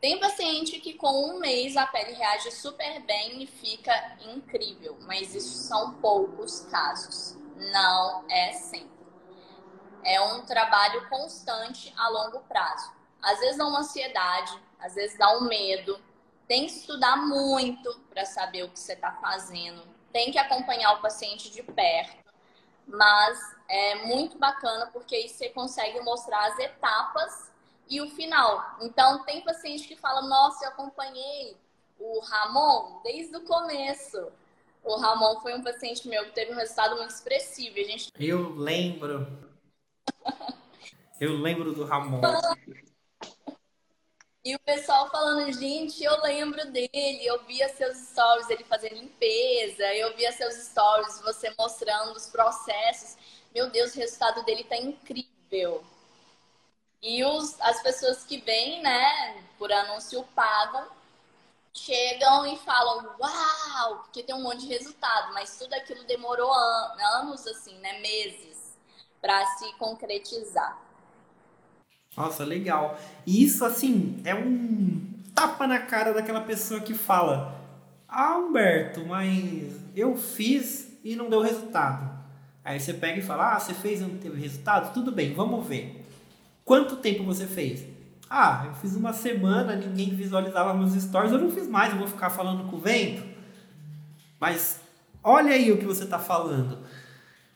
Tem 0.00 0.18
paciente 0.18 0.80
que 0.80 0.94
com 0.94 1.30
um 1.30 1.38
mês 1.38 1.76
a 1.76 1.86
pele 1.86 2.12
reage 2.12 2.50
super 2.52 3.00
bem 3.02 3.42
e 3.42 3.46
fica 3.46 3.92
incrível, 4.20 4.96
mas 5.02 5.34
isso 5.34 5.68
são 5.68 5.94
poucos 5.94 6.60
casos. 6.70 7.36
Não 7.56 8.24
é 8.30 8.52
sempre. 8.52 8.88
É 10.02 10.18
um 10.20 10.44
trabalho 10.46 11.06
constante 11.10 11.92
a 11.98 12.08
longo 12.08 12.40
prazo. 12.40 12.90
Às 13.22 13.38
vezes 13.40 13.58
dá 13.58 13.66
uma 13.66 13.80
ansiedade, 13.80 14.58
às 14.78 14.94
vezes 14.94 15.18
dá 15.18 15.36
um 15.36 15.42
medo. 15.42 16.00
Tem 16.48 16.66
que 16.66 16.72
estudar 16.72 17.16
muito 17.16 18.00
para 18.08 18.24
saber 18.24 18.64
o 18.64 18.70
que 18.70 18.80
você 18.80 18.94
está 18.94 19.12
fazendo. 19.12 19.86
Tem 20.10 20.32
que 20.32 20.38
acompanhar 20.38 20.94
o 20.94 21.02
paciente 21.02 21.50
de 21.50 21.62
perto 21.62 22.19
mas 22.90 23.56
é 23.68 24.06
muito 24.06 24.38
bacana 24.38 24.86
porque 24.92 25.14
aí 25.14 25.28
você 25.28 25.48
consegue 25.50 26.00
mostrar 26.00 26.46
as 26.48 26.58
etapas 26.58 27.50
e 27.88 28.00
o 28.00 28.10
final. 28.10 28.76
Então, 28.80 29.24
tem 29.24 29.42
paciente 29.42 29.86
que 29.86 29.96
fala: 29.96 30.22
Nossa, 30.22 30.64
eu 30.64 30.70
acompanhei 30.70 31.56
o 31.98 32.20
Ramon 32.20 33.00
desde 33.02 33.36
o 33.36 33.44
começo. 33.44 34.30
O 34.82 34.96
Ramon 34.96 35.40
foi 35.40 35.54
um 35.54 35.62
paciente 35.62 36.08
meu 36.08 36.24
que 36.24 36.32
teve 36.32 36.52
um 36.52 36.56
resultado 36.56 36.96
muito 36.96 37.10
expressivo. 37.10 37.78
A 37.78 37.84
gente... 37.84 38.10
Eu 38.18 38.54
lembro. 38.54 39.26
eu 41.20 41.36
lembro 41.36 41.74
do 41.74 41.84
Ramon. 41.84 42.20
E 44.50 44.54
o 44.56 44.58
pessoal 44.58 45.08
falando, 45.10 45.52
gente, 45.52 46.02
eu 46.02 46.20
lembro 46.22 46.72
dele, 46.72 47.24
eu 47.24 47.40
via 47.44 47.68
seus 47.68 47.96
stories 47.96 48.50
ele 48.50 48.64
fazendo 48.64 48.96
limpeza, 48.96 49.94
eu 49.94 50.16
via 50.16 50.32
seus 50.32 50.56
stories 50.56 51.20
você 51.20 51.54
mostrando 51.56 52.16
os 52.16 52.26
processos. 52.26 53.16
Meu 53.54 53.70
Deus, 53.70 53.94
o 53.94 53.98
resultado 53.98 54.44
dele 54.44 54.64
tá 54.64 54.76
incrível. 54.76 55.84
E 57.00 57.24
os, 57.24 57.60
as 57.60 57.80
pessoas 57.80 58.24
que 58.24 58.38
vêm, 58.38 58.82
né, 58.82 59.40
por 59.56 59.72
anúncio 59.72 60.24
pagam, 60.34 60.88
chegam 61.72 62.44
e 62.52 62.58
falam, 62.58 63.08
uau, 63.20 63.98
porque 63.98 64.24
tem 64.24 64.34
um 64.34 64.42
monte 64.42 64.62
de 64.62 64.66
resultado, 64.66 65.32
mas 65.32 65.56
tudo 65.60 65.74
aquilo 65.74 66.02
demorou 66.06 66.52
an 66.52 66.96
anos, 67.20 67.46
assim, 67.46 67.78
né, 67.78 68.00
meses, 68.00 68.76
para 69.20 69.46
se 69.58 69.72
concretizar. 69.74 70.89
Nossa, 72.16 72.44
legal. 72.44 72.98
E 73.26 73.42
isso, 73.44 73.64
assim, 73.64 74.20
é 74.24 74.34
um 74.34 75.00
tapa 75.34 75.66
na 75.66 75.78
cara 75.78 76.12
daquela 76.12 76.40
pessoa 76.40 76.80
que 76.80 76.94
fala: 76.94 77.54
Ah, 78.08 78.36
Humberto, 78.36 79.04
mas 79.06 79.72
eu 79.94 80.16
fiz 80.16 80.98
e 81.04 81.14
não 81.16 81.30
deu 81.30 81.40
resultado. 81.40 82.10
Aí 82.64 82.78
você 82.78 82.92
pega 82.92 83.18
e 83.18 83.22
fala: 83.22 83.54
Ah, 83.54 83.60
você 83.60 83.72
fez 83.74 84.00
e 84.00 84.04
não 84.04 84.18
teve 84.18 84.40
resultado? 84.40 84.92
Tudo 84.92 85.12
bem, 85.12 85.34
vamos 85.34 85.66
ver. 85.66 86.04
Quanto 86.64 86.96
tempo 86.96 87.24
você 87.24 87.46
fez? 87.46 87.84
Ah, 88.28 88.64
eu 88.66 88.74
fiz 88.74 88.94
uma 88.94 89.12
semana, 89.12 89.74
ninguém 89.74 90.10
visualizava 90.10 90.72
meus 90.72 90.92
stories, 90.92 91.32
eu 91.32 91.38
não 91.38 91.50
fiz 91.50 91.66
mais, 91.66 91.92
eu 91.92 91.98
vou 91.98 92.06
ficar 92.06 92.30
falando 92.30 92.70
com 92.70 92.76
o 92.76 92.80
vento. 92.80 93.24
Mas 94.38 94.80
olha 95.22 95.52
aí 95.52 95.72
o 95.72 95.78
que 95.78 95.84
você 95.84 96.04
está 96.04 96.18
falando. 96.18 96.78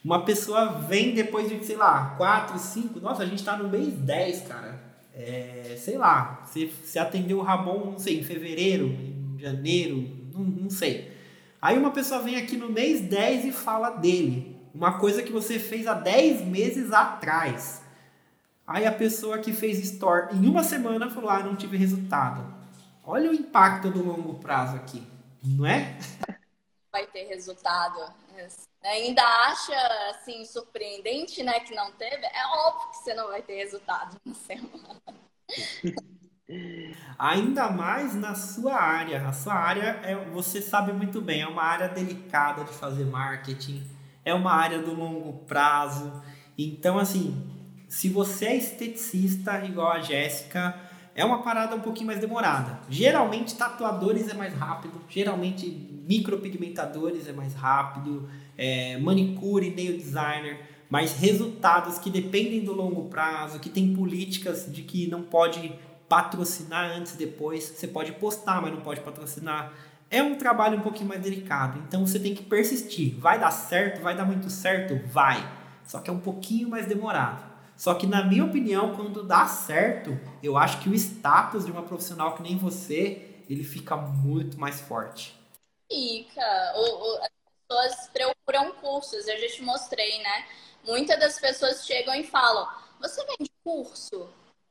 Uma 0.05 0.23
pessoa 0.23 0.67
vem 0.67 1.15
depois 1.15 1.49
de, 1.49 1.65
sei 1.65 1.77
lá, 1.77 2.15
4, 2.19 2.59
5. 2.59 3.01
Nossa, 3.01 3.23
a 3.23 3.27
gente 3.27 3.43
tá 3.43 3.57
no 3.57 3.71
mês 3.71 3.95
10, 3.95 4.43
cara. 4.43 4.79
É, 5.15 5.77
sei 5.79 5.97
lá, 5.97 6.43
você, 6.45 6.67
você 6.67 6.99
atendeu 6.99 7.39
o 7.39 7.43
Ramon, 7.43 7.93
não 7.93 7.99
sei, 7.99 8.21
em 8.21 8.25
fevereiro, 8.25 8.87
em 8.89 9.39
janeiro, 9.39 10.07
não, 10.35 10.45
não 10.45 10.71
sei. 10.71 11.11
Aí 11.63 11.79
uma 11.79 11.91
pessoa 11.91 12.21
vem 12.21 12.37
aqui 12.37 12.57
no 12.57 12.69
mês 12.69 13.01
10 13.01 13.47
e 13.47 13.53
fala 13.53 13.91
dele. 13.91 14.55
Uma 14.75 14.99
coisa 14.99 15.23
que 15.23 15.33
você 15.33 15.59
fez 15.59 15.87
há 15.87 15.95
10 15.95 16.43
meses 16.43 16.93
atrás. 16.93 17.83
Aí 18.67 18.85
a 18.85 18.93
pessoa 18.93 19.39
que 19.39 19.53
fez 19.53 19.79
store 19.79 20.35
em 20.37 20.47
uma 20.47 20.63
semana 20.63 21.09
falou: 21.09 21.31
Ah, 21.31 21.43
não 21.43 21.57
tive 21.57 21.77
resultado. 21.77 22.45
Olha 23.05 23.31
o 23.31 23.35
impacto 23.35 23.91
do 23.91 24.05
longo 24.05 24.35
prazo 24.35 24.77
aqui, 24.77 25.03
não 25.43 25.65
é? 25.65 25.97
Vai 26.95 27.09
ter 27.09 27.25
resultado. 27.25 27.99
Ainda 28.85 29.21
acha 29.21 29.75
assim 30.11 30.45
surpreendente, 30.45 31.43
né, 31.43 31.59
que 31.59 31.75
não 31.75 31.91
teve? 31.91 32.25
É 32.25 32.47
óbvio 32.47 32.91
que 32.91 32.99
você 32.99 33.15
não 33.15 33.27
vai 33.27 33.43
ter 33.43 33.57
resultado 33.57 34.17
na 34.25 34.33
semana. 34.33 35.01
Ainda 37.19 37.69
mais 37.69 38.15
na 38.15 38.37
sua 38.37 38.77
área. 38.77 39.27
A 39.27 39.33
sua 39.33 39.55
área 39.55 39.99
é, 40.05 40.15
você 40.27 40.63
sabe 40.63 40.93
muito 40.93 41.21
bem, 41.21 41.43
é 41.43 41.49
uma 41.49 41.65
área 41.65 41.89
delicada 41.89 42.63
de 42.63 42.73
fazer 42.73 43.05
marketing, 43.07 43.85
é 44.25 44.33
uma 44.33 44.53
área 44.53 44.79
do 44.79 44.95
longo 44.95 45.45
prazo. 45.47 46.23
Então, 46.57 46.97
assim, 46.97 47.45
se 47.89 48.09
você 48.09 48.47
é 48.47 48.57
esteticista 48.57 49.65
igual 49.65 49.91
a 49.91 50.01
Jéssica, 50.01 50.81
é 51.13 51.25
uma 51.25 51.43
parada 51.43 51.75
um 51.75 51.81
pouquinho 51.81 52.07
mais 52.07 52.21
demorada. 52.21 52.79
Geralmente 52.89 53.57
tatuadores 53.57 54.29
é 54.29 54.35
mais 54.35 54.55
rápido, 54.55 55.03
geralmente 55.09 55.94
micropigmentadores 56.07 57.29
é 57.29 57.33
mais 57.33 57.55
rápido, 57.55 58.29
é, 58.57 58.99
manicure, 58.99 59.71
nail 59.71 59.97
designer, 59.97 60.61
mas 60.89 61.13
resultados 61.13 61.99
que 61.99 62.11
dependem 62.11 62.65
do 62.65 62.73
longo 62.73 63.09
prazo, 63.09 63.59
que 63.59 63.71
tem 63.71 63.95
políticas 63.95 64.67
de 64.71 64.83
que 64.83 65.07
não 65.09 65.23
pode 65.23 65.73
patrocinar 66.09 66.97
antes 66.97 67.15
e 67.15 67.17
depois. 67.17 67.65
Você 67.65 67.89
pode 67.89 68.13
postar, 68.13 68.61
mas 68.61 68.73
não 68.73 68.81
pode 68.81 69.01
patrocinar. 69.01 69.73
É 70.11 70.23
um 70.23 70.37
trabalho 70.37 70.79
um 70.79 70.83
pouquinho 70.83 71.09
mais 71.09 71.23
delicado, 71.23 71.83
então 71.89 72.07
você 72.07 72.21
tem 72.21 72.35
que 72.35 72.43
persistir. 72.43 73.17
Vai 73.19 73.41
dar 73.41 73.51
certo? 73.51 74.03
Vai 74.03 74.17
dar 74.17 74.25
muito 74.25 74.51
certo? 74.51 75.01
Vai. 75.09 75.45
Só 75.85 75.99
que 75.99 76.09
é 76.09 76.13
um 76.13 76.21
pouquinho 76.21 76.69
mais 76.69 76.87
demorado. 76.87 77.53
Só 77.77 77.95
que, 77.95 78.07
na 78.07 78.25
minha 78.25 78.45
opinião, 78.45 78.95
quando 78.95 79.25
dá 79.25 79.47
certo, 79.47 80.17
eu 80.43 80.57
acho 80.57 80.79
que 80.81 80.89
o 80.89 80.95
status 80.95 81.67
de 81.67 81.73
uma 81.73 81.83
profissional 81.83 82.35
que 82.37 82.43
nem 82.43 82.57
você, 82.57 83.43
ele 83.51 83.65
fica 83.65 83.97
muito 83.97 84.61
mais 84.61 84.81
forte. 84.81 85.35
Fica. 85.95 86.73
O, 86.75 86.81
o, 86.81 87.21
as 87.23 87.31
pessoas 87.69 88.09
procuram 88.09 88.73
cursos, 88.81 89.29
eu 89.29 89.39
já 89.39 89.47
te 89.47 89.63
mostrei, 89.63 90.21
né? 90.21 90.49
Muitas 90.83 91.21
das 91.21 91.39
pessoas 91.39 91.87
chegam 91.87 92.13
e 92.17 92.25
falam: 92.25 92.69
Você 93.01 93.25
vende 93.25 93.51
curso? 93.63 94.29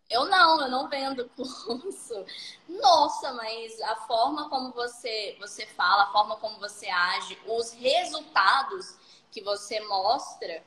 Eu 0.10 0.26
não, 0.26 0.62
eu 0.62 0.70
não 0.70 0.90
vendo 0.90 1.30
curso. 1.34 2.26
Nossa, 2.68 3.34
mas 3.34 3.80
a 3.82 3.96
forma 4.06 4.50
como 4.50 4.74
você, 4.74 5.38
você 5.40 5.66
fala, 5.66 6.04
a 6.04 6.12
forma 6.12 6.36
como 6.36 6.60
você 6.60 6.90
age, 6.90 7.40
os 7.48 7.72
resultados 7.72 8.98
que 9.32 9.42
você 9.42 9.80
mostra, 9.80 10.62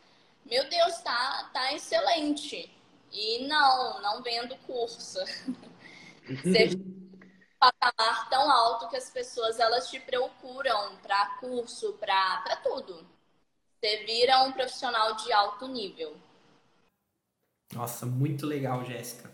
meu 0.47 0.67
Deus, 0.71 0.97
tá, 1.03 1.51
tá 1.53 1.75
excelente. 1.75 2.73
E 3.13 3.47
não, 3.47 4.01
não 4.01 4.23
vendo 4.23 4.57
curso. 4.67 5.19
Seja 6.43 6.79
patamar 7.59 8.29
tão 8.29 8.51
alto 8.51 8.89
que 8.89 8.97
as 8.97 9.11
pessoas 9.11 9.59
elas 9.59 9.89
te 9.91 9.99
procuram 10.01 10.97
para 11.03 11.37
curso, 11.41 11.93
para 11.95 12.57
tudo. 12.63 13.07
Você 13.81 14.05
vira 14.05 14.43
um 14.45 14.53
profissional 14.53 15.15
de 15.17 15.33
alto 15.33 15.69
nível. 15.69 16.17
Nossa, 17.73 18.07
muito 18.07 18.47
legal, 18.47 18.85
Jéssica. 18.85 19.31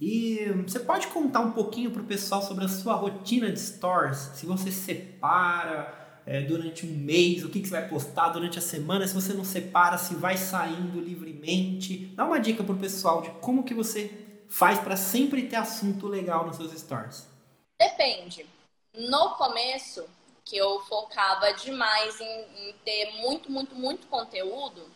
E 0.00 0.46
você 0.66 0.80
pode 0.80 1.08
contar 1.08 1.40
um 1.40 1.52
pouquinho 1.52 1.90
para 1.90 2.02
o 2.02 2.06
pessoal 2.06 2.42
sobre 2.42 2.64
a 2.64 2.68
sua 2.68 2.94
rotina 2.94 3.50
de 3.50 3.58
stores? 3.58 4.18
Se 4.34 4.46
você 4.46 4.70
separa 4.70 6.20
é, 6.26 6.42
durante 6.42 6.86
um 6.86 6.96
mês, 6.96 7.44
o 7.44 7.48
que, 7.48 7.60
que 7.60 7.68
você 7.68 7.80
vai 7.80 7.88
postar 7.88 8.28
durante 8.28 8.58
a 8.58 8.62
semana, 8.62 9.06
se 9.06 9.14
você 9.14 9.32
não 9.32 9.44
separa, 9.44 9.98
se 9.98 10.14
vai 10.14 10.36
saindo 10.36 11.00
livremente. 11.00 12.12
Dá 12.14 12.24
uma 12.24 12.38
dica 12.38 12.62
para 12.62 12.74
o 12.74 12.78
pessoal 12.78 13.22
de 13.22 13.30
como 13.40 13.64
que 13.64 13.74
você 13.74 14.10
faz 14.48 14.78
para 14.78 14.96
sempre 14.96 15.44
ter 15.44 15.56
assunto 15.56 16.06
legal 16.06 16.46
nos 16.46 16.56
seus 16.56 16.72
stores. 16.72 17.31
Depende. 17.82 18.46
No 18.94 19.30
começo, 19.30 20.08
que 20.44 20.56
eu 20.56 20.80
focava 20.82 21.52
demais 21.54 22.20
em, 22.20 22.68
em 22.68 22.72
ter 22.84 23.12
muito, 23.14 23.50
muito, 23.50 23.74
muito 23.74 24.06
conteúdo, 24.06 24.88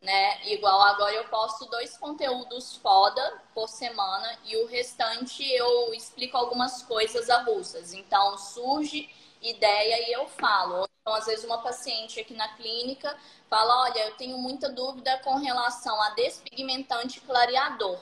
né? 0.00 0.46
Igual 0.46 0.80
agora 0.82 1.14
eu 1.14 1.24
posto 1.28 1.66
dois 1.66 1.96
conteúdos 1.96 2.76
foda 2.76 3.42
por 3.52 3.68
semana 3.68 4.38
e 4.44 4.56
o 4.56 4.66
restante 4.66 5.42
eu 5.52 5.92
explico 5.94 6.36
algumas 6.36 6.82
coisas 6.82 7.28
avulsas. 7.28 7.92
Então 7.92 8.38
surge 8.38 9.10
ideia 9.40 10.08
e 10.08 10.12
eu 10.12 10.28
falo. 10.28 10.88
Então, 11.00 11.14
às 11.14 11.26
vezes, 11.26 11.44
uma 11.44 11.60
paciente 11.60 12.20
aqui 12.20 12.34
na 12.34 12.54
clínica 12.54 13.16
fala: 13.50 13.82
Olha, 13.82 14.06
eu 14.06 14.16
tenho 14.16 14.38
muita 14.38 14.68
dúvida 14.68 15.18
com 15.24 15.34
relação 15.38 16.00
a 16.00 16.10
despigmentante 16.10 17.20
clareador. 17.20 17.98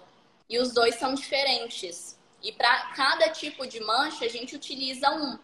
E 0.47 0.59
os 0.59 0.75
dois 0.75 0.97
são 0.97 1.15
diferentes. 1.15 2.20
E 2.43 2.53
para 2.53 2.87
cada 2.95 3.29
tipo 3.31 3.67
de 3.67 3.81
mancha, 3.81 4.25
a 4.25 4.29
gente 4.29 4.57
utiliza 4.57 5.11
um. 5.11 5.39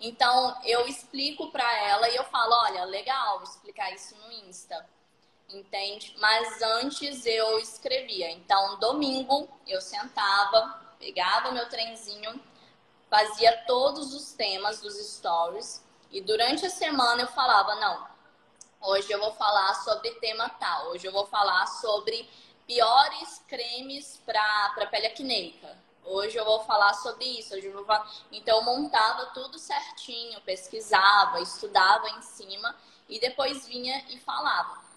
Então, 0.00 0.56
eu 0.64 0.86
explico 0.86 1.50
para 1.50 1.78
ela 1.84 2.08
e 2.08 2.16
eu 2.16 2.24
falo: 2.24 2.52
Olha, 2.64 2.84
legal 2.84 3.42
explicar 3.42 3.92
isso 3.92 4.14
no 4.16 4.32
Insta 4.48 4.86
entende? 5.48 6.14
Mas 6.18 6.60
antes 6.60 7.24
eu 7.26 7.58
escrevia. 7.58 8.30
Então, 8.30 8.78
domingo 8.78 9.48
eu 9.66 9.80
sentava, 9.80 10.80
pegava 10.98 11.52
meu 11.52 11.68
trenzinho, 11.68 12.40
fazia 13.08 13.64
todos 13.66 14.14
os 14.14 14.32
temas 14.32 14.80
dos 14.80 14.94
stories 14.94 15.84
e 16.10 16.20
durante 16.20 16.66
a 16.66 16.70
semana 16.70 17.22
eu 17.22 17.28
falava: 17.28 17.74
não, 17.76 18.06
hoje 18.80 19.10
eu 19.10 19.18
vou 19.18 19.32
falar 19.32 19.74
sobre 19.76 20.10
tema 20.16 20.48
tal, 20.48 20.88
hoje 20.88 21.06
eu 21.06 21.12
vou 21.12 21.26
falar 21.26 21.66
sobre 21.66 22.28
piores 22.66 23.42
cremes 23.48 24.20
para 24.26 24.86
pele 24.90 25.06
acneica. 25.06 25.87
Hoje 26.08 26.36
eu 26.36 26.44
vou 26.44 26.64
falar 26.64 26.94
sobre 26.94 27.24
isso. 27.24 27.54
Hoje 27.54 27.66
eu 27.66 27.72
vou 27.72 27.84
falar... 27.84 28.10
Então 28.32 28.56
eu 28.58 28.64
montava 28.64 29.26
tudo 29.26 29.58
certinho, 29.58 30.40
pesquisava, 30.42 31.40
estudava 31.40 32.08
em 32.10 32.22
cima 32.22 32.74
e 33.08 33.20
depois 33.20 33.66
vinha 33.66 34.04
e 34.08 34.18
falava 34.18 34.88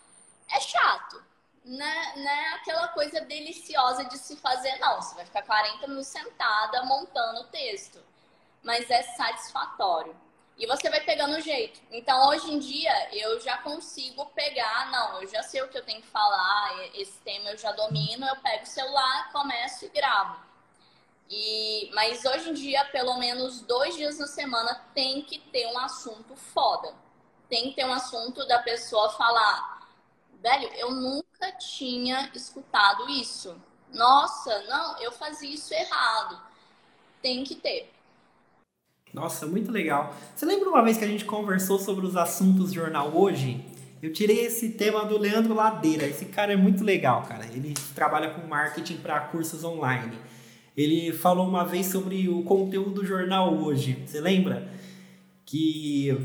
é 0.52 0.60
chato. 0.60 1.24
Não 1.64 1.86
é, 1.86 2.16
não 2.18 2.32
é 2.32 2.54
aquela 2.56 2.88
coisa 2.90 3.22
deliciosa 3.22 4.04
de 4.06 4.18
se 4.18 4.36
fazer, 4.38 4.78
não. 4.80 5.02
Você 5.02 5.16
vai 5.16 5.26
ficar 5.26 5.44
40 5.44 5.88
minutos 5.88 6.08
sentada 6.08 6.84
montando 6.84 7.42
o 7.42 7.48
texto. 7.48 8.00
Mas 8.64 8.90
é 8.90 9.02
satisfatório. 9.02 10.16
E 10.58 10.68
você 10.68 10.90
vai 10.90 11.02
pegando 11.02 11.36
o 11.38 11.42
jeito. 11.42 11.82
Então, 11.90 12.28
hoje 12.28 12.52
em 12.52 12.60
dia, 12.60 13.16
eu 13.16 13.40
já 13.40 13.58
consigo 13.60 14.26
pegar, 14.28 14.92
não, 14.92 15.22
eu 15.22 15.28
já 15.28 15.42
sei 15.42 15.62
o 15.62 15.70
que 15.70 15.78
eu 15.78 15.84
tenho 15.84 16.02
que 16.02 16.08
falar, 16.08 16.78
esse 16.94 17.18
tema 17.22 17.50
eu 17.50 17.58
já 17.58 17.72
domino, 17.72 18.28
eu 18.28 18.36
pego 18.38 18.64
o 18.64 18.68
celular, 18.68 19.32
começo 19.32 19.86
e 19.86 19.90
gravo. 19.90 20.51
E, 21.32 21.90
mas 21.94 22.26
hoje 22.26 22.50
em 22.50 22.54
dia, 22.54 22.84
pelo 22.92 23.18
menos 23.18 23.62
dois 23.62 23.96
dias 23.96 24.20
na 24.20 24.28
semana, 24.28 24.76
tem 24.94 25.22
que 25.22 25.40
ter 25.40 25.66
um 25.68 25.78
assunto 25.80 26.36
foda. 26.36 26.94
Tem 27.50 27.70
que 27.70 27.76
ter 27.78 27.86
um 27.86 27.94
assunto 27.94 28.46
da 28.46 28.60
pessoa 28.60 29.10
falar, 29.12 29.88
velho, 30.44 30.70
eu 30.74 30.92
nunca 30.92 31.54
tinha 31.54 32.30
escutado 32.36 33.10
isso. 33.10 33.56
Nossa, 33.94 34.62
não, 34.64 35.00
eu 35.00 35.12
fazia 35.14 35.54
isso 35.54 35.74
errado. 35.74 36.38
Tem 37.22 37.46
que 37.46 37.56
ter. 37.56 37.90
Nossa, 39.14 39.46
muito 39.46 39.72
legal. 39.72 40.14
Você 40.36 40.46
lembra 40.46 40.70
uma 40.70 40.84
vez 40.84 40.98
que 40.98 41.06
a 41.06 41.08
gente 41.08 41.24
conversou 41.24 41.80
sobre 41.80 42.06
os 42.06 42.18
assuntos 42.18 42.70
do 42.70 42.76
jornal 42.76 43.10
hoje? 43.16 43.66
Eu 44.02 44.12
tirei 44.12 44.46
esse 44.46 44.72
tema 44.72 45.06
do 45.06 45.18
Leandro 45.18 45.54
Ladeira. 45.54 46.06
Esse 46.08 46.26
cara 46.26 46.52
é 46.52 46.58
muito 46.58 46.84
legal, 46.84 47.24
cara. 47.24 47.46
Ele 47.46 47.74
trabalha 47.94 48.32
com 48.32 48.48
marketing 48.48 48.98
para 48.98 49.20
cursos 49.20 49.64
online. 49.64 50.18
Ele 50.76 51.12
falou 51.12 51.48
uma 51.48 51.66
vez 51.66 51.88
sobre 51.88 52.30
o 52.30 52.44
conteúdo 52.44 53.02
do 53.02 53.06
jornal 53.06 53.54
hoje. 53.54 54.02
Você 54.06 54.22
lembra? 54.22 54.70
Que 55.46 56.18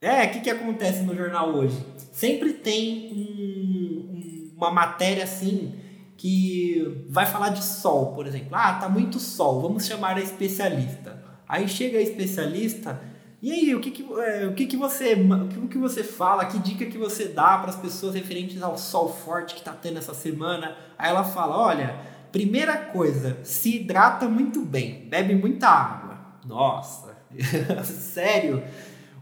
é, 0.00 0.24
o 0.24 0.30
que, 0.30 0.40
que 0.40 0.50
acontece 0.50 1.02
no 1.02 1.14
jornal 1.14 1.50
hoje? 1.50 1.76
Sempre 2.12 2.54
tem 2.54 3.12
um, 3.12 4.52
uma 4.56 4.70
matéria 4.70 5.24
assim 5.24 5.74
que 6.16 7.04
vai 7.08 7.26
falar 7.26 7.50
de 7.50 7.62
sol, 7.62 8.14
por 8.14 8.26
exemplo. 8.26 8.50
Ah, 8.52 8.74
tá 8.74 8.88
muito 8.88 9.18
sol, 9.18 9.60
vamos 9.60 9.86
chamar 9.86 10.16
a 10.16 10.20
especialista. 10.20 11.22
Aí 11.46 11.68
chega 11.68 11.98
a 11.98 12.02
especialista, 12.02 13.00
e 13.42 13.52
aí, 13.52 13.74
o 13.74 13.80
que, 13.80 13.90
que, 13.90 14.06
é, 14.20 14.46
o 14.46 14.52
que, 14.52 14.66
que 14.66 14.76
você 14.76 15.14
o 15.14 15.66
que, 15.66 15.78
você 15.78 16.04
fala, 16.04 16.44
que 16.44 16.58
dica 16.58 16.84
que 16.84 16.98
você 16.98 17.26
dá 17.26 17.56
para 17.56 17.70
as 17.70 17.76
pessoas 17.76 18.14
referentes 18.14 18.60
ao 18.60 18.76
sol 18.76 19.08
forte 19.08 19.54
que 19.54 19.62
tá 19.62 19.72
tendo 19.72 19.98
essa 19.98 20.12
semana? 20.12 20.76
Aí 20.98 21.08
ela 21.08 21.24
fala: 21.24 21.56
olha, 21.56 21.96
primeira 22.30 22.76
coisa, 22.76 23.38
se 23.42 23.76
hidrata 23.76 24.28
muito 24.28 24.60
bem, 24.62 25.06
bebe 25.08 25.34
muita 25.34 25.68
água. 25.68 26.18
Nossa, 26.46 27.16
sério? 27.84 28.62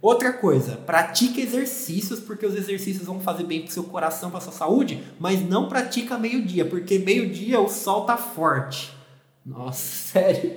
Outra 0.00 0.32
coisa, 0.32 0.76
pratique 0.76 1.40
exercícios, 1.40 2.20
porque 2.20 2.46
os 2.46 2.54
exercícios 2.54 3.04
vão 3.04 3.18
fazer 3.18 3.42
bem 3.44 3.62
pro 3.62 3.72
seu 3.72 3.82
coração, 3.82 4.30
pra 4.30 4.40
sua 4.40 4.52
saúde, 4.52 5.02
mas 5.18 5.40
não 5.40 5.68
pratica 5.68 6.16
meio-dia, 6.16 6.64
porque 6.64 7.00
meio-dia 7.00 7.60
o 7.60 7.68
sol 7.68 8.04
tá 8.04 8.16
forte. 8.16 8.96
Nossa, 9.44 9.82
sério. 10.12 10.56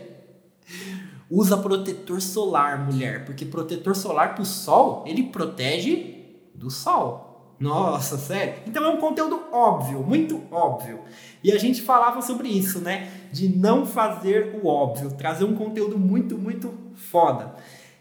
Usa 1.30 1.58
protetor 1.58 2.22
solar, 2.22 2.86
mulher, 2.86 3.26
porque 3.26 3.45
protetor 3.45 3.95
solar 3.95 4.36
pro 4.36 4.45
sol, 4.45 5.04
ele 5.08 5.24
protege 5.24 6.26
do 6.54 6.70
sol. 6.70 7.30
Nossa, 7.62 8.18
sério? 8.18 8.55
Então 8.66 8.84
é 8.84 8.89
um 8.89 8.97
conteúdo 8.97 9.39
óbvio, 9.51 10.01
muito 10.01 10.41
óbvio. 10.51 11.01
E 11.43 11.51
a 11.51 11.59
gente 11.59 11.84
falava 11.84 12.20
sobre 12.20 12.47
isso, 12.47 12.80
né? 12.80 13.12
De 13.32 13.47
não 13.47 13.86
fazer 13.86 14.59
o 14.64 14.66
óbvio, 14.66 15.12
trazer 15.12 15.43
um 15.43 15.53
conteúdo 15.53 15.95
muito, 15.95 16.39
muito 16.39 16.74
foda. 16.95 17.53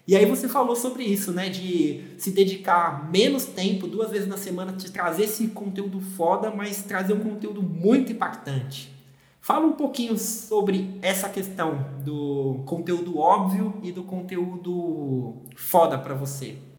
E 0.07 0.15
aí 0.15 0.25
você 0.25 0.49
falou 0.49 0.75
sobre 0.75 1.03
isso, 1.03 1.31
né? 1.31 1.47
De 1.47 2.15
se 2.17 2.31
dedicar 2.31 3.07
menos 3.11 3.45
tempo, 3.45 3.85
duas 3.85 4.09
vezes 4.09 4.27
na 4.27 4.35
semana, 4.35 4.73
de 4.73 4.89
trazer 4.89 5.25
esse 5.25 5.47
conteúdo 5.49 6.01
foda, 6.01 6.49
mas 6.49 6.81
trazer 6.81 7.13
um 7.13 7.19
conteúdo 7.19 7.61
muito 7.61 8.11
impactante. 8.11 8.91
Fala 9.39 9.67
um 9.67 9.73
pouquinho 9.73 10.17
sobre 10.17 10.97
essa 11.03 11.29
questão 11.29 11.85
do 12.03 12.63
conteúdo 12.65 13.19
óbvio 13.19 13.75
e 13.83 13.91
do 13.91 14.03
conteúdo 14.03 15.35
foda 15.55 15.99
para 15.99 16.15
você. 16.15 16.70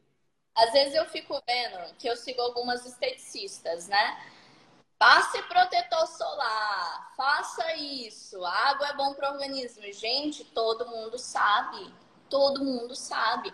Às 0.55 0.73
vezes 0.73 0.95
eu 0.95 1.07
fico 1.07 1.41
vendo 1.47 1.95
que 1.97 2.09
eu 2.09 2.17
sigo 2.17 2.41
algumas 2.41 2.85
esteticistas, 2.85 3.89
né? 3.89 4.27
Passe 4.99 5.43
protetor 5.45 6.07
solar, 6.07 7.13
faça 7.17 7.75
isso, 7.77 8.45
água 8.45 8.89
é 8.89 8.95
bom 8.95 9.15
para 9.15 9.31
o 9.31 9.35
organismo. 9.35 9.83
Gente, 9.93 10.45
todo 10.45 10.87
mundo 10.87 11.19
sabe 11.19 11.93
todo 12.33 12.65
mundo 12.65 12.97
sabe. 12.97 13.53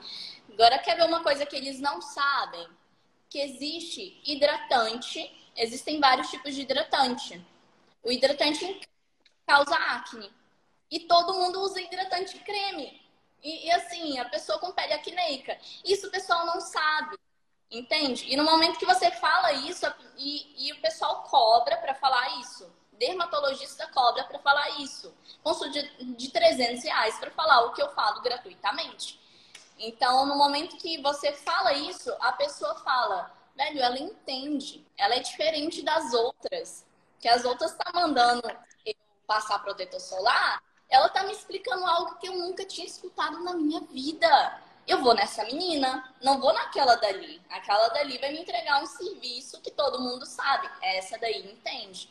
Agora, 0.52 0.78
quer 0.78 0.96
ver 0.96 1.04
uma 1.04 1.20
coisa 1.20 1.44
que 1.44 1.56
eles 1.56 1.80
não 1.80 2.00
sabem? 2.00 2.64
Que 3.28 3.40
existe 3.40 4.22
hidratante, 4.24 5.20
existem 5.56 5.98
vários 5.98 6.30
tipos 6.30 6.54
de 6.54 6.62
hidratante. 6.62 7.44
O 8.04 8.12
hidratante 8.12 8.80
causa 9.44 9.74
acne. 9.74 10.30
E 10.88 11.00
todo 11.00 11.34
mundo 11.34 11.60
usa 11.60 11.80
hidratante 11.80 12.38
creme. 12.38 13.02
E, 13.42 13.66
e, 13.66 13.70
assim, 13.72 14.18
a 14.18 14.28
pessoa 14.28 14.58
com 14.58 14.72
pele 14.72 14.92
acneica. 14.92 15.58
Isso 15.84 16.08
o 16.08 16.10
pessoal 16.10 16.44
não 16.46 16.60
sabe. 16.60 17.16
Entende? 17.70 18.24
E 18.32 18.36
no 18.36 18.44
momento 18.44 18.78
que 18.78 18.86
você 18.86 19.10
fala 19.10 19.52
isso, 19.52 19.86
e, 20.16 20.68
e 20.68 20.72
o 20.72 20.80
pessoal 20.80 21.22
cobra 21.24 21.76
para 21.76 21.94
falar 21.94 22.40
isso 22.40 22.78
dermatologista 22.98 23.86
cobra 23.88 24.24
para 24.24 24.38
falar 24.40 24.80
isso. 24.80 25.14
Consulta 25.42 25.70
de, 25.70 26.04
de 26.14 26.30
300 26.30 26.82
reais 26.84 27.18
para 27.18 27.30
falar 27.30 27.62
o 27.62 27.72
que 27.72 27.80
eu 27.80 27.88
falo 27.90 28.20
gratuitamente. 28.20 29.18
Então, 29.78 30.26
no 30.26 30.36
momento 30.36 30.76
que 30.76 31.00
você 31.00 31.32
fala 31.32 31.72
isso, 31.72 32.12
a 32.20 32.32
pessoa 32.32 32.74
fala, 32.80 33.32
velho, 33.56 33.80
ela 33.80 33.98
entende. 33.98 34.84
Ela 34.96 35.14
é 35.14 35.20
diferente 35.20 35.82
das 35.82 36.12
outras. 36.12 36.84
Que 37.20 37.28
as 37.28 37.44
outras 37.44 37.74
tá 37.74 37.90
mandando 37.94 38.42
eu 38.84 38.94
passar 39.26 39.60
protetor 39.60 40.00
solar, 40.00 40.62
ela 40.88 41.08
tá 41.08 41.22
me 41.24 41.32
explicando 41.32 41.84
algo 41.86 42.18
que 42.18 42.28
eu 42.28 42.34
nunca 42.34 42.64
tinha 42.64 42.86
escutado 42.86 43.42
na 43.42 43.54
minha 43.54 43.80
vida. 43.80 44.62
Eu 44.86 45.02
vou 45.02 45.14
nessa 45.14 45.44
menina, 45.44 46.14
não 46.22 46.40
vou 46.40 46.52
naquela 46.52 46.94
dali. 46.96 47.42
Aquela 47.50 47.88
dali 47.88 48.16
vai 48.18 48.32
me 48.32 48.40
entregar 48.40 48.82
um 48.82 48.86
serviço 48.86 49.60
que 49.60 49.70
todo 49.70 50.00
mundo 50.00 50.24
sabe. 50.24 50.68
Essa 50.80 51.18
daí 51.18 51.52
entende. 51.52 52.08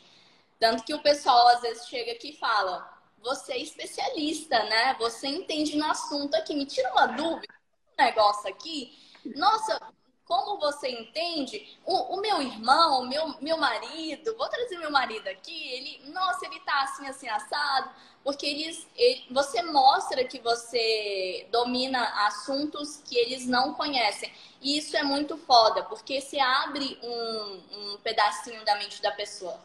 Tanto 0.59 0.84
que 0.84 0.93
o 0.93 1.01
pessoal 1.01 1.47
às 1.49 1.61
vezes 1.61 1.88
chega 1.88 2.11
aqui 2.11 2.30
e 2.30 2.38
fala: 2.38 2.88
você 3.17 3.53
é 3.53 3.57
especialista, 3.57 4.63
né? 4.65 4.95
Você 4.99 5.28
entende 5.28 5.75
no 5.75 5.86
assunto 5.89 6.36
aqui. 6.36 6.55
Me 6.55 6.65
tira 6.65 6.91
uma 6.91 7.07
dúvida, 7.07 7.53
um 7.97 8.03
negócio 8.03 8.47
aqui. 8.47 8.95
Nossa, 9.36 9.82
como 10.28 10.59
você 10.59 10.89
entende? 10.89 11.65
O, 11.86 12.17
o, 12.17 12.21
meu 12.21 12.41
irmão, 12.41 13.01
o 13.01 13.07
meu, 13.07 13.36
meu 13.41 13.57
marido, 13.57 14.36
vou 14.38 14.47
trazer 14.49 14.78
meu 14.78 14.91
marido 14.91 15.28
aqui, 15.28 15.69
ele, 15.69 16.11
nossa, 16.11 16.45
ele 16.45 16.59
tá 16.59 16.84
assim, 16.84 17.07
assim, 17.07 17.30
assado, 17.30 17.89
porque 18.23 18.45
eles, 18.45 18.86
ele, 18.95 19.23
você 19.32 19.63
mostra 19.63 20.25
que 20.25 20.39
você 20.39 21.47
domina 21.49 22.03
assuntos 22.28 23.01
que 23.05 23.17
eles 23.17 23.47
não 23.47 23.73
conhecem. 23.73 24.30
E 24.61 24.78
isso 24.78 24.97
é 24.97 25.03
muito 25.03 25.38
foda, 25.38 25.84
porque 25.84 26.19
você 26.19 26.39
abre 26.39 26.99
um, 27.01 27.93
um 27.93 27.97
pedacinho 28.03 28.65
da 28.65 28.75
mente 28.75 29.01
da 29.01 29.11
pessoa. 29.11 29.57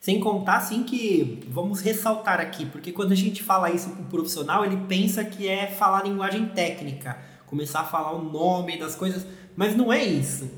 Sem 0.00 0.20
contar, 0.20 0.58
assim, 0.58 0.84
que 0.84 1.42
vamos 1.48 1.80
ressaltar 1.80 2.40
aqui, 2.40 2.64
porque 2.64 2.92
quando 2.92 3.12
a 3.12 3.16
gente 3.16 3.42
fala 3.42 3.70
isso 3.70 3.90
para 3.90 4.02
o 4.02 4.06
profissional, 4.06 4.64
ele 4.64 4.86
pensa 4.86 5.22
que 5.24 5.46
é 5.48 5.66
falar 5.66 6.04
linguagem 6.04 6.48
técnica, 6.48 7.20
começar 7.48 7.80
a 7.80 7.84
falar 7.84 8.12
o 8.12 8.22
nome 8.22 8.78
das 8.78 8.94
coisas, 8.94 9.26
mas 9.56 9.76
não 9.76 9.92
é 9.92 10.04
isso. 10.04 10.48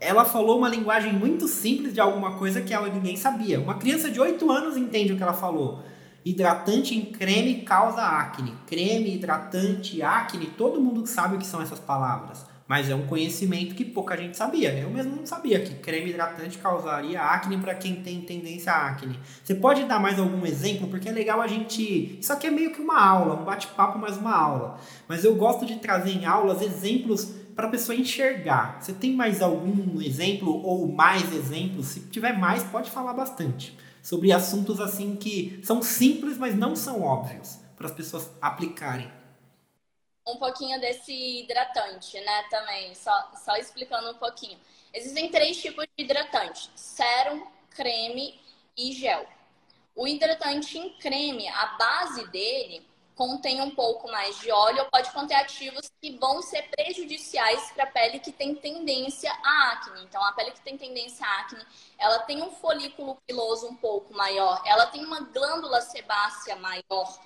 Ela 0.00 0.24
falou 0.24 0.58
uma 0.58 0.68
linguagem 0.68 1.12
muito 1.12 1.46
simples 1.48 1.92
de 1.92 2.00
alguma 2.00 2.36
coisa 2.36 2.60
que 2.60 2.72
ela, 2.72 2.88
ninguém 2.88 3.16
sabia. 3.16 3.60
Uma 3.60 3.74
criança 3.74 4.10
de 4.10 4.20
8 4.20 4.50
anos 4.50 4.76
entende 4.76 5.12
o 5.12 5.16
que 5.16 5.22
ela 5.22 5.32
falou. 5.32 5.82
Hidratante 6.24 6.96
em 6.96 7.04
creme 7.04 7.62
causa 7.62 8.02
acne. 8.02 8.54
Creme, 8.66 9.14
hidratante, 9.14 10.02
acne, 10.02 10.46
todo 10.46 10.80
mundo 10.80 11.06
sabe 11.06 11.36
o 11.36 11.38
que 11.38 11.46
são 11.46 11.60
essas 11.60 11.80
palavras. 11.80 12.44
Mas 12.68 12.90
é 12.90 12.94
um 12.94 13.06
conhecimento 13.06 13.74
que 13.74 13.82
pouca 13.82 14.14
gente 14.14 14.36
sabia. 14.36 14.78
Eu 14.78 14.90
mesmo 14.90 15.16
não 15.16 15.24
sabia 15.24 15.58
que 15.58 15.76
creme 15.76 16.10
hidratante 16.10 16.58
causaria 16.58 17.18
acne 17.18 17.56
para 17.56 17.74
quem 17.74 18.02
tem 18.02 18.20
tendência 18.20 18.70
a 18.70 18.88
acne. 18.88 19.18
Você 19.42 19.54
pode 19.54 19.84
dar 19.84 19.98
mais 19.98 20.18
algum 20.18 20.44
exemplo? 20.44 20.86
Porque 20.86 21.08
é 21.08 21.12
legal 21.12 21.40
a 21.40 21.46
gente. 21.46 22.18
Isso 22.20 22.30
aqui 22.30 22.46
é 22.46 22.50
meio 22.50 22.70
que 22.70 22.82
uma 22.82 23.00
aula, 23.00 23.40
um 23.40 23.44
bate-papo, 23.44 23.98
mais 23.98 24.18
uma 24.18 24.36
aula. 24.36 24.78
Mas 25.08 25.24
eu 25.24 25.34
gosto 25.34 25.64
de 25.64 25.76
trazer 25.76 26.10
em 26.10 26.26
aulas 26.26 26.60
exemplos 26.60 27.32
para 27.56 27.68
a 27.68 27.70
pessoa 27.70 27.96
enxergar. 27.96 28.76
Você 28.82 28.92
tem 28.92 29.14
mais 29.16 29.40
algum 29.40 29.98
exemplo 30.02 30.52
ou 30.62 30.92
mais 30.92 31.32
exemplos? 31.32 31.86
Se 31.86 32.00
tiver 32.00 32.38
mais, 32.38 32.62
pode 32.64 32.90
falar 32.90 33.14
bastante. 33.14 33.74
Sobre 34.02 34.30
assuntos 34.30 34.78
assim 34.78 35.16
que 35.16 35.58
são 35.62 35.80
simples, 35.80 36.36
mas 36.36 36.54
não 36.54 36.76
são 36.76 37.00
óbvios 37.00 37.58
para 37.76 37.86
as 37.86 37.92
pessoas 37.92 38.30
aplicarem 38.42 39.17
um 40.32 40.36
pouquinho 40.36 40.80
desse 40.80 41.12
hidratante, 41.12 42.20
né? 42.20 42.42
Também, 42.50 42.94
só, 42.94 43.30
só 43.44 43.56
explicando 43.56 44.10
um 44.10 44.14
pouquinho. 44.14 44.58
Existem 44.92 45.30
três 45.30 45.60
tipos 45.60 45.84
de 45.96 46.04
hidratante: 46.04 46.70
sérum, 46.74 47.46
creme 47.70 48.40
e 48.76 48.92
gel. 48.92 49.26
O 49.94 50.06
hidratante 50.06 50.78
em 50.78 50.90
creme, 50.98 51.48
a 51.48 51.66
base 51.78 52.26
dele 52.28 52.86
contém 53.18 53.60
um 53.60 53.74
pouco 53.74 54.08
mais 54.08 54.38
de 54.38 54.48
óleo 54.52 54.86
pode 54.92 55.10
conter 55.10 55.34
ativos 55.34 55.90
que 56.00 56.16
vão 56.18 56.40
ser 56.40 56.62
prejudiciais 56.70 57.72
para 57.72 57.82
a 57.82 57.88
pele 57.88 58.20
que 58.20 58.30
tem 58.30 58.54
tendência 58.54 59.28
a 59.42 59.72
acne. 59.72 60.04
Então, 60.04 60.22
a 60.22 60.32
pele 60.32 60.52
que 60.52 60.60
tem 60.60 60.78
tendência 60.78 61.26
a 61.26 61.40
acne, 61.40 61.66
ela 61.98 62.20
tem 62.20 62.40
um 62.40 62.52
folículo 62.52 63.18
piloso 63.26 63.66
um 63.66 63.74
pouco 63.74 64.14
maior, 64.14 64.62
ela 64.64 64.86
tem 64.86 65.04
uma 65.04 65.18
glândula 65.18 65.80
sebácea 65.80 66.54
maior. 66.54 67.18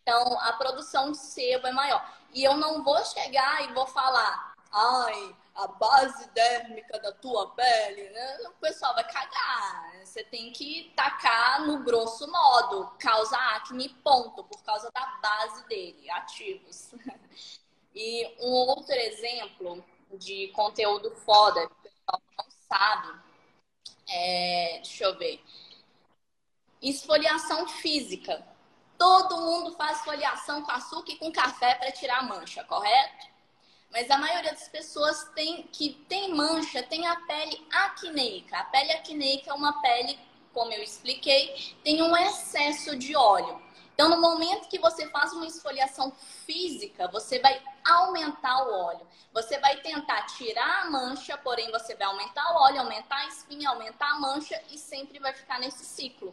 Então, 0.00 0.40
a 0.40 0.52
produção 0.52 1.10
de 1.10 1.18
sebo 1.18 1.66
é 1.66 1.72
maior. 1.72 2.08
E 2.32 2.42
eu 2.44 2.56
não 2.56 2.82
vou 2.82 3.04
chegar 3.04 3.62
e 3.64 3.74
vou 3.74 3.86
falar, 3.86 4.54
ai, 4.72 5.36
a 5.54 5.66
base 5.66 6.28
dérmica 6.30 6.98
da 6.98 7.12
tua 7.12 7.50
pele, 7.50 8.08
né? 8.10 8.38
o 8.48 8.52
pessoal 8.52 8.94
vai 8.94 9.04
cagar. 9.04 9.92
Você 10.04 10.24
tem 10.24 10.52
que 10.52 10.92
tacar 10.96 11.66
no 11.66 11.82
grosso 11.84 12.26
modo, 12.30 12.90
causa 12.98 13.36
acne, 13.36 13.88
ponto, 14.02 14.44
por 14.44 14.62
causa 14.62 14.90
da 14.92 15.06
base 15.22 15.66
dele, 15.68 16.10
ativos. 16.10 16.92
E 17.94 18.26
um 18.40 18.48
outro 18.48 18.94
exemplo 18.94 19.84
de 20.14 20.48
conteúdo 20.48 21.10
foda 21.10 21.66
que 21.66 21.74
o 21.74 21.82
pessoal 21.82 22.22
não 22.38 22.46
sabe, 22.66 23.20
é, 24.08 24.76
deixa 24.76 25.04
eu 25.04 25.18
ver, 25.18 25.44
esfoliação 26.80 27.68
física. 27.68 28.44
Todo 29.02 29.40
mundo 29.40 29.74
faz 29.74 29.98
foliação 30.02 30.62
com 30.62 30.70
açúcar 30.70 31.10
e 31.10 31.16
com 31.16 31.32
café 31.32 31.74
para 31.74 31.90
tirar 31.90 32.20
a 32.20 32.22
mancha, 32.22 32.62
correto? 32.62 33.26
Mas 33.90 34.08
a 34.08 34.16
maioria 34.16 34.52
das 34.52 34.68
pessoas 34.68 35.24
tem, 35.34 35.64
que 35.72 35.94
tem 36.08 36.32
mancha 36.32 36.84
tem 36.84 37.04
a 37.08 37.16
pele 37.16 37.66
acneica. 37.72 38.58
A 38.58 38.64
pele 38.66 38.92
acneica 38.92 39.50
é 39.50 39.54
uma 39.54 39.82
pele, 39.82 40.16
como 40.52 40.72
eu 40.72 40.80
expliquei, 40.80 41.74
tem 41.82 42.00
um 42.00 42.16
excesso 42.16 42.94
de 42.96 43.16
óleo. 43.16 43.60
Então, 43.92 44.08
no 44.08 44.20
momento 44.20 44.68
que 44.68 44.78
você 44.78 45.10
faz 45.10 45.32
uma 45.32 45.48
esfoliação 45.48 46.12
física, 46.46 47.08
você 47.08 47.40
vai 47.40 47.60
aumentar 47.84 48.68
o 48.68 48.84
óleo. 48.84 49.04
Você 49.32 49.58
vai 49.58 49.78
tentar 49.80 50.26
tirar 50.26 50.82
a 50.82 50.90
mancha, 50.92 51.36
porém 51.38 51.72
você 51.72 51.96
vai 51.96 52.06
aumentar 52.06 52.52
o 52.52 52.56
óleo, 52.60 52.82
aumentar 52.82 53.16
a 53.16 53.26
espinha, 53.26 53.68
aumentar 53.68 54.12
a 54.12 54.20
mancha 54.20 54.62
e 54.70 54.78
sempre 54.78 55.18
vai 55.18 55.32
ficar 55.32 55.58
nesse 55.58 55.84
ciclo. 55.84 56.32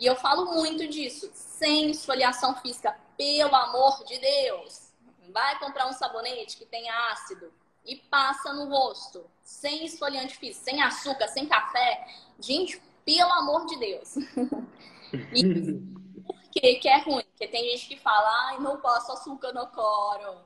E 0.00 0.06
eu 0.06 0.16
falo 0.16 0.46
muito 0.46 0.88
disso, 0.88 1.30
sem 1.34 1.90
esfoliação 1.90 2.56
física, 2.56 2.98
pelo 3.18 3.54
amor 3.54 4.02
de 4.04 4.18
Deus. 4.18 4.88
Vai 5.28 5.58
comprar 5.58 5.88
um 5.88 5.92
sabonete 5.92 6.56
que 6.56 6.64
tem 6.64 6.88
ácido 6.88 7.52
e 7.84 7.96
passa 7.96 8.50
no 8.54 8.64
rosto, 8.64 9.30
sem 9.44 9.84
esfoliante 9.84 10.38
físico, 10.38 10.64
sem 10.64 10.80
açúcar, 10.80 11.28
sem 11.28 11.46
café. 11.46 12.08
Gente, 12.40 12.80
pelo 13.04 13.30
amor 13.30 13.66
de 13.66 13.78
Deus. 13.78 14.16
e 15.34 15.74
por 16.24 16.40
que, 16.50 16.76
que 16.76 16.88
é 16.88 17.02
ruim? 17.02 17.24
Porque 17.24 17.48
tem 17.48 17.70
gente 17.72 17.86
que 17.86 17.98
fala, 17.98 18.48
ai, 18.48 18.58
não 18.58 18.80
passo 18.80 19.12
açúcar 19.12 19.52
no 19.52 19.66
coro. 19.66 20.38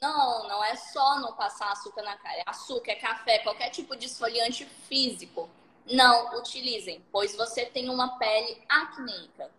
Não, 0.00 0.46
não 0.46 0.62
é 0.62 0.76
só 0.76 1.18
não 1.18 1.32
passar 1.32 1.72
açúcar 1.72 2.02
na 2.02 2.16
cara. 2.16 2.38
É 2.38 2.44
açúcar, 2.46 2.92
é 2.92 2.94
café, 2.94 3.40
qualquer 3.40 3.70
tipo 3.70 3.96
de 3.96 4.06
esfoliante 4.06 4.64
físico 4.64 5.50
não 5.90 6.38
utilizem, 6.38 7.04
pois 7.10 7.36
você 7.36 7.66
tem 7.66 7.88
uma 7.88 8.18
pele 8.18 8.58
acneica. 8.68 9.50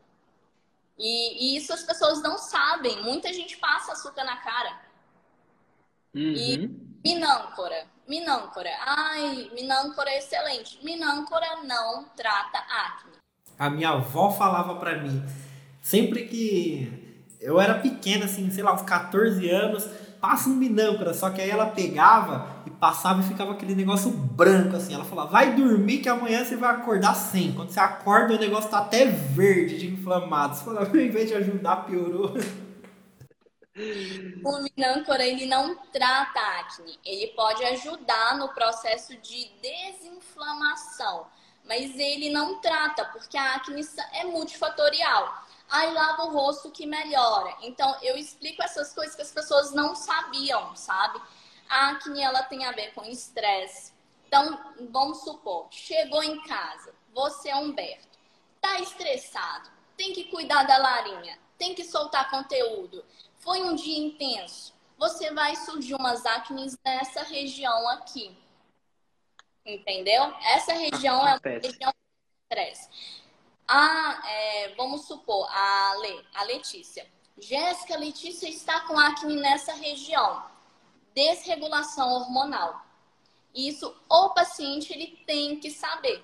E, 0.97 1.55
e, 1.55 1.57
isso 1.57 1.73
as 1.73 1.83
pessoas 1.83 2.21
não 2.21 2.37
sabem. 2.37 3.01
Muita 3.01 3.33
gente 3.33 3.57
passa 3.57 3.93
açúcar 3.93 4.23
na 4.23 4.37
cara. 4.37 4.79
Uhum. 6.13 6.33
E 6.35 6.67
minâncora. 7.03 7.85
Minâncora. 8.07 8.69
Ai, 8.85 9.49
minâncora 9.53 10.09
é 10.11 10.19
excelente. 10.19 10.79
Minâncora 10.83 11.63
não 11.63 12.05
trata 12.15 12.59
acne. 12.59 13.13
A 13.57 13.69
minha 13.69 13.89
avó 13.89 14.31
falava 14.31 14.75
para 14.75 14.97
mim, 14.97 15.23
sempre 15.81 16.27
que 16.27 17.01
eu 17.39 17.59
era 17.59 17.79
pequena, 17.79 18.25
assim, 18.25 18.49
sei 18.51 18.63
lá, 18.63 18.73
uns 18.73 18.81
14 18.81 19.49
anos, 19.49 19.87
passa 20.21 20.47
um 20.47 20.53
minâncora. 20.53 21.13
Só 21.13 21.31
que 21.31 21.41
aí 21.41 21.49
ela 21.49 21.65
pegava 21.65 22.47
e 22.65 22.69
passava 22.69 23.21
e 23.21 23.25
ficava 23.25 23.53
aquele 23.53 23.73
negócio 23.75 24.11
branco, 24.11 24.77
assim. 24.77 24.93
Ela 24.93 25.03
falava, 25.03 25.31
vai 25.31 25.55
dormir 25.55 25.97
que 25.97 26.07
amanhã 26.07 26.45
você 26.45 26.55
vai 26.55 26.71
acordar 26.71 27.15
sem. 27.15 27.51
Quando 27.53 27.71
você 27.71 27.79
acorda, 27.79 28.35
o 28.35 28.39
negócio 28.39 28.69
tá 28.69 28.77
até 28.77 29.05
verde 29.05 29.79
de 29.79 29.87
inflamado. 29.87 30.55
Você 30.55 30.63
falava, 30.63 30.95
em 31.01 31.09
vez 31.09 31.27
de 31.27 31.35
ajudar, 31.35 31.87
piorou. 31.87 32.33
O 34.43 34.61
minâncora, 34.61 35.25
ele 35.25 35.45
não 35.45 35.75
trata 35.93 36.39
acne. 36.59 36.99
Ele 37.05 37.27
pode 37.27 37.63
ajudar 37.63 38.37
no 38.37 38.49
processo 38.49 39.15
de 39.15 39.49
desinflamação. 39.61 41.25
Mas 41.65 41.97
ele 41.97 42.29
não 42.29 42.59
trata, 42.59 43.05
porque 43.05 43.37
a 43.37 43.55
acne 43.55 43.81
é 44.13 44.25
multifatorial 44.25 45.41
aí 45.71 45.93
lava 45.93 46.25
o 46.25 46.31
rosto 46.31 46.69
que 46.69 46.85
melhora. 46.85 47.55
Então, 47.61 47.97
eu 48.01 48.17
explico 48.17 48.61
essas 48.61 48.93
coisas 48.93 49.15
que 49.15 49.21
as 49.21 49.31
pessoas 49.31 49.71
não 49.71 49.95
sabiam, 49.95 50.75
sabe? 50.75 51.19
A 51.69 51.91
acne, 51.91 52.21
ela 52.21 52.43
tem 52.43 52.65
a 52.65 52.73
ver 52.73 52.93
com 52.93 53.03
estresse. 53.05 53.93
Então, 54.27 54.59
vamos 54.91 55.23
supor, 55.23 55.67
chegou 55.71 56.21
em 56.23 56.41
casa, 56.43 56.93
você 57.13 57.49
é 57.49 57.55
Humberto, 57.55 58.17
tá 58.61 58.79
estressado, 58.79 59.69
tem 59.97 60.13
que 60.13 60.25
cuidar 60.25 60.63
da 60.63 60.77
larinha, 60.77 61.37
tem 61.57 61.75
que 61.75 61.83
soltar 61.83 62.29
conteúdo. 62.29 63.03
Foi 63.37 63.61
um 63.61 63.75
dia 63.75 63.97
intenso. 63.97 64.73
Você 64.97 65.31
vai 65.31 65.55
surgir 65.55 65.95
umas 65.95 66.25
acnes 66.25 66.77
nessa 66.85 67.23
região 67.23 67.89
aqui. 67.89 68.37
Entendeu? 69.65 70.23
Essa 70.43 70.73
região 70.73 71.27
é 71.27 71.33
uma 71.33 71.39
região 71.43 71.91
de 71.91 72.43
estresse. 72.43 72.89
Ah, 73.73 74.21
é, 74.25 74.75
vamos 74.75 75.05
supor, 75.05 75.47
a, 75.49 75.95
Le, 76.01 76.27
a 76.35 76.43
Letícia. 76.43 77.09
Jéssica, 77.39 77.97
Letícia 77.97 78.49
está 78.49 78.81
com 78.81 78.99
acne 78.99 79.37
nessa 79.37 79.73
região. 79.73 80.43
Desregulação 81.15 82.11
hormonal. 82.11 82.85
Isso 83.55 83.95
o 84.09 84.29
paciente 84.31 84.91
ele 84.91 85.23
tem 85.25 85.57
que 85.57 85.71
saber, 85.71 86.21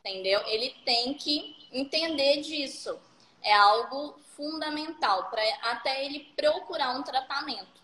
entendeu? 0.00 0.46
Ele 0.46 0.76
tem 0.84 1.14
que 1.14 1.66
entender 1.72 2.42
disso. 2.42 3.00
É 3.40 3.54
algo 3.54 4.20
fundamental 4.36 5.30
para 5.30 5.42
até 5.72 6.04
ele 6.04 6.30
procurar 6.36 6.90
um 6.90 7.02
tratamento. 7.02 7.80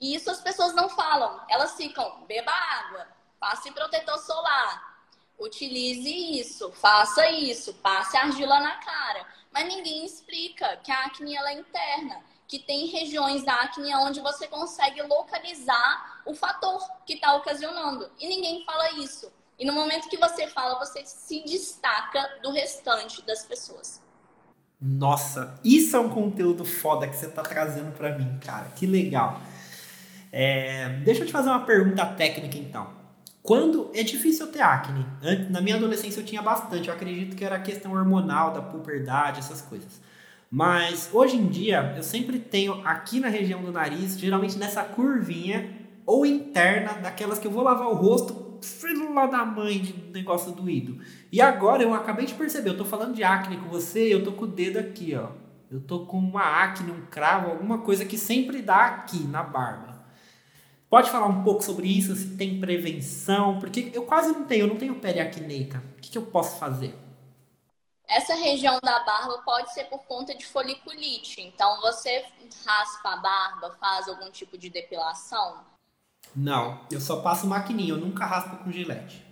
E 0.00 0.14
isso 0.14 0.30
as 0.30 0.40
pessoas 0.40 0.72
não 0.76 0.88
falam. 0.88 1.44
Elas 1.48 1.74
ficam, 1.76 2.24
beba 2.24 2.52
água, 2.52 3.08
passe 3.40 3.72
protetor 3.72 4.18
solar, 4.18 4.89
utilize 5.40 6.08
isso, 6.38 6.70
faça 6.72 7.28
isso, 7.30 7.74
passe 7.74 8.16
argila 8.16 8.60
na 8.60 8.76
cara. 8.76 9.26
Mas 9.52 9.66
ninguém 9.66 10.04
explica 10.04 10.76
que 10.76 10.92
a 10.92 11.06
acne 11.06 11.34
ela 11.34 11.50
é 11.50 11.58
interna, 11.58 12.20
que 12.46 12.58
tem 12.58 12.86
regiões 12.86 13.44
da 13.44 13.54
acne 13.54 13.94
onde 13.96 14.20
você 14.20 14.46
consegue 14.46 15.02
localizar 15.02 16.22
o 16.26 16.34
fator 16.34 16.80
que 17.04 17.14
está 17.14 17.34
ocasionando. 17.34 18.08
E 18.20 18.28
ninguém 18.28 18.64
fala 18.64 18.92
isso. 18.92 19.32
E 19.58 19.64
no 19.64 19.72
momento 19.72 20.08
que 20.08 20.16
você 20.16 20.46
fala, 20.46 20.78
você 20.78 21.04
se 21.04 21.42
destaca 21.44 22.38
do 22.42 22.50
restante 22.50 23.22
das 23.22 23.44
pessoas. 23.44 24.00
Nossa, 24.80 25.60
isso 25.62 25.94
é 25.94 26.00
um 26.00 26.08
conteúdo 26.08 26.64
foda 26.64 27.06
que 27.06 27.14
você 27.14 27.26
está 27.26 27.42
trazendo 27.42 27.92
para 27.92 28.16
mim, 28.16 28.38
cara. 28.44 28.70
Que 28.74 28.86
legal. 28.86 29.40
É, 30.32 30.88
deixa 31.04 31.22
eu 31.22 31.26
te 31.26 31.32
fazer 31.32 31.50
uma 31.50 31.66
pergunta 31.66 32.06
técnica 32.06 32.56
então. 32.56 32.99
Quando 33.50 33.90
é 33.92 34.04
difícil 34.04 34.46
ter 34.46 34.60
acne. 34.60 35.04
Na 35.50 35.60
minha 35.60 35.74
adolescência 35.74 36.20
eu 36.20 36.24
tinha 36.24 36.40
bastante. 36.40 36.86
Eu 36.86 36.94
acredito 36.94 37.34
que 37.34 37.44
era 37.44 37.58
questão 37.58 37.90
hormonal, 37.90 38.52
da 38.52 38.62
puberdade, 38.62 39.40
essas 39.40 39.60
coisas. 39.60 40.00
Mas 40.48 41.10
hoje 41.12 41.36
em 41.36 41.48
dia 41.48 41.94
eu 41.96 42.02
sempre 42.04 42.38
tenho 42.38 42.74
aqui 42.86 43.18
na 43.18 43.26
região 43.26 43.60
do 43.60 43.72
nariz, 43.72 44.16
geralmente 44.16 44.56
nessa 44.56 44.84
curvinha 44.84 45.68
ou 46.06 46.24
interna, 46.24 46.92
daquelas 46.92 47.40
que 47.40 47.46
eu 47.48 47.50
vou 47.50 47.64
lavar 47.64 47.88
o 47.88 47.94
rosto, 47.94 48.60
filho 48.62 49.12
lá 49.12 49.26
da 49.26 49.44
mãe 49.44 49.80
de 49.80 49.94
negócio 50.12 50.52
doído. 50.52 51.00
E 51.32 51.40
agora 51.40 51.82
eu 51.82 51.92
acabei 51.92 52.26
de 52.26 52.34
perceber, 52.34 52.70
eu 52.70 52.76
tô 52.76 52.84
falando 52.84 53.16
de 53.16 53.24
acne 53.24 53.56
com 53.56 53.68
você, 53.68 54.14
eu 54.14 54.22
tô 54.22 54.30
com 54.30 54.44
o 54.44 54.46
dedo 54.46 54.78
aqui, 54.78 55.16
ó. 55.16 55.26
Eu 55.68 55.80
tô 55.80 56.06
com 56.06 56.18
uma 56.20 56.62
acne, 56.62 56.92
um 56.92 57.00
cravo, 57.10 57.50
alguma 57.50 57.78
coisa 57.78 58.04
que 58.04 58.16
sempre 58.16 58.62
dá 58.62 58.86
aqui 58.86 59.24
na 59.24 59.42
barba. 59.42 59.89
Pode 60.90 61.08
falar 61.08 61.26
um 61.26 61.44
pouco 61.44 61.62
sobre 61.62 61.86
isso, 61.86 62.16
se 62.16 62.36
tem 62.36 62.58
prevenção, 62.58 63.60
porque 63.60 63.92
eu 63.94 64.04
quase 64.04 64.32
não 64.32 64.44
tenho, 64.44 64.64
eu 64.64 64.66
não 64.66 64.76
tenho 64.76 64.98
pele 64.98 65.20
acneica. 65.20 65.80
O 65.96 66.00
que, 66.00 66.10
que 66.10 66.18
eu 66.18 66.26
posso 66.26 66.58
fazer? 66.58 66.98
Essa 68.08 68.34
região 68.34 68.76
da 68.82 68.98
barba 69.04 69.38
pode 69.44 69.72
ser 69.72 69.84
por 69.84 70.00
conta 70.00 70.34
de 70.34 70.44
foliculite. 70.44 71.40
Então, 71.40 71.80
você 71.80 72.26
raspa 72.66 73.10
a 73.10 73.16
barba, 73.18 73.76
faz 73.78 74.08
algum 74.08 74.32
tipo 74.32 74.58
de 74.58 74.68
depilação? 74.68 75.64
Não, 76.34 76.84
eu 76.90 77.00
só 77.00 77.22
passo 77.22 77.46
maquininha, 77.46 77.90
eu 77.90 77.98
nunca 77.98 78.26
raspo 78.26 78.64
com 78.64 78.72
gilete. 78.72 79.24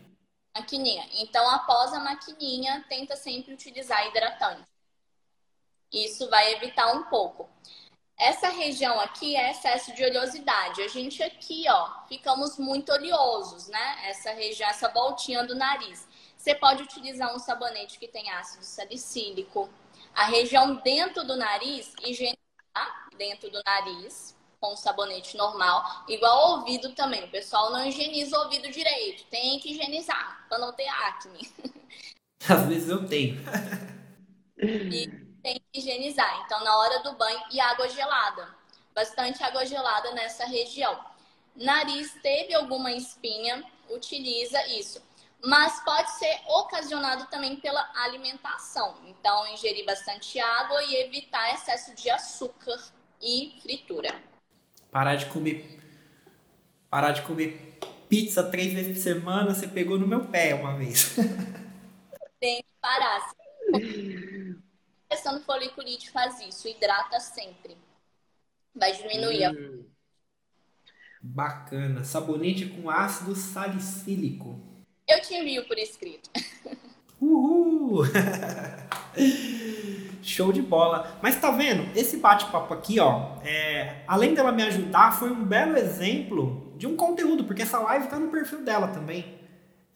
Maquininha. 0.57 1.09
Então, 1.15 1.51
após 1.51 1.93
a 1.93 1.99
maquininha, 1.99 2.85
tenta 2.89 3.17
sempre 3.17 3.53
utilizar 3.53 4.07
hidratante. 4.07 4.63
Isso 5.93 6.31
vai 6.31 6.55
evitar 6.55 6.93
um 6.93 7.03
pouco. 7.05 7.49
Essa 8.19 8.49
região 8.49 8.99
aqui 8.99 9.37
é 9.37 9.53
excesso 9.53 9.95
de 9.95 10.05
oleosidade. 10.05 10.83
A 10.83 10.89
gente 10.89 11.23
aqui, 11.23 11.65
ó, 11.69 12.05
ficamos 12.09 12.59
muito 12.59 12.91
oleosos, 12.93 13.69
né? 13.69 14.09
Essa 14.09 14.33
região, 14.33 14.69
essa 14.69 14.89
voltinha 14.89 15.45
do 15.45 15.55
nariz. 15.55 16.07
Você 16.37 16.53
pode 16.53 16.83
utilizar 16.83 17.33
um 17.35 17.39
sabonete 17.39 17.97
que 17.97 18.09
tem 18.09 18.29
ácido 18.31 18.65
salicílico. 18.65 19.69
A 20.13 20.25
região 20.25 20.75
dentro 20.77 21.25
do 21.25 21.37
nariz, 21.37 21.93
higienizar 22.05 22.39
dentro 23.17 23.51
do 23.51 23.63
nariz 23.65 24.37
com 24.61 24.75
sabonete 24.75 25.37
normal, 25.37 26.05
igual 26.09 26.39
ao 26.39 26.59
ouvido 26.59 26.93
também. 26.95 27.23
O 27.23 27.31
pessoal 27.31 27.71
não 27.71 27.87
higieniza 27.87 28.37
o 28.37 28.43
ouvido 28.43 28.69
direito. 28.69 29.25
Tem 29.31 29.61
que 29.61 29.71
higienizar 29.71 30.45
para 30.49 30.59
não 30.59 30.73
ter 30.73 30.89
acne. 30.89 31.49
Às 32.49 32.67
vezes 32.67 32.89
eu 32.89 33.07
tenho. 33.07 33.39
e 34.59 35.28
tem 35.49 35.63
que 35.73 35.79
higienizar. 35.81 36.43
Então, 36.45 36.63
na 36.63 36.77
hora 36.77 37.03
do 37.03 37.15
banho 37.15 37.41
e 37.51 37.59
água 37.59 37.89
gelada. 37.89 38.49
Bastante 38.95 39.43
água 39.43 39.65
gelada 39.65 40.13
nessa 40.13 40.45
região. 40.45 40.99
Nariz 41.57 42.13
teve 42.23 42.55
alguma 42.55 42.93
espinha, 42.93 43.65
utiliza 43.89 44.65
isso. 44.67 45.03
Mas 45.43 45.81
pode 45.85 46.11
ser 46.19 46.41
ocasionado 46.47 47.27
também 47.31 47.57
pela 47.57 47.91
alimentação. 48.05 48.97
Então, 49.07 49.47
ingerir 49.49 49.87
bastante 49.87 50.39
água 50.39 50.83
e 50.85 50.97
evitar 50.97 51.55
excesso 51.55 51.95
de 51.95 52.11
açúcar 52.11 52.79
e 53.23 53.59
fritura. 53.63 54.15
Parar 54.91 55.15
de 55.15 55.27
comer. 55.27 55.79
Parar 56.91 57.13
de 57.13 57.23
comer 57.23 57.79
pizza 58.09 58.43
três 58.43 58.73
vezes 58.73 58.97
por 58.97 59.03
semana, 59.03 59.55
você 59.55 59.69
pegou 59.69 59.99
no 59.99 60.07
meu 60.07 60.25
pé 60.27 60.55
uma 60.55 60.77
vez. 60.77 61.15
Tem 62.41 62.63
que 62.63 62.69
parar 62.81 63.33
questão 65.29 65.35
do 65.35 65.45
foliculite 65.45 66.11
faz 66.11 66.41
isso, 66.41 66.69
hidrata 66.69 67.21
sempre. 67.21 67.77
Vai 68.75 68.93
diminuir 68.93 69.51
hum, 69.51 69.85
Bacana. 71.21 72.05
Sabonete 72.05 72.67
com 72.67 72.89
ácido 72.89 73.35
salicílico. 73.35 74.61
Eu 75.07 75.21
te 75.21 75.35
envio 75.35 75.67
por 75.67 75.77
escrito. 75.77 76.31
Uhul! 77.21 78.05
Show 80.23 80.53
de 80.53 80.63
bola. 80.63 81.19
Mas 81.21 81.41
tá 81.41 81.51
vendo? 81.51 81.91
Esse 81.99 82.19
bate-papo 82.19 82.73
aqui, 82.73 83.01
ó, 83.01 83.39
é, 83.43 84.05
além 84.07 84.35
dela 84.35 84.53
me 84.53 84.63
ajudar, 84.63 85.19
foi 85.19 85.31
um 85.31 85.45
belo 85.45 85.77
exemplo 85.77 86.73
de 86.77 86.87
um 86.87 86.97
conteúdo, 86.97 87.45
porque 87.45 87.63
essa 87.63 87.81
live 87.81 88.09
tá 88.09 88.19
no 88.19 88.31
perfil 88.31 88.63
dela 88.63 88.89
também 88.89 89.38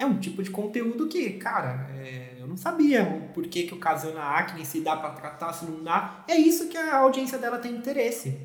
é 0.02 0.06
um 0.06 0.18
tipo 0.18 0.42
de 0.42 0.50
conteúdo 0.50 1.08
que, 1.08 1.30
cara, 1.34 1.88
é, 1.94 2.36
eu 2.38 2.46
não 2.46 2.56
sabia 2.56 3.02
o 3.04 3.28
porquê 3.32 3.62
que 3.62 3.74
ocasiona 3.74 4.20
acne, 4.20 4.64
se 4.64 4.80
dá 4.80 4.96
para 4.96 5.10
tratar, 5.10 5.52
se 5.52 5.64
não 5.64 5.82
dá. 5.82 6.24
É 6.28 6.36
isso 6.36 6.68
que 6.68 6.76
a 6.76 6.98
audiência 6.98 7.38
dela 7.38 7.58
tem 7.58 7.72
interesse. 7.72 8.38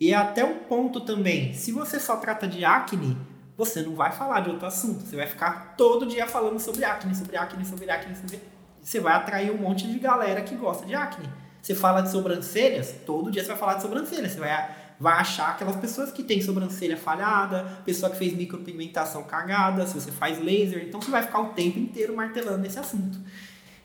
E 0.00 0.12
é 0.12 0.16
até 0.16 0.44
um 0.44 0.60
ponto 0.60 1.00
também, 1.00 1.52
se 1.52 1.72
você 1.72 2.00
só 2.00 2.16
trata 2.16 2.46
de 2.46 2.64
acne, 2.64 3.16
você 3.56 3.82
não 3.82 3.94
vai 3.94 4.12
falar 4.12 4.40
de 4.40 4.50
outro 4.50 4.66
assunto. 4.66 5.04
Você 5.04 5.16
vai 5.16 5.26
ficar 5.26 5.74
todo 5.76 6.06
dia 6.06 6.26
falando 6.26 6.58
sobre 6.58 6.84
acne, 6.84 7.14
sobre 7.14 7.36
acne, 7.36 7.64
sobre 7.64 7.90
acne, 7.90 8.16
sobre... 8.16 8.40
Você 8.80 9.00
vai 9.00 9.14
atrair 9.14 9.50
um 9.50 9.58
monte 9.58 9.86
de 9.86 9.98
galera 9.98 10.40
que 10.42 10.54
gosta 10.54 10.86
de 10.86 10.94
acne. 10.94 11.28
Você 11.60 11.74
fala 11.74 12.00
de 12.00 12.10
sobrancelhas, 12.10 12.94
todo 13.04 13.30
dia 13.30 13.42
você 13.42 13.48
vai 13.48 13.58
falar 13.58 13.74
de 13.74 13.82
sobrancelhas. 13.82 14.32
Você 14.32 14.38
vai 14.38 14.74
vai 15.00 15.14
achar 15.14 15.50
aquelas 15.50 15.76
pessoas 15.76 16.10
que 16.10 16.22
têm 16.22 16.42
sobrancelha 16.42 16.96
falhada, 16.96 17.80
pessoa 17.84 18.10
que 18.10 18.18
fez 18.18 18.34
micropigmentação 18.34 19.22
cagada, 19.22 19.86
se 19.86 19.94
você 19.94 20.10
faz 20.10 20.42
laser, 20.42 20.84
então 20.86 21.00
você 21.00 21.10
vai 21.10 21.22
ficar 21.22 21.40
o 21.40 21.48
tempo 21.50 21.78
inteiro 21.78 22.16
martelando 22.16 22.66
esse 22.66 22.78
assunto. 22.78 23.18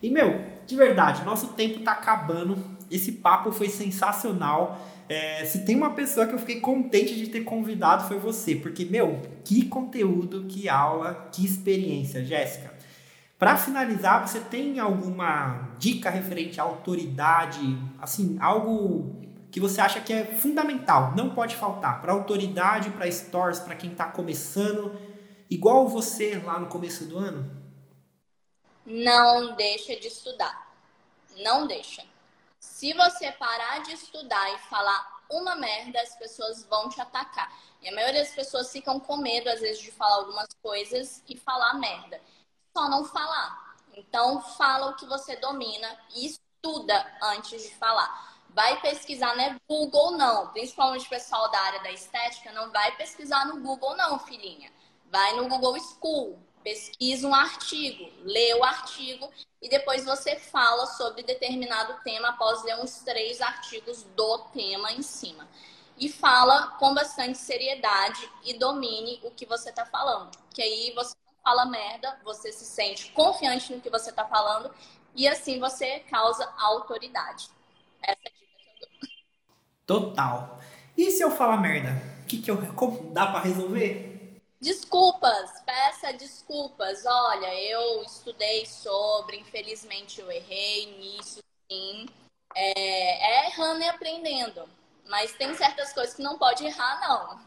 E 0.01 0.09
meu, 0.09 0.41
de 0.65 0.75
verdade, 0.75 1.23
nosso 1.23 1.47
tempo 1.53 1.79
tá 1.79 1.93
acabando. 1.93 2.57
Esse 2.91 3.13
papo 3.13 3.51
foi 3.51 3.69
sensacional. 3.69 4.77
É, 5.07 5.45
se 5.45 5.65
tem 5.65 5.75
uma 5.75 5.91
pessoa 5.91 6.25
que 6.25 6.33
eu 6.33 6.39
fiquei 6.39 6.59
contente 6.59 7.15
de 7.15 7.27
ter 7.27 7.41
convidado 7.41 8.07
foi 8.07 8.17
você, 8.19 8.55
porque, 8.55 8.83
meu, 8.83 9.21
que 9.45 9.65
conteúdo, 9.65 10.45
que 10.45 10.67
aula, 10.67 11.29
que 11.31 11.45
experiência, 11.45 12.23
Jéssica. 12.23 12.73
Para 13.39 13.57
finalizar, 13.57 14.27
você 14.27 14.39
tem 14.39 14.79
alguma 14.79 15.69
dica 15.77 16.09
referente 16.09 16.59
à 16.59 16.63
autoridade, 16.63 17.77
assim, 18.01 18.37
algo 18.39 19.22
que 19.53 19.59
você 19.59 19.79
acha 19.79 20.01
que 20.01 20.11
é 20.11 20.25
fundamental, 20.25 21.13
não 21.15 21.35
pode 21.35 21.55
faltar 21.55 22.01
para 22.01 22.11
autoridade, 22.11 22.89
para 22.89 23.05
stores, 23.11 23.59
para 23.59 23.75
quem 23.75 23.91
está 23.91 24.07
começando, 24.07 24.99
igual 25.47 25.87
você 25.87 26.41
lá 26.43 26.57
no 26.57 26.65
começo 26.65 27.05
do 27.05 27.19
ano? 27.19 27.55
Não 28.83 29.55
deixa 29.55 29.95
de 29.95 30.07
estudar. 30.07 30.73
Não 31.37 31.67
deixa. 31.67 32.03
Se 32.59 32.93
você 32.93 33.31
parar 33.33 33.83
de 33.83 33.93
estudar 33.93 34.55
e 34.55 34.57
falar 34.69 35.21
uma 35.29 35.55
merda, 35.55 36.01
as 36.01 36.15
pessoas 36.15 36.65
vão 36.65 36.89
te 36.89 36.99
atacar. 36.99 37.53
E 37.79 37.87
a 37.87 37.93
maioria 37.93 38.21
das 38.21 38.33
pessoas 38.33 38.71
ficam 38.71 38.99
com 38.99 39.17
medo, 39.17 39.49
às 39.49 39.61
vezes, 39.61 39.83
de 39.83 39.91
falar 39.91 40.15
algumas 40.15 40.47
coisas 40.63 41.21
e 41.29 41.37
falar 41.37 41.75
merda. 41.75 42.19
Só 42.75 42.89
não 42.89 43.05
falar. 43.05 43.75
Então, 43.95 44.41
fala 44.41 44.89
o 44.89 44.95
que 44.95 45.05
você 45.05 45.35
domina 45.35 45.95
e 46.15 46.25
estuda 46.25 47.05
antes 47.21 47.61
de 47.61 47.75
falar. 47.75 48.32
Vai 48.53 48.79
pesquisar, 48.81 49.35
não 49.35 49.43
é 49.43 49.57
Google, 49.67 50.11
não. 50.17 50.47
Principalmente 50.49 51.05
o 51.05 51.09
pessoal 51.09 51.49
da 51.51 51.59
área 51.59 51.81
da 51.81 51.91
estética, 51.91 52.51
não 52.51 52.71
vai 52.71 52.95
pesquisar 52.95 53.45
no 53.45 53.59
Google, 53.61 53.95
não, 53.95 54.19
filhinha. 54.19 54.71
Vai 55.09 55.35
no 55.35 55.47
Google 55.47 55.79
School 55.79 56.39
pesquisa 56.63 57.27
um 57.27 57.35
artigo, 57.35 58.09
lê 58.23 58.53
o 58.55 58.63
artigo 58.63 59.29
e 59.61 59.69
depois 59.69 60.05
você 60.05 60.37
fala 60.37 60.85
sobre 60.87 61.21
determinado 61.21 62.01
tema 62.03 62.29
após 62.29 62.63
ler 62.63 62.79
uns 62.79 62.99
três 62.99 63.41
artigos 63.41 64.03
do 64.15 64.39
tema 64.53 64.91
em 64.91 65.01
cima. 65.01 65.47
E 65.97 66.09
fala 66.09 66.67
com 66.79 66.93
bastante 66.93 67.37
seriedade 67.37 68.27
e 68.43 68.53
domine 68.55 69.19
o 69.23 69.29
que 69.29 69.45
você 69.45 69.69
está 69.69 69.85
falando. 69.85 70.31
Que 70.53 70.61
aí 70.61 70.91
você 70.95 71.15
não 71.25 71.33
fala 71.43 71.65
merda, 71.65 72.19
você 72.23 72.51
se 72.51 72.65
sente 72.65 73.11
confiante 73.11 73.73
no 73.73 73.81
que 73.81 73.89
você 73.89 74.09
está 74.09 74.25
falando 74.25 74.73
e 75.15 75.27
assim 75.27 75.59
você 75.59 75.99
causa 75.99 76.51
autoridade. 76.57 77.49
Essa 78.01 78.19
é 78.25 78.29
a 78.29 78.31
dica 78.31 78.57
que 78.57 78.69
eu 78.69 78.79
dou. 78.79 79.09
Total. 79.85 80.59
E 80.97 81.11
se 81.11 81.21
eu 81.21 81.29
falar 81.31 81.57
merda? 81.57 82.01
O 82.21 82.25
que, 82.25 82.41
que 82.41 82.49
eu. 82.49 82.57
Como 82.73 83.11
dá 83.11 83.27
para 83.27 83.41
resolver? 83.41 84.39
Desculpas, 84.61 85.61
peça 85.65 86.13
desculpas. 86.13 87.05
Olha, 87.05 87.53
eu 87.53 88.01
estudei 88.03 88.65
sobre, 88.65 89.37
infelizmente 89.37 90.21
eu 90.21 90.31
errei 90.31 90.97
nisso, 90.99 91.39
sim. 91.69 92.07
É, 92.55 93.43
é 93.43 93.47
errando 93.47 93.81
e 93.81 93.89
aprendendo. 93.89 94.63
Mas 95.09 95.33
tem 95.33 95.53
certas 95.53 95.91
coisas 95.91 96.15
que 96.15 96.21
não 96.21 96.37
pode 96.37 96.65
errar, 96.65 97.01
não. 97.01 97.41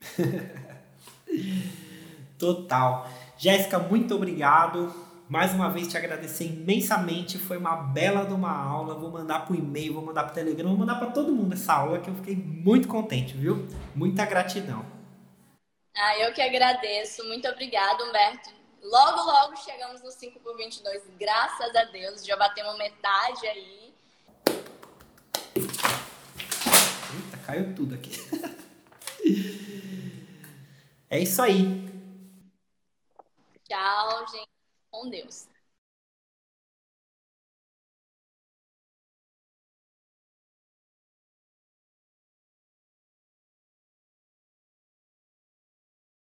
Total. 2.38 3.08
Jéssica, 3.38 3.78
muito 3.78 4.16
obrigado. 4.16 5.11
Mais 5.32 5.54
uma 5.54 5.70
vez 5.70 5.88
te 5.88 5.96
agradecer 5.96 6.44
imensamente. 6.44 7.38
Foi 7.38 7.56
uma 7.56 7.74
bela 7.74 8.26
de 8.26 8.34
uma 8.34 8.54
aula. 8.54 8.94
Vou 8.94 9.10
mandar 9.10 9.46
pro 9.46 9.54
e-mail, 9.54 9.94
vou 9.94 10.04
mandar 10.04 10.24
pro 10.24 10.34
Telegram, 10.34 10.68
vou 10.68 10.76
mandar 10.76 10.96
para 10.96 11.10
todo 11.10 11.32
mundo 11.32 11.54
essa 11.54 11.72
aula 11.72 11.98
que 12.00 12.10
eu 12.10 12.14
fiquei 12.16 12.36
muito 12.36 12.86
contente, 12.86 13.32
viu? 13.32 13.66
Muita 13.94 14.26
gratidão. 14.26 14.84
Ah, 15.96 16.18
eu 16.18 16.34
que 16.34 16.42
agradeço. 16.42 17.24
Muito 17.24 17.48
obrigada, 17.48 18.04
Humberto. 18.04 18.50
Logo, 18.82 19.22
logo 19.22 19.56
chegamos 19.56 20.02
no 20.02 20.10
5 20.10 20.38
por 20.40 20.54
22. 20.54 21.02
Graças 21.18 21.74
a 21.76 21.84
Deus. 21.84 22.26
Já 22.26 22.36
batemos 22.36 22.76
metade 22.76 23.46
aí. 23.46 23.94
Eita, 25.56 27.38
caiu 27.46 27.74
tudo 27.74 27.94
aqui. 27.94 28.12
é 31.08 31.20
isso 31.20 31.40
aí. 31.40 31.90
Tchau, 33.66 34.26
gente. 34.30 34.51
Com 34.92 35.08
Deus. 35.10 35.48